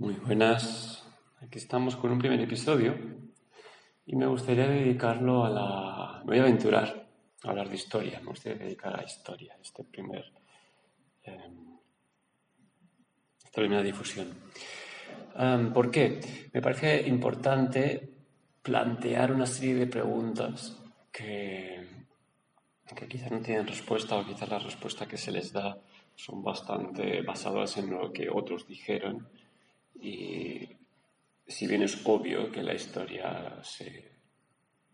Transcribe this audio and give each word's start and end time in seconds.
Muy 0.00 0.14
buenas. 0.14 1.04
Aquí 1.42 1.58
estamos 1.58 1.94
con 1.94 2.10
un 2.10 2.18
primer 2.18 2.40
episodio 2.40 2.96
y 4.06 4.16
me 4.16 4.26
gustaría 4.26 4.66
dedicarlo 4.66 5.44
a 5.44 5.50
la... 5.50 6.20
Me 6.20 6.28
voy 6.28 6.38
a 6.38 6.42
aventurar 6.44 7.06
a 7.44 7.50
hablar 7.50 7.68
de 7.68 7.74
historia, 7.74 8.18
me 8.20 8.28
gustaría 8.28 8.64
dedicar 8.64 8.98
a 8.98 9.04
historia, 9.04 9.58
este 9.60 9.84
primer... 9.84 10.24
Em, 11.22 11.76
esta 13.44 13.60
primera 13.60 13.82
difusión. 13.82 14.28
Em, 15.36 15.70
¿Por 15.70 15.90
qué? 15.90 16.48
Me 16.54 16.62
parece 16.62 17.06
importante 17.06 18.08
plantear 18.62 19.32
una 19.32 19.44
serie 19.44 19.74
de 19.74 19.86
preguntas 19.86 20.78
que, 21.12 22.06
que 22.96 23.06
quizás 23.06 23.30
no 23.30 23.40
tienen 23.40 23.66
respuesta 23.66 24.16
o 24.16 24.24
quizás 24.24 24.48
la 24.48 24.60
respuesta 24.60 25.06
que 25.06 25.18
se 25.18 25.30
les 25.30 25.52
da 25.52 25.76
son 26.16 26.42
bastante 26.42 27.20
basadas 27.20 27.76
en 27.76 27.90
lo 27.90 28.10
que 28.10 28.30
otros 28.30 28.66
dijeron 28.66 29.28
y 29.94 30.68
si 31.46 31.66
bien 31.66 31.82
es 31.82 32.00
obvio 32.04 32.50
que 32.50 32.62
la 32.62 32.74
historia 32.74 33.58
se, 33.62 34.12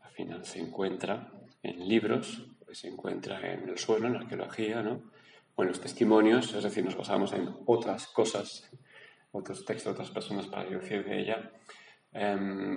al 0.01 0.11
final 0.12 0.45
se 0.45 0.61
encuentra 0.61 1.33
en 1.62 1.87
libros, 1.87 2.47
pues 2.65 2.79
se 2.79 2.89
encuentra 2.89 3.53
en 3.53 3.69
el 3.69 3.79
suelo, 3.79 4.06
en 4.06 4.15
la 4.15 4.20
arqueología, 4.20 4.83
¿no? 4.83 5.11
o 5.56 5.62
en 5.62 5.69
los 5.69 5.80
testimonios, 5.80 6.53
es 6.55 6.62
decir, 6.62 6.84
nos 6.84 6.97
basamos 6.97 7.33
en 7.33 7.48
otras 7.67 8.06
cosas, 8.09 8.70
otros 9.33 9.65
textos, 9.65 9.93
otras 9.93 10.11
personas 10.11 10.47
para 10.47 10.69
deducir 10.69 11.05
de 11.05 11.20
ella. 11.20 11.51
Em, 12.12 12.77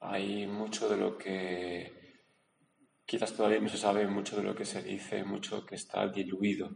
hay 0.00 0.46
mucho 0.46 0.88
de 0.88 0.96
lo 0.96 1.18
que 1.18 2.22
quizás 3.04 3.34
todavía 3.34 3.60
no 3.60 3.68
se 3.68 3.78
sabe, 3.78 4.06
mucho 4.06 4.36
de 4.36 4.44
lo 4.44 4.54
que 4.54 4.64
se 4.64 4.82
dice, 4.82 5.24
mucho 5.24 5.66
que 5.66 5.74
está 5.74 6.06
diluido 6.06 6.70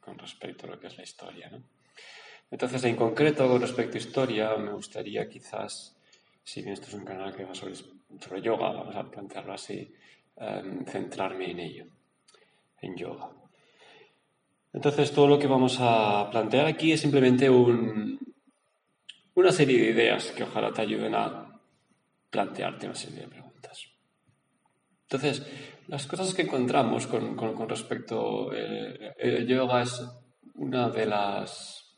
con 0.00 0.18
respecto 0.18 0.66
a 0.66 0.70
lo 0.70 0.80
que 0.80 0.86
es 0.86 0.96
la 0.96 1.04
historia. 1.04 1.50
¿no? 1.50 1.62
Entonces, 2.50 2.82
en 2.84 2.96
concreto, 2.96 3.48
con 3.48 3.60
respecto 3.60 3.96
a 3.96 4.00
historia, 4.00 4.56
me 4.56 4.72
gustaría 4.72 5.28
quizás, 5.28 5.96
si 6.42 6.62
bien 6.62 6.74
esto 6.74 6.88
es 6.88 6.94
un 6.94 7.04
canal 7.04 7.34
que 7.34 7.44
va 7.44 7.54
sobre, 7.54 8.42
yoga, 8.42 8.72
vamos 8.72 8.96
a 8.96 9.08
plantearlo 9.08 9.52
así, 9.52 9.92
em, 10.36 10.84
centrarme 10.84 11.50
en 11.52 11.60
ello, 11.60 11.86
en 12.80 12.96
yoga. 12.96 13.30
Entonces, 14.72 15.12
todo 15.12 15.28
lo 15.28 15.38
que 15.38 15.46
vamos 15.46 15.78
a 15.80 16.28
plantear 16.30 16.66
aquí 16.66 16.92
es 16.92 17.00
simplemente 17.00 17.48
una 17.48 18.18
serie 19.52 19.80
de 19.80 19.90
ideas 19.90 20.32
que 20.32 20.42
ojalá 20.42 20.72
te 20.72 20.82
ayuden 20.82 21.14
a 21.14 21.60
plantearte 22.30 22.86
una 22.86 22.94
serie 22.94 23.20
de 23.20 23.28
preguntas. 23.28 23.86
Entonces, 25.02 25.46
las 25.88 26.06
cosas 26.06 26.34
que 26.34 26.42
encontramos 26.42 27.06
con, 27.08 27.68
respecto 27.68 28.50
al 28.50 29.14
eh, 29.18 29.44
yoga 29.46 29.82
es 29.82 30.04
una 30.54 30.88
de 30.88 31.06
las 31.06 31.89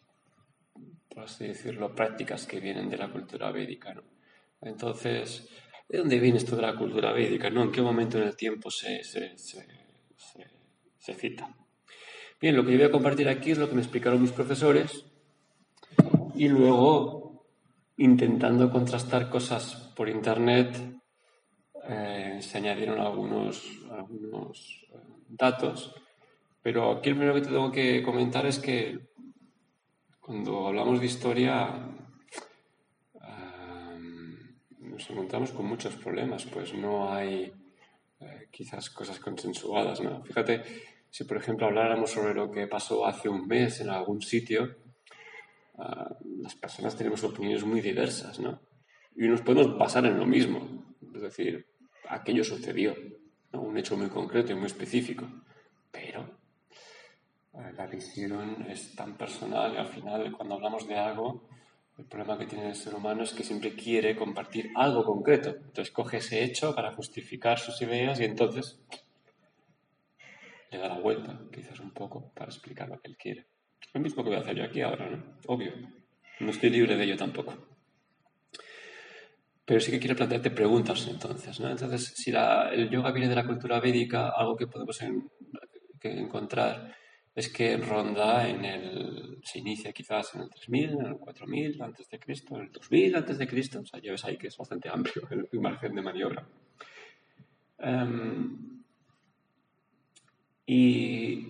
por 1.12 1.24
así 1.24 1.46
decirlo, 1.46 1.94
prácticas 1.94 2.46
que 2.46 2.60
vienen 2.60 2.88
de 2.88 2.96
la 2.96 3.10
cultura 3.10 3.50
védica. 3.50 3.92
¿no? 3.94 4.02
Entonces, 4.60 5.48
¿de 5.88 5.98
dónde 5.98 6.18
viene 6.18 6.38
esto 6.38 6.56
de 6.56 6.62
la 6.62 6.74
cultura 6.74 7.12
védica? 7.12 7.50
¿no? 7.50 7.62
¿En 7.62 7.72
qué 7.72 7.82
momento 7.82 8.18
en 8.18 8.24
el 8.24 8.36
tiempo 8.36 8.70
se, 8.70 9.04
se, 9.04 9.36
se, 9.36 11.14
cita? 11.14 11.54
Bien, 12.40 12.56
lo 12.56 12.64
que 12.64 12.72
yo 12.72 12.78
voy 12.78 12.86
a 12.86 12.90
compartir 12.90 13.28
aquí 13.28 13.52
es 13.52 13.58
lo 13.58 13.68
que 13.68 13.74
me 13.74 13.82
explicaron 13.82 14.22
mis 14.22 14.32
profesores 14.32 15.04
y 16.34 16.48
luego, 16.48 17.46
intentando 17.98 18.70
contrastar 18.70 19.28
cosas 19.28 19.92
por 19.94 20.08
internet, 20.08 20.76
eh, 21.88 22.38
se 22.40 22.58
añadieron 22.58 23.00
algunos, 23.00 23.62
algunos 23.90 24.86
eh, 24.92 24.98
datos, 25.28 25.94
pero 26.62 26.92
aquí 26.92 27.10
lo 27.10 27.16
primero 27.16 27.34
que 27.34 27.40
te 27.42 27.48
tengo 27.48 27.70
que 27.70 28.02
comentar 28.02 28.46
es 28.46 28.58
que 28.58 29.11
cuando 30.22 30.68
hablamos 30.68 31.00
de 31.00 31.06
historia 31.06 31.92
nos 34.92 35.10
encontramos 35.10 35.50
con 35.50 35.66
muchos 35.66 35.96
problemas, 35.96 36.44
pues 36.46 36.74
no 36.74 37.12
hay 37.12 37.52
eh, 38.20 38.48
quizás 38.50 38.90
cosas 38.90 39.18
consensuadas. 39.18 40.00
¿no? 40.00 40.22
Fíjate, 40.22 40.62
si 41.10 41.24
por 41.24 41.38
ejemplo 41.38 41.66
habláramos 41.66 42.10
sobre 42.10 42.34
lo 42.34 42.50
que 42.50 42.66
pasó 42.66 43.04
hace 43.06 43.28
un 43.28 43.46
mes 43.48 43.80
en 43.80 43.90
algún 43.90 44.22
sitio, 44.22 44.76
ah, 45.78 46.14
las 46.38 46.54
personas 46.54 46.96
tenemos 46.96 47.24
opiniones 47.24 47.64
muy 47.64 47.80
diversas, 47.80 48.38
¿no? 48.38 48.60
Y 49.16 49.28
nos 49.28 49.42
podemos 49.42 49.76
basar 49.76 50.06
en 50.06 50.18
lo 50.18 50.24
mismo, 50.24 50.94
es 51.14 51.20
decir, 51.20 51.66
aquello 52.08 52.44
sucedió, 52.44 52.94
un 53.52 53.76
hecho 53.76 53.96
muy 53.96 54.08
concreto 54.08 54.52
y 54.52 54.54
muy 54.54 54.66
específico, 54.66 55.28
pero 55.90 56.38
la 57.52 57.86
visión 57.86 58.66
es 58.68 58.94
tan 58.94 59.16
personal 59.16 59.74
y 59.74 59.76
al 59.76 59.88
final 59.88 60.32
cuando 60.32 60.54
hablamos 60.54 60.86
de 60.88 60.96
algo, 60.96 61.48
el 61.98 62.06
problema 62.06 62.38
que 62.38 62.46
tiene 62.46 62.68
el 62.68 62.74
ser 62.74 62.94
humano 62.94 63.22
es 63.22 63.32
que 63.32 63.44
siempre 63.44 63.74
quiere 63.74 64.16
compartir 64.16 64.70
algo 64.74 65.04
concreto. 65.04 65.50
Entonces 65.50 65.90
coge 65.90 66.18
ese 66.18 66.42
hecho 66.42 66.74
para 66.74 66.92
justificar 66.92 67.58
sus 67.58 67.80
ideas 67.82 68.18
y 68.20 68.24
entonces 68.24 68.80
le 70.70 70.78
da 70.78 70.88
la 70.88 70.98
vuelta, 70.98 71.38
quizás 71.52 71.78
un 71.80 71.90
poco, 71.90 72.30
para 72.34 72.50
explicar 72.50 72.88
lo 72.88 72.98
que 73.00 73.08
él 73.08 73.16
quiere. 73.18 73.46
Lo 73.92 74.00
mismo 74.00 74.24
que 74.24 74.30
voy 74.30 74.38
a 74.38 74.40
hacer 74.40 74.56
yo 74.56 74.64
aquí 74.64 74.80
ahora, 74.80 75.10
¿no? 75.10 75.22
Obvio. 75.46 75.72
No 76.40 76.50
estoy 76.50 76.70
libre 76.70 76.96
de 76.96 77.04
ello 77.04 77.16
tampoco. 77.16 77.54
Pero 79.66 79.78
sí 79.80 79.90
que 79.90 80.00
quiero 80.00 80.16
plantearte 80.16 80.50
preguntas 80.50 81.06
entonces, 81.08 81.60
¿no? 81.60 81.70
Entonces, 81.70 82.14
si 82.16 82.30
el 82.30 82.88
yoga 82.88 83.12
viene 83.12 83.28
de 83.28 83.36
la 83.36 83.46
cultura 83.46 83.78
védica, 83.80 84.30
algo 84.30 84.56
que 84.56 84.66
podemos 84.66 84.98
encontrar 86.00 86.96
es 87.34 87.48
que 87.48 87.76
ronda 87.78 88.48
en 88.48 88.64
el, 88.64 89.38
se 89.42 89.58
inicia 89.58 89.92
quizás 89.92 90.34
en 90.34 90.42
el 90.42 90.50
3000, 90.50 90.90
en 90.90 91.06
el 91.06 91.16
4000 91.16 91.82
antes 91.82 92.08
de 92.08 92.18
Cristo, 92.18 92.56
en 92.56 92.62
el 92.62 92.72
2000 92.72 93.16
antes 93.16 93.38
de 93.38 93.48
Cristo, 93.48 93.80
o 93.80 93.86
sea, 93.86 94.00
ya 94.00 94.12
ves 94.12 94.24
ahí 94.24 94.36
que 94.36 94.48
es 94.48 94.56
bastante 94.56 94.90
amplio 94.90 95.26
el 95.30 95.60
margen 95.60 95.94
de 95.94 96.02
maniobra. 96.02 96.46
Em, 97.78 98.82
y 100.66 101.46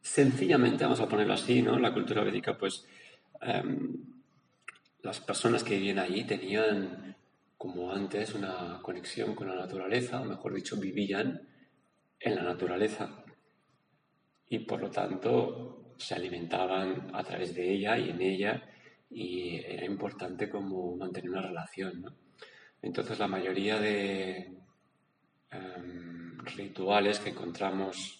sencillamente, 0.00 0.84
vamos 0.84 1.00
a 1.00 1.08
ponerlo 1.08 1.34
así, 1.34 1.62
¿no? 1.62 1.78
La 1.78 1.92
cultura 1.92 2.22
védica, 2.22 2.56
pues 2.56 2.86
em, 3.42 3.96
las 5.02 5.20
personas 5.20 5.64
que 5.64 5.76
vivían 5.76 5.98
allí 5.98 6.24
tenían, 6.24 7.16
como 7.58 7.92
antes, 7.92 8.34
una 8.34 8.80
conexión 8.82 9.34
con 9.34 9.48
la 9.48 9.56
naturaleza, 9.56 10.20
o 10.20 10.24
mejor 10.24 10.54
dicho, 10.54 10.76
vivían 10.76 11.42
en 12.20 12.36
la 12.36 12.42
naturaleza 12.42 13.24
y 14.50 14.58
por 14.58 14.80
lo 14.80 14.90
tanto 14.90 15.94
se 15.96 16.14
alimentaban 16.14 17.10
a 17.14 17.22
través 17.22 17.54
de 17.54 17.72
ella 17.72 17.96
y 17.96 18.10
en 18.10 18.20
ella 18.20 18.68
y 19.08 19.56
era 19.56 19.86
importante 19.86 20.50
como 20.50 20.96
mantener 20.96 21.30
una 21.30 21.42
relación. 21.42 22.02
¿no? 22.02 22.14
Entonces 22.82 23.18
la 23.18 23.28
mayoría 23.28 23.78
de 23.78 24.58
em, 25.50 26.38
rituales 26.38 27.20
que 27.20 27.30
encontramos 27.30 28.16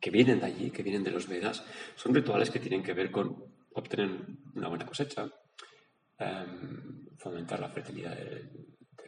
que 0.00 0.10
vienen 0.10 0.40
de 0.40 0.46
allí, 0.46 0.70
que 0.70 0.82
vienen 0.82 1.04
de 1.04 1.12
los 1.12 1.28
Vedas, 1.28 1.64
son 1.94 2.14
rituales 2.14 2.50
que 2.50 2.58
tienen 2.58 2.82
que 2.82 2.92
ver 2.92 3.10
con 3.12 3.42
obtener 3.72 4.10
una 4.54 4.68
buena 4.68 4.84
cosecha, 4.84 5.30
em, 6.18 7.06
fomentar 7.16 7.60
la 7.60 7.70
fertilidad 7.70 8.14
del, 8.14 8.50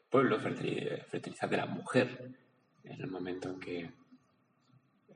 pueblo, 0.09 0.39
fertilizar 0.39 1.51
de 1.51 1.57
la 1.57 1.67
mujer 1.67 2.31
en 2.85 3.01
el 3.01 3.11
momento 3.11 3.51
en 3.51 3.61
que 3.61 3.91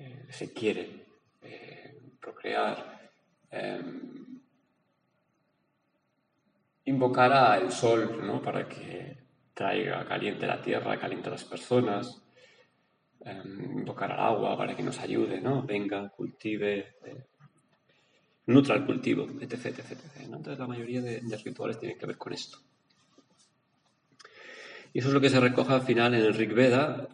eh, 0.00 0.27
se 0.31 0.50
quiere 0.53 1.05
eh, 1.43 1.94
procrear, 2.19 3.11
em, 3.50 4.41
invocar 6.87 7.31
al 7.33 7.71
sol 7.71 8.27
¿no? 8.27 8.41
para 8.41 8.66
que 8.66 9.19
traiga 9.53 10.06
caliente 10.06 10.47
la 10.47 10.62
tierra, 10.62 10.99
caliente 10.99 11.28
a 11.28 11.33
las 11.33 11.44
personas, 11.44 12.22
em, 13.21 13.81
invocar 13.81 14.10
al 14.12 14.21
agua 14.21 14.56
para 14.56 14.75
que 14.75 14.83
nos 14.83 14.99
ayude, 15.00 15.39
¿no? 15.39 15.62
venga, 15.62 16.09
cultive, 16.09 16.97
eh, 17.05 17.27
nutra 18.47 18.77
el 18.77 18.86
cultivo, 18.86 19.27
etc. 19.39 19.66
etc, 19.66 19.98
Entonces 20.21 20.59
la 20.59 20.66
mayoría 20.66 21.03
de, 21.03 21.21
de 21.21 21.36
rituales 21.36 21.78
tienen 21.78 21.98
que 21.98 22.07
ver 22.07 22.16
con 22.16 22.33
esto. 22.33 22.59
Y 24.95 25.01
eso 25.01 25.09
es 25.09 25.15
lo 25.15 25.21
que 25.21 25.28
se 25.28 25.39
recoge 25.39 25.74
al 25.74 25.83
final 25.83 26.15
en 26.15 26.22
el 26.22 26.34
Rig 26.34 26.54
Veda, 26.54 27.07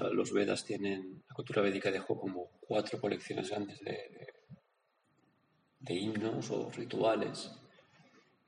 los 0.00 0.32
Vedas 0.32 0.64
tienen, 0.64 1.22
la 1.28 1.34
cultura 1.34 1.62
védica 1.62 1.90
dejó 1.90 2.18
como 2.18 2.50
cuatro 2.60 3.00
colecciones 3.00 3.50
grandes 3.50 3.80
de, 3.80 4.32
de, 5.80 5.94
himnos 5.94 6.50
o 6.50 6.70
rituales 6.70 7.50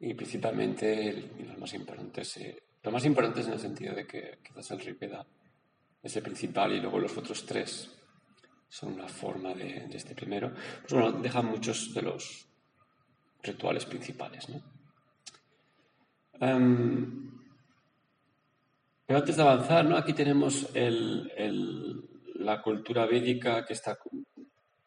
y 0.00 0.14
principalmente 0.14 1.30
los 1.46 1.58
más 1.58 1.74
importantes, 1.74 2.36
eh, 2.38 2.62
más 2.90 3.04
importantes 3.04 3.46
en 3.46 3.52
el 3.54 3.58
sentido 3.58 3.94
de 3.94 4.06
que 4.06 4.38
quizás 4.42 4.70
el 4.72 4.94
Veda 4.94 5.26
es 6.02 6.16
el 6.16 6.22
principal 6.22 6.72
y 6.72 6.80
luego 6.80 6.98
los 6.98 7.16
otros 7.16 7.44
tres 7.44 7.90
son 8.68 8.96
la 8.96 9.08
forma 9.08 9.54
de, 9.54 9.88
este 9.92 10.14
primero, 10.14 10.52
pues 10.80 10.92
bueno, 10.92 11.12
dejan 11.12 11.46
muchos 11.46 11.94
de 11.94 12.02
los 12.02 12.46
rituales 13.42 13.86
principales, 13.86 14.48
¿no? 14.48 14.62
Em, 16.40 17.45
pero 19.06 19.20
antes 19.20 19.36
de 19.36 19.42
avanzar, 19.42 19.84
¿no? 19.84 19.96
aquí 19.96 20.12
tenemos 20.12 20.68
la 20.74 22.60
cultura 22.60 23.06
védica 23.06 23.64
que 23.64 23.72
está 23.72 23.96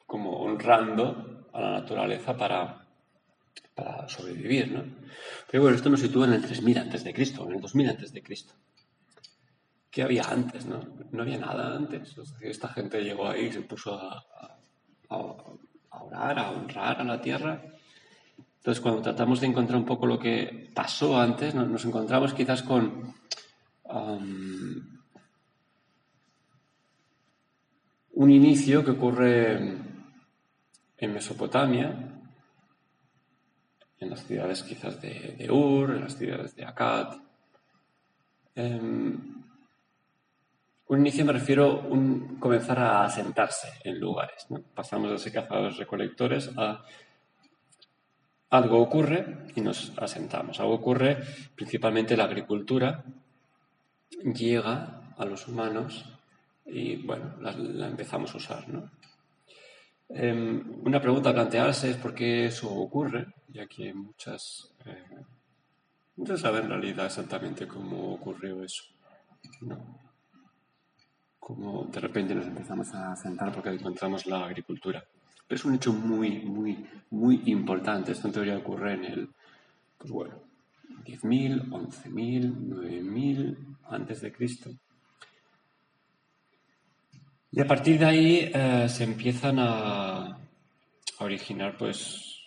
como 0.06 0.42
honrando 0.42 1.48
a 1.54 1.62
la 1.62 1.72
naturaleza 1.72 2.36
para 2.36 2.86
sobrevivir, 4.08 4.72
¿no? 4.72 4.84
Pero 5.50 5.64
bueno, 5.64 5.76
esto 5.76 5.90
nos 5.90 6.02
sitúa 6.02 6.26
en 6.26 6.34
el 6.34 6.42
3000 6.42 6.78
antes 6.78 7.04
de 7.04 7.14
Cristo, 7.14 7.46
en 7.46 7.56
el 7.56 7.62
2000 7.62 7.90
antes 7.90 8.14
de 8.14 8.22
Cristo. 8.22 8.54
¿Qué 9.90 10.04
había 10.04 10.24
antes, 10.24 10.66
no? 10.66 10.80
No 11.12 11.24
había 11.24 11.40
nada 11.40 11.76
antes. 11.76 12.16
esta 12.42 12.68
gente 12.70 13.02
llegó 13.02 13.28
ahí 13.28 13.46
y 13.46 13.52
se 13.52 13.62
puso 13.62 13.96
a, 13.96 14.24
orar, 15.90 16.40
a 16.40 16.52
honrar 16.52 17.02
a 17.02 17.04
la 17.04 17.20
tierra. 17.20 17.62
Entonces, 18.58 18.82
cuando 18.82 19.02
tratamos 19.02 19.42
de 19.42 19.48
encontrar 19.48 19.80
un 19.80 19.86
poco 19.86 20.06
lo 20.06 20.20
que 20.20 20.70
pasó 20.76 21.20
antes, 21.20 21.56
nos, 21.56 21.86
encontramos 21.86 22.34
quizás 22.34 22.62
con 22.62 23.16
um, 23.90 25.00
un 28.14 28.32
inicio 28.32 28.84
que 28.84 28.92
ocurre 28.92 29.58
en 30.98 31.14
Mesopotamia, 31.14 31.94
en 34.00 34.10
las 34.10 34.24
ciudades 34.26 34.64
quizás 34.64 35.02
de, 35.02 35.48
Ur, 35.52 35.92
en 35.92 36.02
las 36.02 36.18
ciudades 36.18 36.56
de 36.56 36.66
Akkad. 36.66 37.18
Em, 38.56 39.44
un 40.88 41.00
inicio 41.00 41.24
me 41.24 41.34
refiero 41.34 41.82
a 41.82 42.40
comenzar 42.40 42.80
a 42.80 43.06
asentarse 43.06 43.70
en 43.84 44.00
lugares. 44.00 44.48
Pasamos 44.74 45.12
de 45.12 45.18
ser 45.20 45.34
cazadores 45.34 45.78
recolectores 45.78 46.50
a 46.58 46.84
algo 48.50 48.80
ocurre 48.80 49.46
y 49.56 49.62
nos 49.62 49.94
asentamos. 49.98 50.60
Algo 50.60 50.74
ocurre, 50.74 51.18
principalmente 51.56 52.18
la 52.18 52.24
agricultura, 52.24 53.04
llega 54.24 55.14
a 55.18 55.26
los 55.26 55.48
humanos 55.48 56.06
y 56.66 56.98
bueno, 56.98 57.36
la, 57.42 57.88
empezamos 57.88 58.34
a 58.34 58.38
usar. 58.38 58.66
Em, 60.10 60.82
una 60.86 61.02
pregunta 61.02 61.30
a 61.30 61.34
plantearse 61.34 61.92
es 61.92 61.98
por 61.98 62.14
qué 62.14 62.46
eso 62.46 62.70
ocurre, 62.72 63.28
ya 63.48 63.68
que 63.68 63.94
muchas 63.94 64.74
eh, 64.86 65.26
no 66.20 66.26
se 66.26 66.38
sabe 66.38 66.60
en 66.60 66.70
realidad 66.70 67.06
exactamente 67.06 67.68
cómo 67.68 68.14
ocurrió 68.14 68.64
eso. 68.64 68.84
¿no? 69.62 70.00
Como 71.40 71.86
de 71.86 72.00
repente 72.00 72.36
nos 72.36 72.46
empezamos 72.46 72.94
a 72.94 73.16
sentar 73.16 73.54
porque 73.54 73.70
encontramos 73.70 74.26
la 74.26 74.46
agricultura. 74.46 75.04
Pero 75.48 75.58
es 75.58 75.66
un 75.66 75.76
hecho 75.76 75.94
muy, 75.94 76.40
muy, 76.40 76.86
muy 77.12 77.42
importante. 77.46 78.12
Esto 78.12 78.28
en 78.28 78.34
teoría 78.34 78.58
ocurre 78.58 78.94
en 78.94 79.06
el, 79.06 79.30
pues 79.98 80.12
bueno, 80.12 80.36
10.000, 81.06 81.70
11.000, 81.70 82.54
9.000 82.68 83.69
antes 83.90 84.22
de 84.22 84.32
Cristo. 84.32 84.72
Y 87.52 87.60
a 87.62 87.68
partir 87.68 87.98
de 87.98 88.06
ahí 88.06 88.52
eh, 88.54 88.88
se 88.88 89.04
empiezan 89.04 89.58
a, 89.60 90.38
originar, 91.20 91.76
pues, 91.78 92.44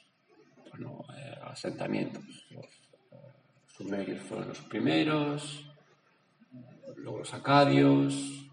bueno, 0.70 1.04
eh, 1.14 1.34
asentamientos. 1.42 2.24
Los 2.50 2.64
eh, 2.64 3.18
sumerios 3.76 4.22
fueron 4.22 4.48
los 4.48 4.60
primeros, 4.60 5.66
luego 6.96 7.18
los 7.18 7.34
acadios, 7.34 8.48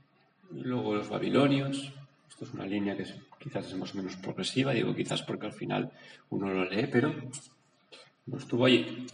luego 0.52 0.96
los 0.96 1.08
babilonios. 1.08 1.94
Esto 2.28 2.46
es 2.46 2.54
una 2.54 2.66
línea 2.66 2.98
que 2.98 3.06
quizás 3.38 3.68
es 3.68 3.76
más 3.76 3.94
o 3.94 3.98
menos 3.98 4.16
progresiva, 4.18 4.74
digo 4.74 4.96
quizás 4.96 5.22
porque 5.22 5.46
al 5.46 5.54
final 5.54 5.92
uno 6.30 6.50
lo 6.50 6.66
lee, 6.66 6.88
pero 6.92 7.14
no 8.26 8.38
estuvo 8.38 8.66
allí. 8.66 9.08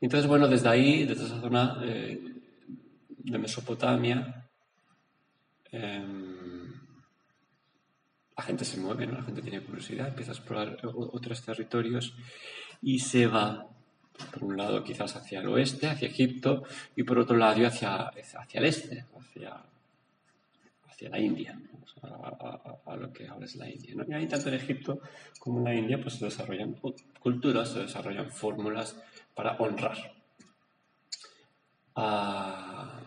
Entonces, 0.00 0.28
bueno, 0.28 0.48
desde 0.48 0.68
ahí, 0.68 1.04
desde 1.04 1.24
esa 1.26 1.40
zona 1.40 1.74
de 1.76 3.38
Mesopotamia, 3.38 4.48
Em, 5.70 6.72
la 8.36 8.42
gente 8.42 8.64
se 8.64 8.78
mueve, 8.78 9.06
¿no? 9.06 9.18
la 9.18 9.24
gente 9.24 9.42
tiene 9.42 9.60
curiosidad, 9.60 10.08
empieza 10.08 10.32
a 10.32 10.34
explorar 10.34 10.78
otros 10.82 11.42
territorios 11.42 12.14
y 12.80 13.00
se 13.00 13.26
va, 13.26 13.66
por 14.32 14.44
un 14.44 14.56
lado 14.56 14.82
quizás 14.82 15.16
hacia 15.16 15.40
el 15.40 15.48
oeste, 15.48 15.88
hacia 15.88 16.08
Egipto, 16.08 16.62
y 16.96 17.02
por 17.02 17.18
otro 17.18 17.36
lado 17.36 17.66
hacia, 17.66 18.08
hacia 18.08 18.60
el 18.60 18.64
este, 18.64 19.04
hacia, 19.18 19.56
hacia 20.98 21.10
la 21.10 21.20
India, 21.20 21.56
a, 22.02 22.96
lo 22.96 23.12
que 23.12 23.28
ahora 23.28 23.44
es 23.44 23.54
la 23.54 23.70
India. 23.70 23.94
¿no? 23.94 24.04
Y 24.08 24.14
ahí 24.14 24.26
tanto 24.26 24.48
en 24.48 24.54
Egipto 24.54 25.00
como 25.38 25.58
en 25.58 25.64
la 25.64 25.74
India 25.74 26.00
pues, 26.00 26.14
se 26.14 26.24
desarrollan 26.24 26.76
culturas, 27.20 27.72
se 27.72 27.80
desarrollan 27.80 28.30
fórmulas 28.30 29.00
para 29.34 29.56
honrar. 29.58 29.96
a 31.94 33.00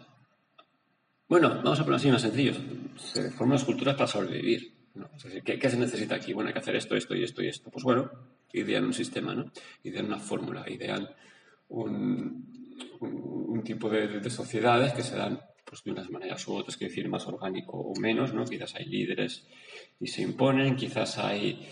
bueno, 1.31 1.47
vamos 1.47 1.79
a 1.79 1.83
ponerlo 1.83 1.95
así 1.95 2.11
más 2.11 2.21
sencillo. 2.23 2.51
Se 2.97 3.31
forman 3.31 3.55
las 3.55 3.63
culturas 3.63 3.95
para 3.95 4.05
sobrevivir. 4.05 4.73
¿qué, 5.45 5.69
se 5.69 5.77
necesita 5.77 6.15
aquí? 6.15 6.33
Bueno, 6.33 6.49
hay 6.49 6.53
que 6.53 6.59
hacer 6.59 6.75
esto, 6.75 6.93
esto 6.97 7.15
y 7.15 7.23
esto 7.23 7.41
y 7.41 7.47
esto. 7.47 7.71
Pues 7.71 7.85
bueno, 7.85 8.11
idean 8.51 8.83
un 8.83 8.93
sistema, 8.93 9.33
¿no? 9.33 9.49
Idean 9.83 10.07
una 10.07 10.19
fórmula, 10.19 10.69
idean 10.69 11.07
un, 11.69 12.43
tipo 13.63 13.89
de, 13.89 14.29
sociedades 14.29 14.91
que 14.91 15.03
se 15.03 15.15
dan 15.15 15.39
pues, 15.71 15.85
de 15.85 15.91
unas 15.91 16.09
maneras 16.09 16.45
u 16.49 16.53
otras, 16.53 16.75
que 16.75 16.89
decir 16.89 17.07
más 17.07 17.25
orgánico 17.27 17.77
o 17.77 17.97
menos, 17.97 18.33
¿no? 18.33 18.43
Quizás 18.43 18.75
hay 18.75 18.83
líderes 18.87 19.47
y 20.01 20.07
se 20.07 20.21
imponen, 20.21 20.75
quizás 20.75 21.17
hay 21.17 21.65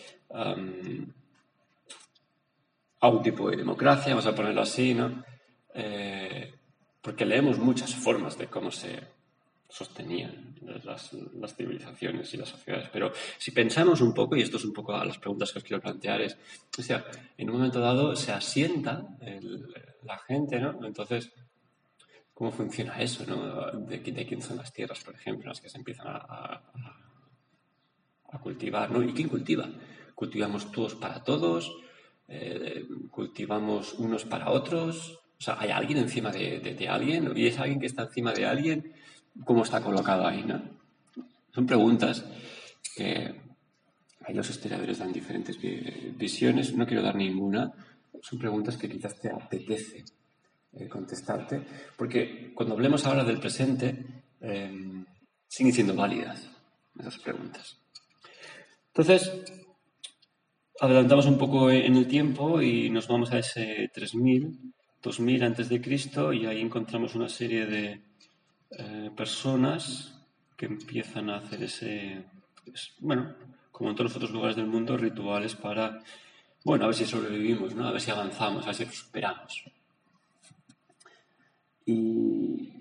un 3.01 3.21
tipo 3.21 3.49
de 3.49 3.57
democracia, 3.57 4.13
vamos 4.13 4.25
a 4.25 4.33
ponerlo 4.33 4.61
así, 4.61 4.93
¿no? 4.93 5.21
Eh, 5.73 6.53
porque 7.01 7.25
leemos 7.25 7.59
muchas 7.59 7.93
formas 7.93 8.37
de 8.37 8.47
cómo 8.47 8.71
se 8.71 9.01
sostenían 9.67 10.55
las, 10.85 11.11
civilizaciones 11.57 12.33
y 12.33 12.37
las 12.37 12.47
sociedades. 12.47 12.87
Pero 12.93 13.11
si 13.37 13.51
pensamos 13.51 13.99
un 13.99 14.13
poco, 14.13 14.37
y 14.37 14.41
esto 14.43 14.55
es 14.55 14.63
un 14.63 14.71
poco 14.71 14.93
a 14.93 15.03
las 15.03 15.17
preguntas 15.17 15.51
que 15.51 15.57
os 15.59 15.65
quiero 15.65 15.81
plantear, 15.81 16.21
es, 16.21 16.37
o 16.77 16.81
sea, 16.81 17.03
en 17.37 17.49
un 17.49 17.57
momento 17.57 17.81
dado 17.81 18.15
se 18.15 18.31
asienta 18.31 19.05
la 20.03 20.17
gente, 20.19 20.57
¿no? 20.61 20.85
Entonces, 20.85 21.33
¿cómo 22.39 22.51
funciona 22.51 22.99
eso. 22.99 23.23
De, 23.87 24.01
quién 24.01 24.41
son 24.41 24.57
las 24.57 24.73
tierras, 24.73 25.03
por 25.03 25.13
ejemplo, 25.13 25.49
las 25.49 25.61
que 25.61 25.69
se 25.69 25.77
empiezan 25.77 26.07
a, 26.07 26.61
cultivar. 28.41 28.89
¿Y 29.07 29.13
quién 29.13 29.29
cultiva? 29.29 29.69
¿Cultivamos 30.15 30.71
todos 30.71 30.95
para 30.95 31.23
todos? 31.23 31.71
Eh, 32.27 32.87
¿Cultivamos 33.11 33.93
unos 33.93 34.25
para 34.25 34.49
otros? 34.49 35.19
O 35.37 35.41
sea, 35.43 35.59
¿hay 35.59 35.69
alguien 35.69 35.99
encima 35.99 36.31
de 36.31 36.87
alguien? 36.89 37.31
¿Y 37.35 37.45
es 37.45 37.59
alguien 37.59 37.79
que 37.79 37.87
está 37.87 38.03
encima 38.03 38.33
de 38.33 38.45
alguien? 38.45 38.93
cómo 39.45 39.63
está 39.63 39.81
colocado 39.81 40.27
ahí, 40.27 40.43
¿no? 40.43 40.61
Son 41.53 41.65
preguntas 41.65 42.25
que 42.95 43.35
ahí 44.21 44.33
los 44.33 44.49
historiadores 44.49 44.99
dan 44.99 45.13
diferentes 45.13 45.57
visiones, 46.17 46.73
no 46.75 46.85
quiero 46.85 47.01
dar 47.01 47.15
ninguna, 47.15 47.71
son 48.21 48.39
preguntas 48.39 48.77
que 48.77 48.89
quizás 48.89 49.19
te 49.19 49.29
apetece 49.29 50.03
eh, 50.73 50.87
contestarte, 50.87 51.61
porque 51.97 52.51
cuando 52.53 52.75
hablemos 52.75 53.05
ahora 53.05 53.23
del 53.23 53.39
presente, 53.39 54.23
em, 54.41 55.05
siguen 55.47 55.73
siendo 55.73 55.95
válidas 55.95 56.49
esas 56.99 57.17
preguntas. 57.17 57.77
Entonces, 58.87 59.31
adelantamos 60.79 61.25
un 61.25 61.37
poco 61.37 61.71
en 61.71 61.95
el 61.95 62.07
tiempo 62.07 62.61
y 62.61 62.89
nos 62.89 63.07
vamos 63.07 63.31
a 63.31 63.39
ese 63.39 63.89
3000, 63.93 64.73
2000 65.01 65.43
antes 65.43 65.69
de 65.69 65.81
Cristo 65.81 66.33
y 66.33 66.45
ahí 66.45 66.61
encontramos 66.61 67.15
una 67.15 67.29
serie 67.29 67.65
de, 67.65 68.01
eh, 68.71 69.09
personas 69.15 70.13
que 70.55 70.67
empiezan 70.67 71.29
a 71.29 71.37
hacer 71.37 71.63
ese, 71.63 72.23
bueno, 72.99 73.33
como 73.71 73.89
en 73.89 73.95
todos 73.95 74.11
los 74.11 74.17
otros 74.17 74.31
lugares 74.31 74.55
del 74.55 74.67
mundo, 74.67 74.95
rituales 74.95 75.55
para, 75.55 76.03
bueno, 76.63 76.83
a 76.83 76.87
ver 76.87 76.95
si 76.95 77.05
sobrevivimos, 77.05 77.73
¿no? 77.73 77.87
A 77.87 77.91
ver 77.91 78.01
si 78.01 78.11
avanzamos, 78.11 78.63
a 78.63 78.67
ver 78.67 78.75
si 78.75 78.85
prosperamos. 78.85 79.63
Y, 81.89 82.71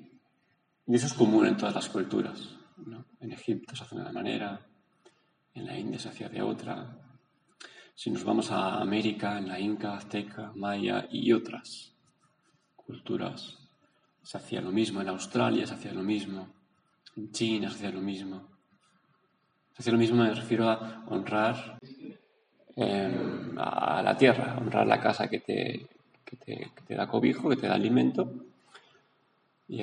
eso 0.86 1.06
es 1.06 1.14
común 1.14 1.46
en 1.46 1.56
todas 1.56 1.74
las 1.74 1.88
culturas, 1.88 2.56
¿no? 2.76 3.06
En 3.20 3.32
Egipto 3.32 3.74
se 3.74 3.84
hace 3.84 3.94
de 3.94 4.02
una 4.02 4.12
manera, 4.12 4.60
en 5.54 5.64
la 5.64 5.78
India 5.78 5.98
se 5.98 6.10
hacía 6.10 6.28
de 6.28 6.42
otra. 6.42 6.94
Si 7.94 8.10
nos 8.10 8.22
vamos 8.24 8.50
a 8.50 8.80
América, 8.80 9.38
en 9.38 9.48
la 9.48 9.58
Inca, 9.58 9.96
Azteca, 9.96 10.52
Maya 10.54 11.08
y 11.10 11.32
otras 11.32 11.94
culturas 12.76 13.58
se 14.22 14.36
hacía 14.36 14.60
lo 14.60 14.70
mismo, 14.70 15.00
en 15.00 15.08
Australia 15.08 15.66
se 15.66 15.74
hacía 15.74 15.94
lo 15.94 16.02
mismo, 16.02 16.48
en 17.16 17.32
China 17.32 17.70
se 17.70 17.76
hacía 17.76 17.90
lo 17.90 18.02
mismo. 18.02 18.46
Se 19.72 19.82
hacía 19.82 19.92
lo 19.92 19.98
mismo, 19.98 20.22
me 20.22 20.34
refiero 20.34 20.68
a 20.68 21.04
honrar 21.08 21.78
em, 22.76 23.58
a 23.58 24.02
la 24.02 24.16
tierra, 24.16 24.58
honrar 24.58 24.86
la 24.86 25.00
casa 25.00 25.28
que 25.28 25.40
te, 25.40 25.88
te, 26.44 26.94
da 26.94 27.06
cobijo, 27.06 27.48
que 27.48 27.56
te 27.56 27.68
da 27.68 27.74
alimento, 27.74 28.47
y 29.68 29.82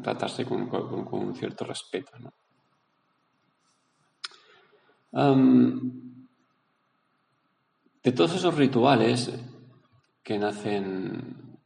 tratarse 0.00 0.44
con, 0.44 0.68
un 1.12 1.34
cierto 1.34 1.64
respeto. 1.64 2.12
de 8.02 8.12
todos 8.12 8.34
esos 8.34 8.54
rituales 8.54 9.30
que 10.22 10.38
nacen 10.38 11.58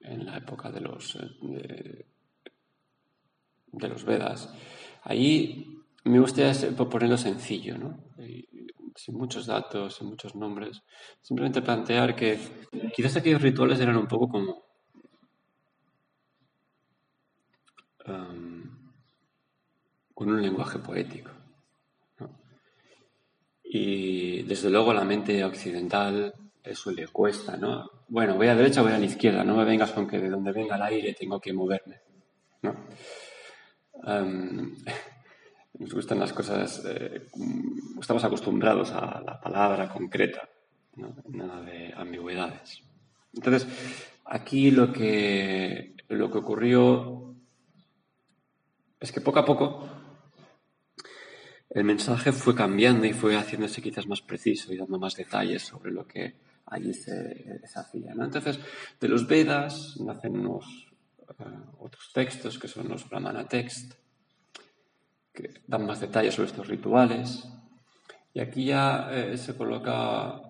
en 0.00 0.26
la 0.26 0.36
época 0.36 0.70
de 0.70 0.80
los, 0.80 1.18
de, 1.42 2.04
los 3.88 4.04
Vedas. 4.04 4.52
Ahí 5.02 5.66
me 6.04 6.18
gustaría 6.18 6.52
ponerlo 6.76 7.16
sencillo, 7.16 7.78
¿no? 7.78 7.98
sin 8.98 9.16
muchos 9.16 9.46
datos, 9.46 9.94
sin 9.96 10.08
muchos 10.08 10.34
nombres. 10.34 10.82
Simplemente 11.22 11.62
plantear 11.62 12.16
que 12.16 12.38
quizás 12.94 13.16
aquellos 13.16 13.42
rituales 13.42 13.78
eran 13.80 13.96
un 13.96 14.08
poco 14.08 14.28
como 14.28 14.67
um, 18.08 18.62
con 20.14 20.30
un 20.30 20.42
lenguaje 20.42 20.78
poético. 20.78 21.30
Y 23.62 24.42
desde 24.44 24.70
luego 24.70 24.94
la 24.94 25.04
mente 25.04 25.44
occidental 25.44 26.34
eso 26.64 26.90
le 26.90 27.08
cuesta, 27.08 27.56
¿no? 27.56 27.90
Bueno, 28.08 28.36
voy 28.36 28.46
a 28.46 28.52
la 28.52 28.60
derecha, 28.60 28.82
voy 28.82 28.92
a 28.92 28.98
la 28.98 29.04
izquierda, 29.04 29.44
no 29.44 29.56
me 29.56 29.64
vengas 29.64 29.92
con 29.92 30.06
que 30.06 30.18
de 30.18 30.30
donde 30.30 30.52
venga 30.52 30.76
el 30.76 30.82
aire 30.82 31.14
tengo 31.14 31.40
que 31.40 31.52
moverme, 31.52 32.00
¿no? 32.62 32.74
Um, 34.04 34.74
nos 35.78 35.94
gustan 35.94 36.18
las 36.18 36.32
cosas, 36.32 36.82
eh, 36.86 37.26
estamos 38.00 38.24
acostumbrados 38.24 38.90
a 38.92 39.22
la 39.24 39.40
palabra 39.40 39.88
concreta, 39.88 40.48
nada 41.28 41.62
de 41.62 41.92
ambigüedades. 41.96 42.82
Entonces, 43.34 43.66
aquí 44.24 44.70
lo 44.70 44.92
que, 44.92 45.94
lo 46.08 46.30
que 46.30 46.38
ocurrió 46.38 47.27
es 49.00 49.12
que 49.12 49.20
poco 49.20 49.38
a 49.38 49.44
poco 49.44 49.88
el 51.70 51.84
mensaje 51.84 52.32
fue 52.32 52.54
cambiando 52.54 53.06
y 53.06 53.12
fue 53.12 53.36
haciéndose 53.36 53.82
quizás 53.82 54.06
más 54.06 54.22
preciso 54.22 54.72
y 54.72 54.76
dando 54.76 54.98
más 54.98 55.14
detalles 55.14 55.62
sobre 55.62 55.92
lo 55.92 56.06
que 56.06 56.34
allí 56.66 56.94
se, 56.94 57.60
hacía. 57.74 58.12
Entonces, 58.12 58.58
de 59.00 59.08
los 59.08 59.26
Vedas 59.26 59.98
nacen 60.00 60.38
unos 60.38 60.88
eh, 61.38 61.44
otros 61.78 62.10
textos 62.12 62.58
que 62.58 62.68
son 62.68 62.88
los 62.88 63.08
Brahmana 63.08 63.46
Text, 63.46 63.94
que 65.32 65.60
dan 65.66 65.86
más 65.86 66.00
detalles 66.00 66.34
sobre 66.34 66.48
estos 66.48 66.68
rituales. 66.68 67.46
Y 68.34 68.40
aquí 68.40 68.66
ya 68.66 69.10
eh, 69.12 69.36
se 69.36 69.56
coloca... 69.56 70.47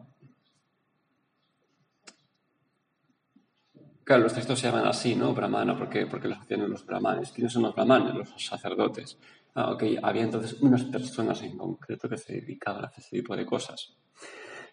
Claro, 4.08 4.22
los 4.22 4.32
textos 4.32 4.58
se 4.58 4.68
llaman 4.68 4.86
así, 4.86 5.14
¿no? 5.14 5.34
Brahmana, 5.34 5.76
porque, 5.76 6.06
porque 6.06 6.28
los 6.28 6.38
hacían 6.38 6.70
los 6.70 6.86
brahmanes. 6.86 7.30
¿Quiénes 7.30 7.52
son 7.52 7.64
los 7.64 7.74
brahmanes? 7.74 8.14
Los 8.14 8.30
sacerdotes. 8.42 9.18
Ah, 9.54 9.70
ok, 9.70 9.82
había 10.02 10.22
entonces 10.22 10.54
unas 10.62 10.84
personas 10.84 11.42
en 11.42 11.58
concreto 11.58 12.08
que 12.08 12.16
se 12.16 12.32
dedicaban 12.40 12.84
a 12.84 12.86
hacer 12.86 13.04
ese 13.04 13.16
tipo 13.18 13.36
de 13.36 13.44
cosas. 13.44 13.98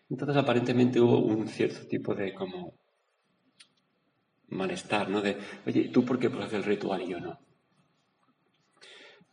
Entonces, 0.10 0.38
aparentemente 0.38 1.02
hubo 1.02 1.20
un 1.20 1.50
cierto 1.50 1.86
tipo 1.86 2.16
de 2.16 2.34
como 2.34 2.76
malestar, 4.48 5.10
¿no? 5.10 5.22
De, 5.22 5.38
oye, 5.68 5.90
¿tú 5.90 6.06
por 6.06 6.18
qué 6.18 6.30
puedes 6.30 6.46
hacer 6.46 6.60
el 6.60 6.66
ritual 6.66 7.02
y 7.02 7.10
yo 7.10 7.20
no? 7.20 7.38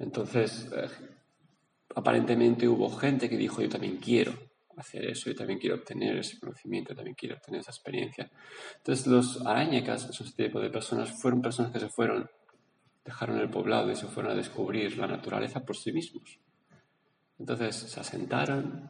Entonces, 0.00 0.68
eh, 0.74 0.88
aparentemente 1.94 2.66
hubo 2.66 2.90
gente 2.90 3.30
que 3.30 3.36
dijo, 3.36 3.62
yo 3.62 3.68
también 3.68 3.98
quiero 3.98 4.32
hacer 4.76 5.04
eso, 5.04 5.30
yo 5.30 5.36
también 5.36 5.58
quiero 5.58 5.76
obtener 5.76 6.16
ese 6.16 6.38
conocimiento, 6.38 6.94
también 6.94 7.14
quiero 7.14 7.36
obtener 7.36 7.60
esa 7.60 7.70
experiencia. 7.70 8.30
Entonces, 8.76 9.06
los 9.06 9.46
arañacas, 9.46 10.08
esos 10.08 10.34
tipos 10.34 10.62
de 10.62 10.70
personas, 10.70 11.10
fueron 11.10 11.42
personas 11.42 11.72
que 11.72 11.80
se 11.80 11.88
fueron, 11.88 12.30
dejaron 13.04 13.38
el 13.38 13.50
poblado 13.50 13.90
y 13.90 13.96
se 13.96 14.06
fueron 14.06 14.32
a 14.32 14.34
descubrir 14.34 14.96
la 14.98 15.06
naturaleza 15.06 15.64
por 15.64 15.76
sí 15.76 15.92
mismos. 15.92 16.38
Entonces, 17.38 17.76
se 17.76 18.00
asentaron 18.00 18.88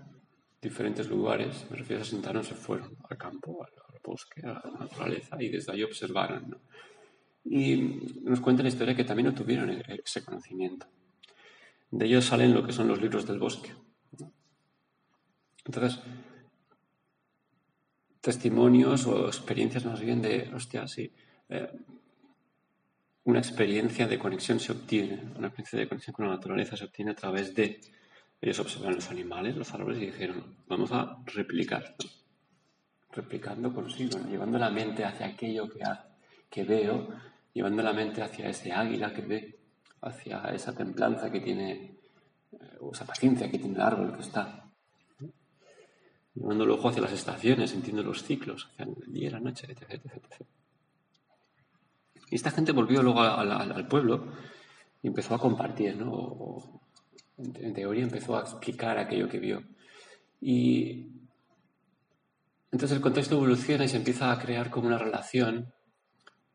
en 0.60 0.60
diferentes 0.60 1.08
lugares, 1.08 1.66
me 1.70 1.78
refiero 1.78 2.02
a 2.02 2.04
se 2.04 2.10
asentaron, 2.10 2.44
se 2.44 2.54
fueron 2.54 2.96
al 3.08 3.16
campo, 3.16 3.64
al, 3.64 3.72
bosque, 4.04 4.40
a 4.44 4.60
la 4.64 4.78
naturaleza 4.80 5.36
y 5.40 5.48
desde 5.48 5.72
ahí 5.72 5.82
observaron. 5.84 6.58
Y 7.44 7.76
nos 8.22 8.40
cuenta 8.40 8.62
la 8.62 8.68
historia 8.68 8.96
que 8.96 9.04
también 9.04 9.28
no 9.28 9.34
tuvieron 9.34 9.70
e-, 9.70 10.02
ese 10.04 10.24
conocimiento. 10.24 10.86
De 11.90 12.06
ellos 12.06 12.24
salen 12.24 12.52
lo 12.52 12.64
que 12.66 12.72
son 12.72 12.88
los 12.88 13.00
libros 13.00 13.26
del 13.26 13.38
bosque. 13.38 13.72
Entonces, 15.64 16.00
testimonios 18.20 19.06
o 19.06 19.26
experiencias 19.26 19.84
más 19.84 20.00
bien 20.00 20.22
de, 20.22 20.50
hostia, 20.54 20.86
sí, 20.86 21.12
eh, 21.48 21.70
una 23.24 23.38
experiencia 23.38 24.06
de 24.08 24.18
conexión 24.18 24.58
se 24.58 24.72
obtiene, 24.72 25.22
una 25.36 25.48
experiencia 25.48 25.78
de 25.78 25.88
conexión 25.88 26.14
con 26.14 26.26
la 26.26 26.34
naturaleza 26.34 26.76
se 26.76 26.84
obtiene 26.84 27.12
a 27.12 27.14
través 27.14 27.54
de, 27.54 27.80
ellos 28.40 28.58
observan 28.58 28.96
los 28.96 29.08
animales, 29.10 29.56
los 29.56 29.72
árboles 29.72 30.02
y 30.02 30.06
dijeron, 30.06 30.56
vamos 30.66 30.90
a 30.90 31.18
replicar, 31.26 31.94
replicando 33.12 33.72
consigo, 33.72 34.18
llevando 34.28 34.58
la 34.58 34.70
mente 34.70 35.04
hacia 35.04 35.26
aquello 35.26 35.68
que, 35.68 35.80
que 36.50 36.64
veo, 36.64 37.08
llevando 37.52 37.82
la 37.84 37.92
mente 37.92 38.20
hacia 38.20 38.48
ese 38.48 38.72
águila 38.72 39.14
que 39.14 39.22
ve, 39.22 39.58
hacia 40.00 40.42
esa 40.52 40.74
templanza 40.74 41.30
que 41.30 41.40
tiene, 41.40 41.72
eh, 42.50 42.76
o 42.80 42.90
esa 42.92 43.06
paciencia 43.06 43.48
que 43.48 43.58
tiene 43.58 43.76
el 43.76 43.82
árbol 43.82 44.16
que 44.16 44.22
está. 44.22 44.61
Llevando 46.34 46.64
el 46.64 46.70
ojo 46.70 46.88
hacia 46.88 47.02
las 47.02 47.12
estaciones, 47.12 47.70
sintiendo 47.70 48.02
los 48.02 48.22
ciclos, 48.22 48.68
hacia 48.72 48.84
el 48.86 49.12
día 49.12 49.28
y 49.28 49.30
la 49.30 49.40
noche, 49.40 49.66
etc. 49.70 49.82
etc, 49.90 50.46
Y 52.30 52.34
esta 52.34 52.50
gente 52.50 52.72
volvió 52.72 53.02
luego 53.02 53.20
al, 53.20 53.86
pueblo 53.88 54.32
y 55.02 55.08
empezó 55.08 55.34
a 55.34 55.38
compartir, 55.38 55.96
¿no? 55.96 56.80
en 57.38 57.74
teoría 57.74 58.04
empezó 58.04 58.36
a 58.36 58.40
explicar 58.40 58.98
aquello 58.98 59.28
que 59.28 59.38
vio. 59.38 59.62
Y 60.40 61.12
entonces 62.72 62.96
el 62.96 63.02
contexto 63.02 63.36
evoluciona 63.36 63.84
y 63.84 63.88
se 63.88 63.98
empieza 63.98 64.32
a 64.32 64.38
crear 64.38 64.70
como 64.70 64.86
una 64.86 64.98
relación 64.98 65.72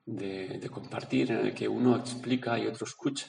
de, 0.05 0.67
compartir 0.72 1.31
en 1.31 1.46
el 1.46 1.53
que 1.53 1.67
uno 1.67 1.96
explica 1.96 2.57
y 2.57 2.65
otro 2.65 2.88
escucha. 2.88 3.27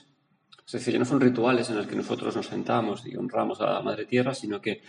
Es 0.67 0.73
decir, 0.73 0.95
ya 0.95 0.99
no 0.99 1.05
son 1.05 1.21
rituales 1.21 1.69
en 1.71 1.76
los 1.76 1.87
que 1.87 1.97
nosotros 1.97 2.35
nos 2.35 2.47
sentamos 2.47 3.07
y 3.07 3.17
honramos 3.17 3.61
a 3.61 3.73
la 3.73 3.83
Madre 3.83 4.07
Tierra, 4.07 4.35
sino 4.35 4.61
que 4.61 4.83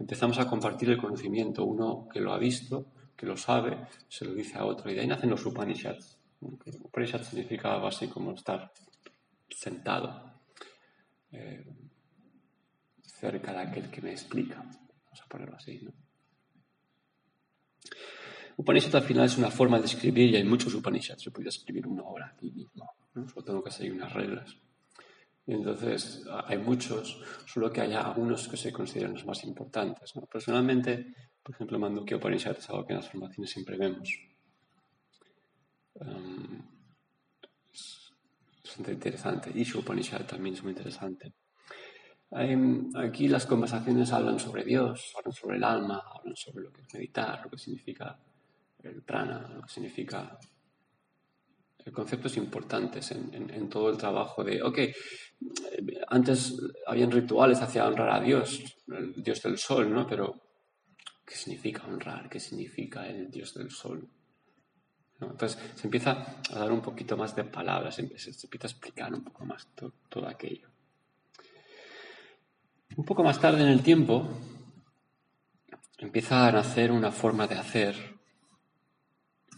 empezamos 0.00 0.38
a 0.38 0.48
compartir 0.48 0.90
el 0.90 0.98
conocimiento. 0.98 1.64
Uno 1.64 2.08
que 2.12 2.20
lo 2.20 2.32
ha 2.32 2.38
visto, 2.38 2.86
que 3.16 3.26
lo 3.26 3.36
sabe, 3.36 3.86
se 4.08 4.24
lo 4.24 4.34
dice 4.34 4.58
a 4.58 4.64
otro. 4.64 4.90
Y 4.90 4.94
de 4.94 5.02
ahí 5.02 5.06
nacen 5.06 5.30
los 5.30 5.44
Upanishads. 5.46 6.18
Upanishad 6.40 7.22
significa 7.22 7.74
algo 7.74 7.86
así 7.86 8.08
como 8.08 8.32
estar 8.32 8.72
sentado 9.50 10.40
eh, 11.32 11.66
cerca 13.02 13.52
de 13.52 13.58
aquel 13.58 13.90
que 13.90 14.00
me 14.00 14.10
explica. 14.10 14.56
Vamos 14.56 15.22
a 15.22 15.26
ponerlo 15.28 15.56
así, 15.56 15.80
¿no? 15.82 15.92
Upanishad 18.56 18.96
al 18.96 19.02
final 19.02 19.26
es 19.26 19.38
una 19.38 19.50
forma 19.50 19.78
de 19.78 19.86
escribir 19.86 20.30
y 20.30 20.36
hay 20.36 20.44
muchos 20.44 20.74
Upanishads. 20.74 21.22
Yo 21.22 21.30
podría 21.30 21.50
escribir 21.50 21.86
una 21.86 22.02
obra 22.02 22.32
aquí 22.34 22.50
mismo, 22.50 22.94
solo 23.14 23.44
tengo 23.44 23.62
que 23.62 23.70
seguir 23.70 23.92
unas 23.92 24.12
reglas. 24.12 24.56
Entonces 25.52 26.24
hay 26.46 26.58
muchos, 26.58 27.20
solo 27.44 27.72
que 27.72 27.80
hay 27.80 27.92
algunos 27.92 28.46
que 28.46 28.56
se 28.56 28.72
consideran 28.72 29.14
los 29.14 29.26
más 29.26 29.42
importantes. 29.42 30.12
Personalmente, 30.30 31.12
por 31.42 31.54
ejemplo, 31.56 31.76
Mandukya 31.76 32.18
Upanishad 32.18 32.56
es 32.56 32.70
algo 32.70 32.86
que 32.86 32.92
en 32.92 32.98
las 33.00 33.08
formaciones 33.08 33.50
siempre 33.50 33.76
vemos. 33.76 34.08
Um, 35.94 36.62
es 37.72 38.12
bastante 38.62 38.92
interesante. 38.92 39.50
Ishu 39.52 39.80
Upanishad 39.80 40.24
también 40.24 40.54
es 40.54 40.62
muy 40.62 40.70
interesante. 40.70 41.32
aquí 42.94 43.26
las 43.26 43.44
conversaciones 43.44 44.12
hablan 44.12 44.38
sobre 44.38 44.62
Dios, 44.62 45.12
hablan 45.18 45.32
sobre 45.32 45.56
el 45.56 45.64
alma, 45.64 46.00
hablan 46.14 46.36
sobre 46.36 46.62
lo 46.62 46.72
que 46.72 46.82
es 46.82 46.94
meditar, 46.94 47.42
lo 47.42 47.50
que 47.50 47.58
significa 47.58 48.16
el 48.84 49.02
prana, 49.02 49.50
lo 49.52 49.62
que 49.62 49.68
significa 49.68 50.38
conceptos 51.92 52.36
importantes 52.36 53.10
en, 53.12 53.68
todo 53.68 53.90
el 53.90 53.96
trabajo 53.96 54.44
de, 54.44 54.62
ok, 54.62 54.78
antes 56.08 56.54
habían 56.86 57.10
rituales 57.10 57.60
hacia 57.60 57.86
honrar 57.86 58.10
a 58.10 58.20
Dios, 58.20 58.62
el 58.88 59.22
Dios 59.22 59.42
del 59.42 59.58
Sol, 59.58 59.92
¿no? 59.92 60.06
Pero, 60.06 60.34
¿qué 61.24 61.34
significa 61.34 61.84
honrar? 61.86 62.28
¿Qué 62.28 62.40
significa 62.40 63.06
el 63.06 63.30
Dios 63.30 63.54
del 63.54 63.70
Sol? 63.70 64.08
Entonces 65.20 65.58
se 65.74 65.86
empieza 65.86 66.40
a 66.50 66.58
dar 66.58 66.72
un 66.72 66.80
poquito 66.80 67.16
más 67.16 67.36
de 67.36 67.44
palabras, 67.44 67.94
se 67.94 68.02
empieza, 68.02 68.30
a 68.30 68.70
explicar 68.70 69.12
un 69.12 69.22
poco 69.22 69.44
más 69.44 69.68
todo 70.08 70.26
aquello. 70.26 70.68
Un 72.96 73.04
poco 73.04 73.22
más 73.22 73.40
tarde 73.40 73.62
en 73.62 73.68
el 73.68 73.82
tiempo 73.82 74.28
empieza 75.98 76.46
a 76.46 76.52
nacer 76.52 76.90
una 76.90 77.12
forma 77.12 77.46
de 77.46 77.56
hacer 77.56 78.20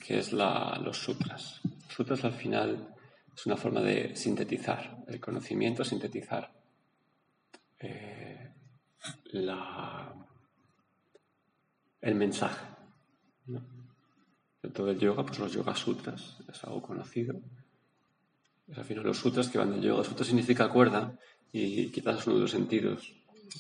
que 0.05 0.19
es 0.19 0.33
los 0.33 0.99
sutras. 0.99 1.61
Sutras 1.95 2.25
al 2.25 2.33
final 2.33 2.95
es 3.37 3.47
una 3.47 3.57
forma 3.57 3.81
de 3.81 4.17
sintetizar 4.17 5.05
el 5.07 5.21
conocimiento, 5.21 5.85
sintetizar 5.85 6.51
eh, 7.79 8.51
el 12.01 12.15
mensaje. 12.15 12.67
De 14.63 14.71
todo 14.71 14.91
el 14.91 14.99
yoga, 14.99 15.27
pues 15.27 15.39
los 15.39 15.53
yoga 15.53 15.75
sutras, 15.75 16.39
es 16.49 16.65
algo 16.65 16.81
conocido. 16.81 17.35
Al 18.75 18.85
final 18.85 19.05
los 19.05 19.19
sutras 19.19 19.49
que 19.49 19.59
van 19.59 19.73
del 19.73 19.83
yoga. 19.83 20.05
Sutra 20.05 20.25
significa 20.25 20.71
cuerda 20.71 21.19
y 21.53 21.91
quizás 21.91 22.27
uno 22.27 22.37
de 22.37 22.43
los 22.43 22.51
sentidos 22.51 23.13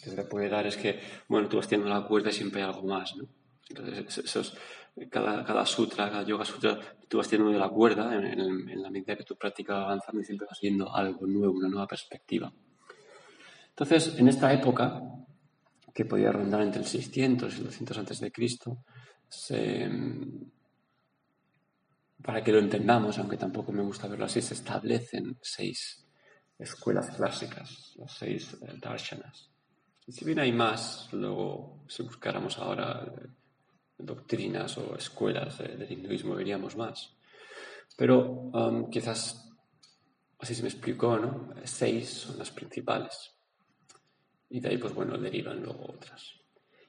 que 0.02 0.08
se 0.10 0.24
puede 0.24 0.48
dar 0.48 0.66
es 0.66 0.78
que, 0.78 1.00
bueno, 1.28 1.48
tú 1.48 1.58
vas 1.58 1.68
teniendo 1.68 1.92
la 1.92 2.06
cuerda 2.06 2.30
y 2.30 2.32
siempre 2.32 2.62
hay 2.62 2.68
algo 2.68 2.84
más, 2.84 3.14
¿no? 3.16 3.28
Entonces, 3.68 4.18
esos, 4.18 4.56
cada, 5.10 5.44
cada 5.44 5.64
sutra, 5.64 6.10
cada 6.10 6.22
yoga 6.22 6.44
sutra, 6.44 6.78
tú 7.08 7.18
vas 7.18 7.28
teniendo 7.28 7.58
la 7.58 7.68
cuerda 7.68 8.14
en, 8.14 8.82
la 8.82 8.90
medida 8.90 9.16
que 9.16 9.24
tu 9.24 9.36
práctica 9.36 9.74
va 9.74 9.84
avanzando 9.84 10.20
y 10.20 10.24
siempre 10.24 10.46
vas 10.48 10.58
viendo 10.60 10.94
algo 10.94 11.26
nuevo, 11.26 11.54
una 11.54 11.68
nueva 11.68 11.86
perspectiva. 11.86 12.52
Entonces, 13.70 14.18
en 14.18 14.28
esta 14.28 14.52
época, 14.52 15.02
que 15.94 16.04
podía 16.04 16.32
rondar 16.32 16.62
entre 16.62 16.82
el 16.82 16.86
600 16.86 17.54
y 17.54 17.58
el 17.58 17.64
200 17.64 17.98
antes 17.98 18.20
de 18.20 18.32
Cristo, 18.32 18.84
para 22.22 22.42
que 22.44 22.52
lo 22.52 22.58
entendamos, 22.58 23.18
aunque 23.18 23.36
tampoco 23.36 23.72
me 23.72 23.82
gusta 23.82 24.08
verlo 24.08 24.26
así, 24.26 24.42
se 24.42 24.54
establecen 24.54 25.38
seis 25.40 26.06
escuelas 26.58 27.16
clásicas, 27.16 27.94
las 27.96 28.12
seis 28.12 28.56
eh, 28.62 28.74
darshanas. 28.78 29.50
Y 30.06 30.12
si 30.12 30.24
bien 30.24 30.38
hay 30.38 30.52
más, 30.52 31.08
luego 31.12 31.84
si 31.88 32.02
buscáramos 32.02 32.58
ahora 32.58 33.10
doctrinas 34.04 34.76
o 34.78 34.96
escuelas 34.96 35.58
del 35.58 35.90
hinduismo 35.90 36.34
veríamos 36.34 36.76
más. 36.76 37.14
Pero 37.96 38.20
um, 38.30 38.90
quizás, 38.90 39.50
así 40.38 40.54
se 40.54 40.62
me 40.62 40.68
explicó, 40.68 41.18
¿no? 41.18 41.54
Seis 41.64 42.08
son 42.08 42.38
las 42.38 42.50
principales. 42.50 43.32
Y 44.50 44.60
de 44.60 44.68
ahí, 44.68 44.78
pues 44.78 44.94
bueno, 44.94 45.16
derivan 45.16 45.62
luego 45.62 45.92
otras. 45.92 46.34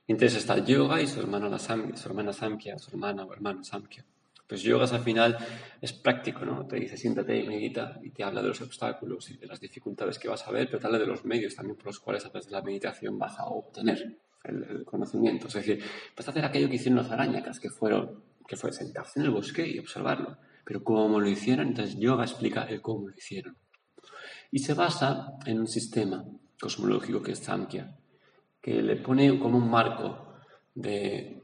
Entonces 0.08 0.39
está 0.39 0.55
el 0.55 0.65
yoga 0.65 1.01
y 1.01 1.08
su 1.08 1.20
hermana, 1.20 1.48
la 1.48 1.60
su 1.60 2.08
hermana 2.08 2.34
Samkhya, 2.34 2.77
su 2.77 2.91
hermana 2.91 3.24
o 3.25 3.34
hermano 3.34 3.63
Samkhya. 3.63 4.05
Pues 4.46 4.62
yoga 4.62 4.86
al 4.86 5.01
final 5.01 5.38
es 5.82 5.93
práctico, 5.93 6.43
¿no? 6.43 6.67
Te 6.67 6.75
dice 6.75 6.98
siéntate 6.98 7.39
y 7.39 7.48
medita 7.48 8.00
y 8.03 8.10
te 8.12 8.24
habla 8.24 8.41
de 8.41 8.50
los 8.50 8.62
obstáculos 8.62 9.32
y 9.32 9.38
de 9.38 9.48
las 9.48 9.60
dificultades 9.60 10.20
que 10.20 10.27
vas 10.27 10.46
a 10.46 10.51
ver, 10.51 10.67
pero 10.67 10.79
te 10.79 10.88
habla 10.88 11.00
de 11.00 11.08
los 11.08 11.24
medios 11.24 11.55
también 11.55 11.77
por 11.77 11.88
los 11.88 12.00
cuales 12.00 12.25
a 12.25 12.29
través 12.29 12.48
de 12.48 12.51
la 12.51 12.62
meditación 12.62 13.17
vas 13.17 13.39
a 13.39 13.46
obtener 13.46 14.17
el, 14.43 14.83
conocimiento. 14.85 15.47
Es 15.47 15.53
decir, 15.53 15.83
vas 16.15 16.27
a 16.27 16.31
hacer 16.31 16.45
aquello 16.45 16.69
que 16.69 16.75
hicieron 16.75 16.97
los 16.97 17.12
arañacas, 17.12 17.59
que 17.59 17.69
fueron, 17.69 18.23
que 18.47 18.55
fue 18.55 18.71
sentarse 18.71 19.19
en 19.19 19.25
el 19.25 19.31
bosque 19.31 19.67
y 19.67 19.79
observarlo. 19.79 20.38
Pero 20.65 20.83
cómo 20.83 21.19
lo 21.19 21.27
hicieron, 21.27 21.67
entonces 21.67 21.97
yoga 21.97 22.23
explica 22.23 22.63
el 22.63 22.81
cómo 22.81 23.09
lo 23.09 23.15
hicieron. 23.15 23.57
Y 24.51 24.59
se 24.59 24.73
basa 24.73 25.33
en 25.45 25.59
un 25.59 25.67
sistema 25.67 26.23
cosmológico 26.59 27.21
que 27.21 27.31
es 27.31 27.39
Samkhya, 27.39 27.95
que 28.62 28.81
le 28.81 28.95
pone 28.97 29.39
como 29.39 29.57
un 29.57 29.69
marco 29.69 30.35
de... 30.75 31.41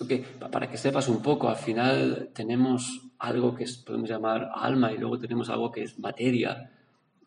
Okay, 0.00 0.24
para 0.50 0.70
que 0.70 0.78
sepas 0.78 1.08
un 1.08 1.22
poco, 1.22 1.48
al 1.48 1.56
final 1.56 2.30
tenemos 2.34 3.12
algo 3.18 3.54
que 3.54 3.66
podemos 3.84 4.08
llamar 4.08 4.50
alma 4.54 4.90
y 4.90 4.98
luego 4.98 5.18
tenemos 5.18 5.50
algo 5.50 5.70
que 5.70 5.82
es 5.82 5.98
materia 5.98 6.72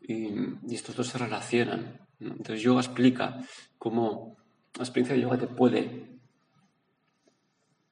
y, 0.01 0.29
y 0.67 0.75
estos 0.75 0.96
dos 0.96 1.08
se 1.08 1.20
relacionan. 1.20 2.00
Entonces 2.20 2.62
yoga 2.62 2.82
explica 2.82 3.39
cómo 3.77 4.36
la 4.77 4.84
experiencia 4.84 5.15
de 5.15 5.22
yoga 5.22 5.38
te 5.38 5.48
puede 5.48 6.20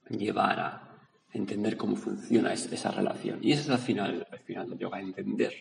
llevar 0.09 0.59
a 0.59 0.99
entender 1.31 1.77
cómo 1.77 1.95
funciona 1.95 2.53
esa 2.53 2.91
relación. 2.91 3.39
Y 3.41 3.51
ese 3.51 3.61
es 3.61 3.69
el 3.69 3.77
final, 3.77 4.27
el 4.31 4.39
final 4.39 4.69
del 4.69 4.79
yoga, 4.79 4.99
entender, 4.99 5.53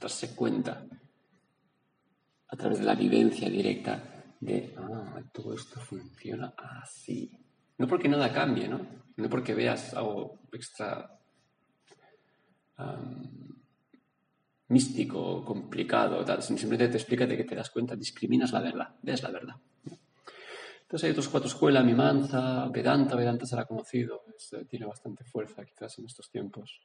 darse 0.00 0.34
cuenta 0.34 0.86
a 2.48 2.56
través 2.56 2.78
de 2.78 2.84
la 2.84 2.94
vivencia 2.94 3.48
directa 3.48 4.34
de, 4.40 4.74
ah, 4.76 5.20
todo 5.32 5.54
esto 5.54 5.80
funciona 5.80 6.54
así. 6.56 7.30
No 7.78 7.86
porque 7.86 8.08
nada 8.08 8.32
cambie, 8.32 8.68
¿no? 8.68 8.80
No 9.16 9.28
porque 9.28 9.54
veas 9.54 9.94
algo 9.94 10.40
extra 10.52 11.12
místico, 14.68 15.44
complicado, 15.44 16.24
simplemente 16.42 16.88
te 16.88 16.96
explica 16.96 17.26
de 17.26 17.36
que 17.36 17.44
te 17.44 17.54
das 17.54 17.70
cuenta, 17.70 17.96
discriminas 17.96 18.52
la 18.52 18.60
verdad, 18.60 18.94
ves 19.02 19.22
la 19.22 19.30
verdad. 19.30 19.54
Entonces 20.86 21.06
hay 21.06 21.10
otros 21.10 21.28
cuatro 21.28 21.48
escuelas, 21.48 21.84
Mimanza, 21.84 22.68
Vedanta, 22.68 23.16
Vedanta 23.16 23.44
será 23.44 23.64
conocido, 23.64 24.22
tiene 24.68 24.86
bastante 24.86 25.24
fuerza 25.24 25.64
quizás 25.64 25.98
en 25.98 26.06
estos 26.06 26.30
tiempos. 26.30 26.80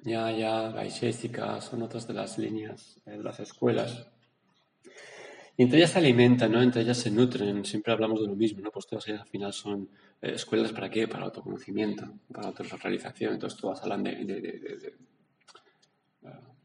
Ya, 0.00 0.32
ya, 0.32 0.70
Vaishesika 0.70 1.60
son 1.60 1.82
otras 1.82 2.08
de 2.08 2.14
las 2.14 2.38
líneas 2.38 3.00
de 3.04 3.22
las 3.22 3.38
escuelas. 3.38 4.08
Y 5.56 5.62
entre 5.62 5.78
ellas 5.78 5.92
se 5.92 6.00
alimentan, 6.00 6.50
¿no? 6.50 6.60
Entre 6.60 6.82
ellas 6.82 6.98
se 6.98 7.12
nutren, 7.12 7.64
siempre 7.64 7.92
hablamos 7.92 8.20
de 8.20 8.26
lo 8.26 8.34
mismo, 8.34 8.62
¿no? 8.62 8.72
Pues 8.72 8.88
todas 8.88 9.06
ellas 9.06 9.20
al 9.20 9.28
final 9.28 9.52
son 9.52 9.88
eh, 10.20 10.32
escuelas 10.34 10.72
para 10.72 10.90
qué? 10.90 11.06
Para 11.06 11.26
autoconocimiento, 11.26 12.04
para 12.32 12.48
autorrealización. 12.48 13.34
Entonces 13.34 13.60
todas 13.60 13.80
hablan 13.80 14.02
de 14.02 14.24
de 14.24 14.96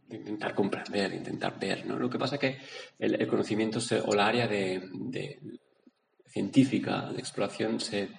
intentar 0.09 0.53
comprender, 0.55 1.11
de 1.11 1.17
intentar 1.17 1.59
ver. 1.59 1.85
¿no? 1.85 1.97
Lo 1.97 2.09
que 2.09 2.19
pasa 2.19 2.35
es 2.35 2.41
que 2.41 2.57
el, 2.99 3.27
conocimiento 3.27 3.79
o 4.05 4.15
la 4.15 4.27
área 4.27 4.47
de, 4.47 5.39
científica, 6.27 7.11
de 7.11 7.19
exploración, 7.19 7.79
se, 7.79 8.09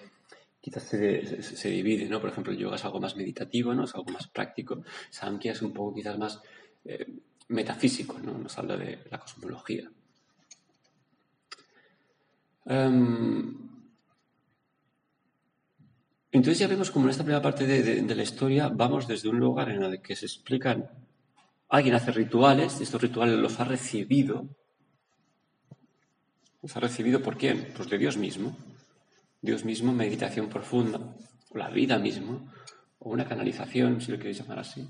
quizás 0.60 0.84
se, 0.84 1.70
divide. 1.70 2.08
¿no? 2.08 2.20
Por 2.20 2.30
ejemplo, 2.30 2.52
el 2.52 2.58
yoga 2.58 2.76
es 2.76 2.84
algo 2.84 3.00
más 3.00 3.16
meditativo, 3.16 3.74
¿no? 3.74 3.84
es 3.84 3.94
algo 3.94 4.10
más 4.12 4.28
práctico. 4.28 4.82
Samkhya 5.10 5.52
es 5.52 5.62
un 5.62 5.72
poco 5.72 5.94
quizás 5.94 6.18
más 6.18 6.40
eh, 6.84 7.06
metafísico, 7.48 8.18
¿no? 8.18 8.38
nos 8.38 8.56
habla 8.58 8.76
de 8.76 8.98
la 9.10 9.18
cosmología. 9.18 9.90
Em, 12.66 13.56
entonces 16.30 16.58
ya 16.58 16.68
vemos 16.68 16.90
como 16.90 17.06
en 17.06 17.10
esta 17.10 17.24
primera 17.24 17.42
parte 17.42 17.66
de, 17.66 18.14
la 18.14 18.22
historia 18.22 18.68
vamos 18.68 19.08
desde 19.08 19.28
un 19.28 19.40
lugar 19.40 19.70
en 19.70 19.82
el 19.82 20.00
que 20.00 20.14
se 20.14 20.26
explican 20.26 20.88
Alguien 21.70 21.94
hace 21.94 22.10
rituales 22.10 22.80
y 22.80 22.82
estos 22.82 23.00
rituales 23.00 23.38
los 23.38 23.60
ha 23.60 23.64
recibido. 23.64 24.48
¿Los 26.62 26.76
ha 26.76 26.80
recibido 26.80 27.22
por 27.22 27.36
quién? 27.38 27.72
Pues 27.76 27.88
de 27.88 27.96
Dios 27.96 28.16
mismo. 28.16 28.56
Dios 29.40 29.64
mismo, 29.64 29.92
meditación 29.92 30.48
profunda, 30.48 30.98
o 31.48 31.56
la 31.56 31.70
vida 31.70 31.98
mismo, 31.98 32.52
o 32.98 33.10
una 33.10 33.24
canalización, 33.24 34.00
si 34.00 34.10
lo 34.10 34.18
queréis 34.18 34.38
llamar 34.38 34.58
así. 34.58 34.86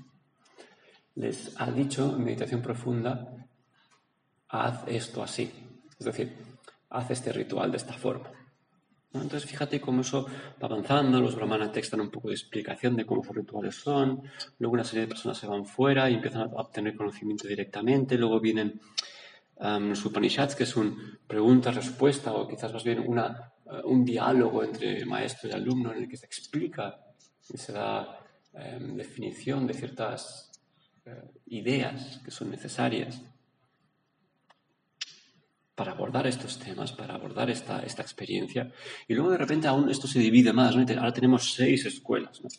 Les 1.15 1.53
ha 1.61 1.71
dicho 1.71 2.15
en 2.15 2.23
meditación 2.23 2.61
profunda, 2.63 3.47
haz 4.49 4.83
esto 4.87 5.21
así. 5.21 5.51
Es 5.99 6.05
decir, 6.05 6.35
haz 6.89 7.11
este 7.11 7.31
ritual 7.31 7.71
de 7.71 7.77
esta 7.77 7.93
forma. 7.93 8.31
Entonces, 9.13 9.45
fíjate 9.45 9.81
cómo 9.81 10.01
eso 10.01 10.25
va 10.61 10.67
avanzando, 10.67 11.19
los 11.19 11.35
brahmanas 11.35 11.71
textan 11.71 11.99
un 11.99 12.09
poco 12.09 12.29
de 12.29 12.35
explicación 12.35 12.95
de 12.95 13.05
cómo 13.05 13.23
sus 13.23 13.35
rituales 13.35 13.75
son, 13.75 14.21
luego 14.59 14.73
una 14.73 14.85
serie 14.85 15.01
de 15.01 15.07
personas 15.07 15.37
se 15.37 15.47
van 15.47 15.65
fuera 15.65 16.09
y 16.09 16.15
empiezan 16.15 16.43
a 16.43 16.45
obtener 16.45 16.95
conocimiento 16.95 17.47
directamente, 17.47 18.17
luego 18.17 18.39
vienen 18.39 18.79
los 19.61 20.05
Upanishads, 20.05 20.55
que 20.55 20.63
es 20.63 20.75
un 20.75 21.19
pregunta-respuesta 21.27 22.33
o 22.33 22.47
quizás 22.47 22.73
más 22.73 22.83
bien 22.83 22.99
una, 22.99 23.53
uh, 23.65 23.87
un 23.87 24.03
diálogo 24.03 24.63
entre 24.63 25.05
maestro 25.05 25.49
y 25.49 25.53
alumno 25.53 25.93
en 25.93 25.99
el 26.03 26.09
que 26.09 26.17
se 26.17 26.25
explica 26.25 26.99
y 27.47 27.57
se 27.57 27.71
da 27.71 28.19
um, 28.53 28.97
definición 28.97 29.67
de 29.67 29.73
ciertas 29.75 30.51
uh, 31.05 31.11
ideas 31.45 32.21
que 32.25 32.31
son 32.31 32.49
necesarias 32.49 33.21
para 35.75 35.91
abordar 35.93 36.27
estos 36.27 36.59
temas, 36.59 36.91
para 36.91 37.15
abordar 37.15 37.49
esta, 37.49 37.81
esta 37.81 38.01
experiencia. 38.01 38.71
Y 39.07 39.13
luego 39.13 39.31
de 39.31 39.37
repente 39.37 39.67
aún 39.67 39.89
esto 39.89 40.07
se 40.07 40.19
divide 40.19 40.53
más, 40.53 40.75
¿no? 40.75 40.85
Ahora 40.97 41.13
tenemos 41.13 41.53
seis 41.53 41.85
escuelas, 41.85 42.41
¿no? 42.41 42.49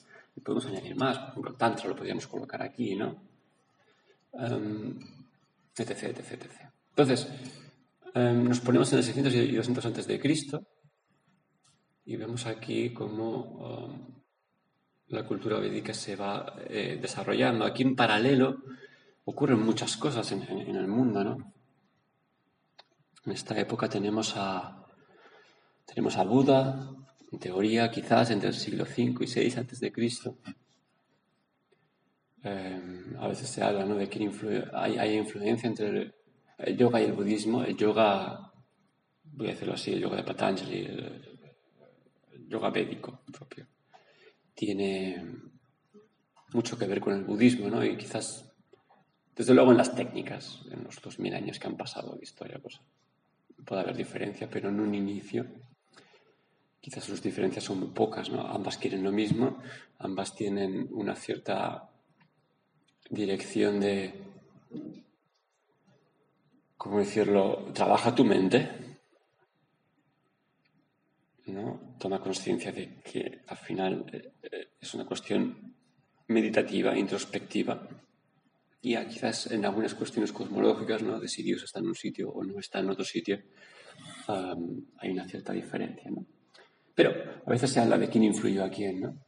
Podemos 0.42 0.66
añadir 0.66 0.96
más, 0.96 1.18
por 1.18 1.28
ejemplo, 1.28 1.54
Tantra 1.54 1.88
lo 1.88 1.94
podríamos 1.94 2.26
colocar 2.26 2.62
aquí, 2.62 2.96
¿no? 2.96 3.22
Um, 4.32 4.98
etc, 5.76 6.04
etc. 6.04 6.46
Entonces, 6.88 7.28
um, 8.14 8.44
nos 8.44 8.60
ponemos 8.60 8.90
en 8.92 8.98
el 8.98 9.04
600 9.04 9.34
y 9.34 9.56
200 9.56 9.86
antes 9.86 10.06
de 10.06 10.18
Cristo 10.18 10.66
y 12.06 12.16
vemos 12.16 12.46
aquí 12.46 12.94
cómo 12.94 13.90
um, 13.90 14.22
la 15.08 15.26
cultura 15.26 15.58
védica 15.58 15.92
se 15.92 16.16
va 16.16 16.56
eh, 16.66 16.98
desarrollando. 17.00 17.66
Aquí 17.66 17.82
en 17.82 17.94
paralelo 17.94 18.62
ocurren 19.26 19.60
muchas 19.60 19.98
cosas 19.98 20.32
en 20.32 20.74
el 20.74 20.88
mundo, 20.88 21.22
¿no? 21.22 21.52
En 23.24 23.32
esta 23.32 23.58
época 23.58 23.88
tenemos 23.88 24.34
a, 24.36 24.84
tenemos 25.86 26.16
a 26.16 26.24
Buda, 26.24 26.90
en 27.30 27.38
teoría 27.38 27.88
quizás 27.88 28.30
entre 28.30 28.48
el 28.48 28.54
siglo 28.54 28.84
V 28.84 29.24
y 29.24 29.26
VI 29.26 29.58
antes 29.58 29.78
de 29.78 29.92
Cristo. 29.92 30.38
Em, 32.42 33.16
a 33.18 33.28
veces 33.28 33.48
se 33.48 33.62
habla 33.62 33.84
de 33.84 34.08
que 34.08 34.18
hay, 34.72 35.16
influencia 35.16 35.68
entre 35.68 36.14
el, 36.58 36.76
yoga 36.76 37.00
y 37.00 37.04
el 37.04 37.12
budismo. 37.12 37.62
El 37.62 37.76
yoga, 37.76 38.52
voy 39.24 39.46
a 39.46 39.50
decirlo 39.50 39.74
así, 39.74 39.92
el 39.92 40.00
yoga 40.00 40.16
de 40.16 40.24
Patanjali, 40.24 40.78
el, 40.84 42.48
yoga 42.48 42.70
védico 42.70 43.22
propio, 43.32 43.66
tiene 44.52 45.24
mucho 46.52 46.76
que 46.76 46.86
ver 46.86 47.00
con 47.00 47.14
el 47.14 47.22
budismo, 47.22 47.70
¿no? 47.70 47.84
Y 47.84 47.96
quizás, 47.96 48.52
desde 49.36 49.54
luego 49.54 49.70
en 49.70 49.78
las 49.78 49.94
técnicas, 49.94 50.60
en 50.70 50.82
los 50.82 51.00
dos 51.00 51.20
mil 51.20 51.34
años 51.34 51.58
que 51.60 51.68
han 51.68 51.76
pasado 51.76 52.16
de 52.16 52.24
historia, 52.24 52.58
pues 52.58 52.80
puede 53.64 53.82
haber 53.82 53.96
diferencia, 53.96 54.48
pero 54.50 54.68
en 54.68 54.80
un 54.80 54.94
inicio 54.94 55.46
quizás 56.82 57.04
sus 57.04 57.22
diferencias 57.22 57.64
son 57.64 57.78
muy 57.78 57.88
pocas, 57.90 58.28
¿no? 58.28 58.40
Ambas 58.40 58.76
quieren 58.76 59.04
lo 59.04 59.12
mismo, 59.12 59.62
ambas 60.00 60.34
tienen 60.34 60.88
una 60.90 61.14
cierta 61.14 61.88
dirección 63.08 63.78
de, 63.78 64.12
¿cómo 66.76 66.98
decirlo? 66.98 67.70
Trabaja 67.72 68.12
tu 68.12 68.24
mente, 68.24 68.68
¿no? 71.46 71.94
Toma 72.00 72.20
conciencia 72.20 72.72
de 72.72 73.00
que 73.00 73.42
al 73.46 73.56
final 73.58 74.04
eh, 74.42 74.70
es 74.80 74.94
una 74.94 75.06
cuestión 75.06 75.76
meditativa, 76.26 76.98
introspectiva, 76.98 77.88
y 78.82 78.96
quizás 79.06 79.50
en 79.52 79.64
algunas 79.64 79.94
cuestiones 79.94 80.32
cosmológicas, 80.32 81.02
¿no? 81.02 81.20
de 81.20 81.28
si 81.28 81.42
Dios 81.42 81.62
está 81.62 81.78
en 81.78 81.86
un 81.86 81.94
sitio 81.94 82.30
o 82.30 82.42
no 82.42 82.58
está 82.58 82.80
en 82.80 82.90
otro 82.90 83.04
sitio, 83.04 83.40
hay 84.26 85.10
una 85.10 85.24
cierta 85.26 85.52
diferencia. 85.52 86.10
¿no? 86.10 86.26
Pero 86.94 87.12
a 87.46 87.50
veces 87.50 87.70
se 87.70 87.78
habla 87.80 87.96
de 87.96 88.08
quién 88.08 88.24
influyó 88.24 88.64
a 88.64 88.70
quién. 88.70 89.00
¿no? 89.00 89.24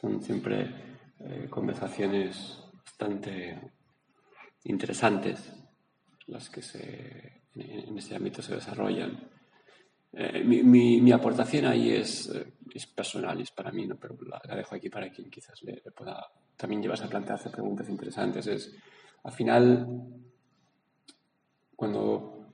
Son 0.00 0.20
siempre 0.20 0.68
eh, 1.20 1.46
conversaciones 1.48 2.58
bastante 2.84 3.60
interesantes 4.64 5.52
las 6.26 6.50
que 6.50 6.62
se, 6.62 7.42
en, 7.54 7.96
este 7.96 8.16
ámbito 8.16 8.42
se 8.42 8.56
desarrollan. 8.56 9.30
Eh, 10.16 10.44
mi, 10.44 11.10
aportación 11.10 11.66
ahí 11.66 11.90
es, 11.90 12.28
eh, 12.28 12.52
es, 12.72 12.86
personal, 12.86 13.40
es 13.40 13.50
para 13.50 13.72
mí, 13.72 13.84
¿no? 13.84 13.96
pero 13.96 14.16
la, 14.22 14.40
dejo 14.54 14.76
aquí 14.76 14.88
para 14.88 15.10
quien 15.10 15.28
quizás 15.28 15.60
le, 15.64 15.82
pueda 15.90 16.24
también 16.56 16.82
llevarse 16.82 17.04
a 17.04 17.08
plantearse 17.08 17.50
preguntas 17.50 17.88
interesantes. 17.88 18.46
Es, 18.46 18.76
al 19.24 19.32
final, 19.32 19.88
cuando 21.74 22.46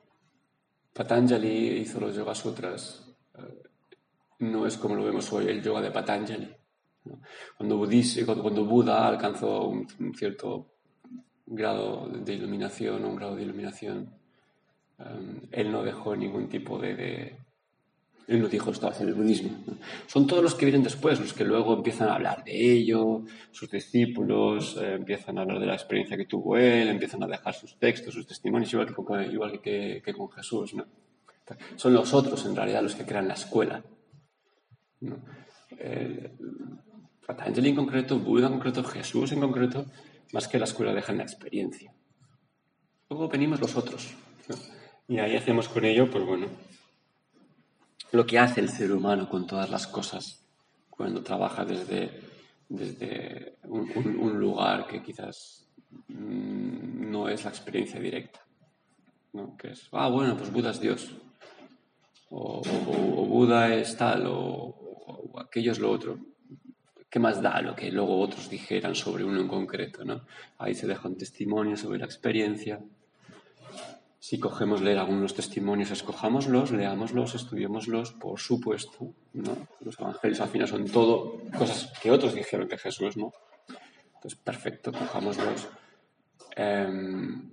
Patanjali 0.94 1.80
hizo 1.80 2.00
los 2.00 2.16
Yoga 2.16 2.34
Sutras, 2.34 3.14
eh, 3.36 3.62
no 4.38 4.66
es 4.66 4.78
como 4.78 4.94
lo 4.94 5.04
vemos 5.04 5.30
hoy, 5.30 5.48
el 5.48 5.62
yoga 5.62 5.82
de 5.82 5.90
Patanjali. 5.90 6.56
Cuando, 7.58 7.86
cuando, 8.42 8.64
Buda 8.64 9.06
alcanzó 9.06 9.68
un, 9.68 9.86
cierto 10.14 10.76
grado 11.44 12.08
de 12.08 12.32
iluminación, 12.32 13.04
un 13.04 13.16
grado 13.16 13.36
de 13.36 13.42
iluminación, 13.42 14.14
él 15.50 15.72
no 15.72 15.82
dejó 15.82 16.14
ningún 16.14 16.48
tipo 16.48 16.78
de 16.78 17.39
él 18.30 18.40
no 18.40 18.48
dijo 18.48 18.70
esto 18.70 18.86
hacia 18.86 19.04
el 19.04 19.14
budismo. 19.14 19.50
Son 20.06 20.24
todos 20.24 20.40
los 20.40 20.54
que 20.54 20.64
vienen 20.64 20.84
después, 20.84 21.18
los 21.18 21.32
que 21.32 21.44
luego 21.44 21.74
empiezan 21.74 22.08
a 22.08 22.14
hablar 22.14 22.44
de 22.44 22.52
ello, 22.52 23.24
sus 23.50 23.68
discípulos 23.68 24.78
eh, 24.80 24.94
empiezan 24.94 25.36
a 25.36 25.42
hablar 25.42 25.58
de 25.58 25.66
la 25.66 25.74
experiencia 25.74 26.16
que 26.16 26.26
tuvo 26.26 26.56
él, 26.56 26.86
empiezan 26.88 27.24
a 27.24 27.26
dejar 27.26 27.54
sus 27.54 27.76
textos, 27.76 28.14
sus 28.14 28.28
testimonios, 28.28 28.72
igual 28.72 29.60
que 29.60 30.02
con, 30.16 30.30
Jesús. 30.30 30.74
¿no? 30.74 30.86
Son 31.74 31.92
los 31.92 32.14
otros, 32.14 32.46
en 32.46 32.54
realidad, 32.54 32.84
los 32.84 32.94
que 32.94 33.04
crean 33.04 33.26
la 33.26 33.34
escuela. 33.34 33.82
¿no? 35.00 35.18
En 35.76 37.74
concreto, 37.74 38.16
Buda 38.20 38.46
en 38.46 38.52
concreto, 38.52 38.84
Jesús 38.84 39.32
en 39.32 39.40
concreto, 39.40 39.86
más 40.32 40.46
que 40.46 40.60
la 40.60 40.66
escuela 40.66 40.94
dejan 40.94 41.16
la 41.16 41.24
experiencia. 41.24 41.92
Luego 43.08 43.28
venimos 43.28 43.60
los 43.60 43.74
otros. 43.74 44.14
Y 45.08 45.18
ahí 45.18 45.34
hacemos 45.34 45.68
con 45.68 45.84
ello, 45.84 46.08
pues 46.08 46.24
bueno, 46.24 46.46
lo 48.12 48.26
que 48.26 48.38
hace 48.38 48.60
el 48.60 48.68
ser 48.68 48.92
humano 48.92 49.28
con 49.28 49.46
todas 49.46 49.70
las 49.70 49.86
cosas 49.86 50.44
cuando 50.88 51.22
trabaja 51.22 51.64
desde, 51.64 52.10
desde 52.68 53.56
un, 53.64 54.38
lugar 54.38 54.86
que 54.86 55.02
quizás 55.02 55.66
mm, 56.08 57.10
no 57.10 57.28
es 57.28 57.44
la 57.44 57.50
experiencia 57.50 58.00
directa. 58.00 58.40
¿no? 59.32 59.56
Que 59.56 59.68
es, 59.70 59.88
ah, 59.92 60.08
bueno, 60.08 60.36
pues 60.36 60.52
Buda 60.52 60.70
es 60.70 60.80
Dios. 60.80 61.14
O, 62.30 62.60
Buda 62.62 63.74
es 63.74 63.96
tal, 63.96 64.24
o, 64.26 64.74
aquello 65.38 65.72
es 65.72 65.78
lo 65.78 65.90
otro. 65.90 66.18
¿Qué 67.08 67.18
más 67.18 67.42
da 67.42 67.60
lo 67.60 67.74
que 67.74 67.90
luego 67.90 68.20
otros 68.20 68.48
dijeran 68.48 68.94
sobre 68.94 69.24
uno 69.24 69.40
en 69.40 69.48
concreto? 69.48 70.04
¿no? 70.04 70.22
Ahí 70.58 70.74
se 70.74 70.86
deja 70.86 71.08
un 71.08 71.16
testimonio 71.16 71.76
sobre 71.76 71.98
la 71.98 72.04
experiencia. 72.04 72.80
Si 74.20 74.38
cogemos 74.38 74.82
leer 74.82 74.98
algunos 74.98 75.34
testimonios, 75.34 75.90
escojámoslos, 75.90 76.72
leámoslos, 76.72 77.34
estudiémoslos, 77.34 78.12
por 78.12 78.38
supuesto, 78.38 79.14
¿no? 79.32 79.66
Los 79.80 79.98
evangelios 79.98 80.40
al 80.42 80.50
final 80.50 80.68
son 80.68 80.84
todo 80.84 81.40
cosas 81.56 81.90
que 82.02 82.10
otros 82.10 82.34
dijeron 82.34 82.68
de 82.68 82.76
Jesús, 82.76 83.16
¿no? 83.16 83.32
Entonces, 84.14 84.38
perfecto, 84.38 84.92
cojámoslos. 84.92 85.68
Em, 86.54 87.50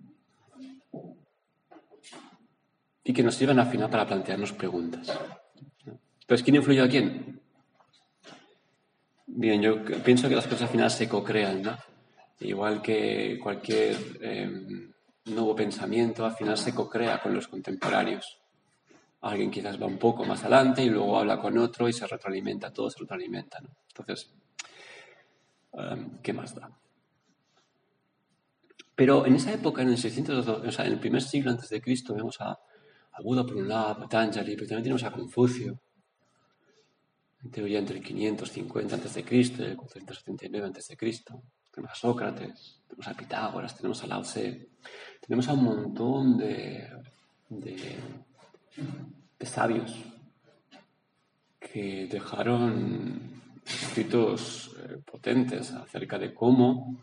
y 3.06 3.14
que 3.14 3.24
nos 3.24 3.36
sirvan 3.36 3.60
al 3.60 3.72
final 3.72 3.90
para 3.90 4.06
plantearnos 4.06 4.52
preguntas. 4.52 5.18
Entonces, 5.86 6.44
¿quién 6.44 6.58
influyó 6.58 6.84
a 6.84 6.90
quién? 6.90 7.40
Bien, 9.26 9.62
yo 9.62 9.86
pienso 10.04 10.28
que 10.28 10.36
las 10.36 10.48
cosas 10.48 10.64
al 10.64 10.68
final 10.68 10.92
se 10.92 11.08
co-crean, 11.08 11.62
¿no? 11.62 11.78
Igual 12.42 12.82
que 12.82 13.40
cualquier 13.42 13.96
em, 14.20 14.92
nuevo 15.36 15.56
pensamiento 15.56 16.26
al 16.26 16.36
final 16.36 16.58
se 16.58 16.74
co-crea 16.74 17.22
con 17.22 17.34
los 17.34 17.48
contemporáneos. 17.48 18.40
Alguien 19.22 19.50
quizás 19.52 19.82
va 19.82 19.86
un 19.86 19.98
poco 19.98 20.24
más 20.26 20.42
adelante 20.42 20.84
y 20.84 20.90
luego 20.90 21.18
habla 21.18 21.40
con 21.40 21.58
otro 21.58 21.90
y 21.90 21.94
se 21.94 22.06
retroalimenta, 22.06 22.72
todo 22.72 22.90
se 22.90 23.00
retroalimenta. 23.00 23.60
Entonces, 23.90 24.32
em, 25.74 26.20
¿qué 26.22 26.34
más 26.34 26.54
da? 26.56 26.70
Pero 28.96 29.26
en 29.26 29.36
esa 29.36 29.54
época, 29.54 29.82
en 29.82 29.90
el 29.90 29.98
600, 29.98 30.48
o 30.48 30.72
sea, 30.72 30.86
en 30.86 30.94
el 30.94 31.00
primer 31.00 31.22
siglo 31.22 31.52
antes 31.52 31.70
de 31.70 31.82
Cristo, 31.82 32.16
vemos 32.16 32.42
a, 32.42 32.52
a 32.52 33.22
Buda 33.22 33.46
por 33.46 33.58
un 33.58 33.68
lado, 33.68 33.88
a 33.90 34.00
Patanjali, 34.00 34.56
pero 34.56 34.68
también 34.68 34.84
tenemos 34.84 35.04
a 35.04 35.12
Confucio, 35.12 35.80
en 37.44 37.52
teoría 37.52 37.80
entre 37.80 37.98
el 37.98 38.04
550 38.04 38.96
a.C. 38.96 39.26
y 39.30 39.62
el 39.62 39.78
479 39.78 40.68
a.C. 40.68 40.98
Tenemos 41.72 41.92
a 41.92 41.96
Sócrates, 41.96 42.77
tenemos 42.88 43.08
a 43.08 43.14
Pitágoras, 43.14 43.76
tenemos 43.76 44.04
a 44.04 44.08
Lao 44.08 44.22
Tse, 44.22 44.70
tenemos 45.22 45.48
a 45.48 45.54
un 45.54 45.64
montón 45.64 46.38
de, 46.38 46.88
de, 47.50 47.98
sabios 49.46 49.96
que 51.60 52.08
dejaron 52.08 53.42
escritos 53.66 54.76
eh, 54.80 54.98
potentes 55.10 55.72
acerca 55.72 56.18
de 56.18 56.34
cómo 56.34 56.98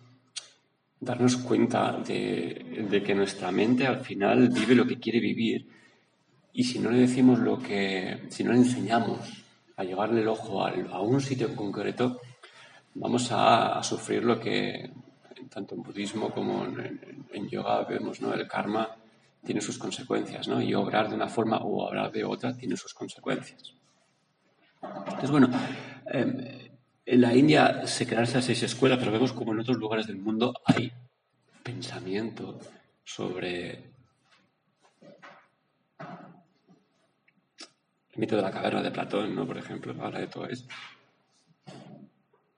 darnos 1.01 1.37
cuenta 1.37 1.99
de, 1.99 2.87
de, 2.91 3.03
que 3.03 3.15
nuestra 3.15 3.53
mente 3.53 3.87
al 3.87 4.01
final 4.01 4.49
vive 4.49 4.75
lo 4.75 4.87
que 4.87 4.99
quiere 4.99 5.21
vivir. 5.21 5.69
Y 6.53 6.65
si 6.65 6.79
no 6.79 6.91
le 6.91 6.99
decimos 6.99 7.41
lo 7.41 7.59
que, 7.59 8.27
si 8.31 8.45
no 8.45 8.53
le 8.53 8.59
enseñamos 8.59 9.45
a 9.77 9.85
llevarle 9.85 10.21
el 10.21 10.29
ojo 10.29 10.65
a, 10.65 11.01
un 11.01 11.21
sitio 11.21 11.49
en 11.49 11.57
concreto, 11.57 12.21
vamos 12.95 13.29
a, 13.33 13.83
sufrir 13.83 14.23
lo 14.23 14.39
que 14.39 14.91
tanto 15.55 15.75
en 15.75 15.83
budismo 15.83 16.31
como 16.31 16.65
en, 16.65 17.49
yoga 17.49 17.85
vemos, 17.85 18.21
¿no? 18.21 18.35
El 18.35 18.49
karma 18.49 18.97
tiene 19.45 19.61
sus 19.61 19.79
consecuencias, 19.79 20.49
¿no? 20.49 20.61
Y 20.61 20.75
obrar 20.75 21.09
de 21.09 21.15
una 21.15 21.29
forma 21.29 21.59
o 21.59 21.87
obrar 21.87 22.11
de 22.11 22.25
otra 22.25 22.57
tiene 22.57 22.77
sus 22.77 22.93
consecuencias. 22.93 23.75
Entonces, 24.83 25.31
bueno, 25.31 25.49
em, 26.07 26.71
en 27.07 27.21
la 27.21 27.35
India 27.35 27.87
se 27.87 28.07
crearon 28.07 28.29
esas 28.29 28.45
seis 28.45 28.63
escuelas, 28.63 28.99
pero 28.99 29.13
vemos 29.13 29.33
como 29.33 29.53
en 29.53 29.61
otros 29.61 29.79
lugares 29.79 30.07
del 30.07 30.19
mundo 30.19 30.55
hay 30.67 30.93
pensamiento 31.63 32.59
sobre 33.05 33.95
El 38.15 38.21
mito 38.21 38.37
de 38.37 38.43
la 38.43 38.51
caverna 38.53 38.81
de 38.81 38.93
Platón, 38.93 39.35
¿no? 39.35 39.45
Por 39.45 39.59
ejemplo, 39.59 39.93
habla 40.01 40.21
de 40.21 40.29
todo 40.29 40.47
esto. 40.47 40.73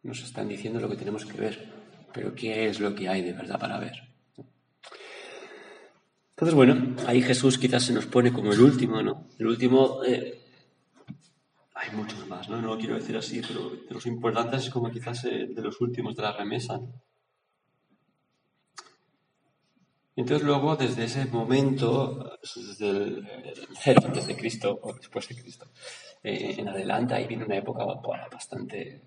Nos 0.03 0.23
están 0.23 0.49
diciendo 0.49 0.79
lo 0.81 0.89
que 0.91 0.97
tenemos 0.97 1.25
que 1.25 1.41
ver, 1.41 1.76
pero 2.17 2.35
¿qué 2.35 2.67
es 2.67 2.81
lo 2.81 2.95
que 2.95 3.11
hay 3.11 3.21
de 3.21 3.35
verdad 3.35 3.61
para 3.61 3.79
ver? 3.79 3.93
Entonces, 6.31 6.55
bueno, 6.55 6.97
ahí 7.07 7.21
Jesús 7.21 7.59
quizás 7.59 7.85
se 7.85 7.93
nos 7.93 8.07
pone 8.07 8.33
como 8.33 8.55
el 8.55 8.61
último, 8.63 9.03
¿no? 9.03 9.29
El 9.39 9.49
último, 9.49 10.03
eh, 10.03 10.41
hay 11.75 11.95
muchos 11.95 12.27
más, 12.27 12.49
¿no? 12.49 12.59
No 12.63 12.69
lo 12.69 12.79
quiero 12.79 12.95
decir 12.95 13.19
así, 13.19 13.43
pero 13.47 13.69
de 13.69 13.93
los 13.95 14.07
importantes 14.07 14.65
es 14.65 14.71
como 14.71 14.91
quizás 14.91 15.27
eh, 15.27 15.47
de 15.51 15.61
los 15.61 15.79
últimos 15.83 16.17
de 16.17 16.23
la 16.23 16.33
remesa, 16.33 16.79
¿no? 16.79 17.03
Entonces 20.17 20.47
luego, 20.47 20.75
desde 20.75 21.05
ese 21.05 21.27
momento, 21.27 22.39
desde 22.41 22.89
el, 22.89 23.29
cero 23.79 24.01
antes 24.07 24.27
de 24.27 24.37
Cristo 24.37 24.81
o 24.83 24.95
después 24.95 25.29
de 25.29 25.37
Cristo, 25.37 25.67
eh, 26.23 26.55
en 26.57 26.67
adelante, 26.67 27.13
ahí 27.13 27.27
viene 27.27 27.45
una 27.45 27.59
época 27.59 27.85
bastante... 28.33 29.03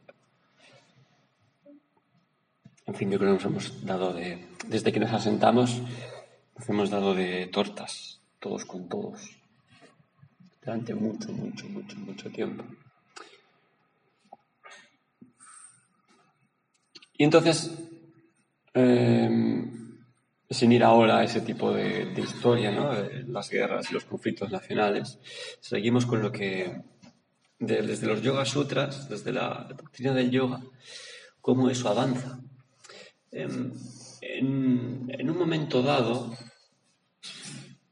En 2.89 2.95
fin, 2.95 3.11
yo 3.11 3.19
creo 3.19 3.37
que 3.37 3.43
nos 3.43 3.45
hemos 3.45 3.85
dado 3.85 4.13
de... 4.13 4.47
Desde 4.65 4.91
que 4.91 4.99
nos 4.99 5.13
asentamos, 5.13 5.79
nos 6.57 6.69
hemos 6.69 6.89
dado 6.89 7.13
de 7.13 7.45
tortas, 7.45 8.19
todos 8.39 8.65
con 8.65 8.89
todos, 8.89 9.29
durante 10.59 10.95
mucho, 10.95 11.31
mucho, 11.31 11.69
mucho, 11.69 11.95
mucho 11.99 12.31
tiempo. 12.31 12.63
Y 17.13 17.23
entonces, 17.25 17.77
eh, 18.73 19.29
sin 20.49 20.71
ir 20.71 20.83
ahora 20.83 21.19
a 21.19 21.23
ese 21.25 21.41
tipo 21.41 21.71
de, 21.71 22.11
historia, 22.17 22.71
¿no? 22.71 22.91
las 23.27 23.51
guerras 23.51 23.91
y 23.91 23.93
los 23.93 24.05
conflictos 24.05 24.49
nacionales, 24.49 25.19
seguimos 25.59 26.07
con 26.07 26.23
lo 26.23 26.31
que, 26.31 26.81
desde 27.59 28.07
los 28.07 28.23
Yoga 28.23 28.45
Sutras, 28.45 29.07
desde 29.07 29.31
la 29.31 29.67
doctrina 29.77 30.11
del 30.11 30.31
yoga, 30.31 30.63
cómo 31.39 31.69
eso 31.69 31.87
avanza. 31.87 32.39
En, 33.31 33.73
en, 34.21 35.29
un 35.29 35.37
momento 35.37 35.81
dado, 35.81 36.35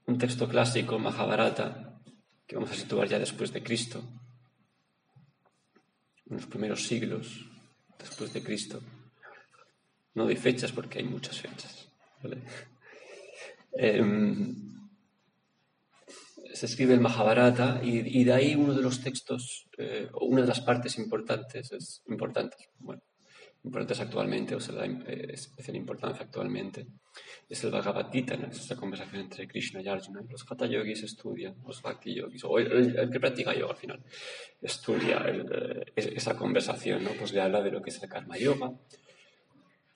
un 0.06 0.18
texto 0.18 0.48
clásico, 0.48 0.98
Mahabharata, 1.00 2.00
que 2.46 2.56
vamos 2.56 2.72
a 2.72 2.76
situar 2.76 3.08
ya 3.08 3.20
después 3.20 3.54
de 3.54 3.62
Cristo, 3.62 4.04
en 6.30 6.38
los 6.38 6.46
primeros 6.48 6.84
siglos 6.86 7.46
después 8.00 8.34
de 8.34 8.44
Cristo, 8.44 8.82
No 10.14 10.24
doy 10.24 10.36
fechas 10.36 10.72
porque 10.72 10.98
hay 10.98 11.06
muchas 11.06 11.40
fechas. 11.40 11.90
Em, 13.74 14.68
se 16.54 16.66
escribe 16.66 16.96
el 16.96 17.00
Mahabharata 17.00 17.82
y, 17.84 18.24
de 18.24 18.34
ahí 18.34 18.56
uno 18.56 18.74
de 18.74 18.82
los 18.82 19.04
textos, 19.04 19.68
eh, 19.78 20.10
una 20.20 20.42
de 20.42 20.48
las 20.48 20.62
partes 20.62 20.98
importantes, 20.98 21.72
es 21.72 22.02
importantes, 22.08 22.58
bueno, 22.80 23.04
importantes 23.68 24.00
actualmente, 24.00 24.56
o 24.56 24.60
sea, 24.60 24.76
de 24.76 25.34
especial 25.34 25.76
importancia 25.76 26.26
actualmente, 26.26 26.88
es 27.50 27.64
el 27.64 27.72
Bhagavad 27.72 28.12
Gita, 28.12 28.36
es 28.36 28.60
esa 28.60 28.76
conversación 28.76 29.22
entre 29.22 29.48
Krishna 29.48 29.82
y 29.82 29.88
Arjuna. 29.88 30.22
Los 30.30 30.46
Hatha 30.50 30.66
Yogis 30.66 31.04
estudian, 31.04 31.56
los 31.66 31.82
Bhakti 31.82 32.14
Yogis, 32.16 32.44
o 32.44 32.58
el, 32.58 33.10
que 33.10 33.20
practica 33.20 33.54
yoga 33.54 33.74
al 33.74 33.78
final, 33.78 34.04
estudia 34.62 35.24
eh, 35.28 35.94
esa 35.96 36.36
conversación, 36.36 37.04
¿no? 37.04 37.12
Pues 37.12 37.34
le 37.34 37.42
habla 37.42 37.62
de 37.62 37.72
lo 37.72 37.82
que 37.82 37.90
es 37.90 38.02
el 38.02 38.10
Karma 38.10 38.38
Yoga, 38.38 38.72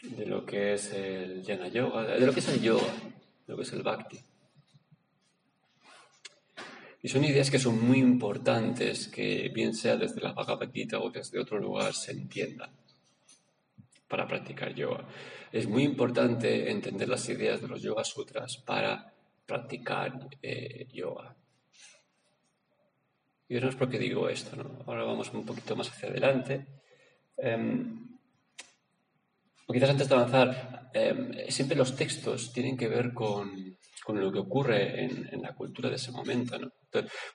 de 0.02 0.26
lo 0.26 0.46
que 0.46 0.74
es 0.74 0.94
el 0.94 1.44
Jnana 1.44 1.68
Yoga, 1.68 2.04
de 2.04 2.26
lo 2.26 2.34
que 2.34 2.40
es 2.40 2.50
el 2.50 2.62
yoga, 2.62 2.94
de 3.46 3.48
lo 3.48 3.56
que 3.56 3.64
es 3.64 3.74
el 3.74 3.84
Bhakti. 3.84 4.20
Y 7.04 7.08
son 7.08 7.24
ideas 7.24 7.50
que 7.50 7.60
son 7.60 7.84
muy 7.84 7.98
importantes 7.98 9.08
que, 9.08 9.50
bien 9.54 9.74
sea 9.74 9.98
desde 9.98 10.22
la 10.22 10.34
Bhagavad 10.34 10.72
Gita 10.72 11.00
o 11.00 11.10
desde 11.10 11.40
otro 11.40 11.60
lugar, 11.60 11.94
se 11.94 12.12
entiendan 12.12 12.81
para 14.12 14.28
practicar 14.28 14.76
yoga. 14.76 15.08
Es 15.54 15.68
muy 15.68 15.84
importante 15.84 16.70
entender 16.70 17.08
las 17.08 17.28
ideas 17.30 17.62
de 17.62 17.70
los 17.70 17.82
Yoga 17.82 18.04
Sutras 18.04 18.58
para 18.58 19.14
practicar 19.46 20.28
eh, 20.42 20.86
yoga. 20.92 21.34
Y 23.48 23.56
es 23.56 23.76
por 23.76 23.90
qué 23.90 23.98
digo 23.98 24.28
esto, 24.28 24.58
¿no? 24.58 24.84
Ahora 24.86 25.06
vamos 25.06 25.34
un 25.34 25.46
poquito 25.46 25.78
más 25.78 25.90
hacia 25.90 26.10
adelante. 26.10 26.68
Em, 27.38 28.18
o 29.68 29.74
quizás 29.74 29.90
antes 29.90 30.10
de 30.10 30.16
avanzar, 30.16 30.90
em, 30.94 31.32
siempre 31.48 31.78
los 31.78 31.96
textos 31.96 32.52
tienen 32.52 32.76
que 32.76 32.90
ver 32.90 33.14
con, 33.14 33.78
lo 34.08 34.32
que 34.32 34.40
ocurre 34.40 35.06
en, 35.06 35.42
la 35.42 35.56
cultura 35.56 35.90
de 35.90 35.96
ese 35.96 36.12
momento, 36.12 36.60
¿no? 36.60 36.70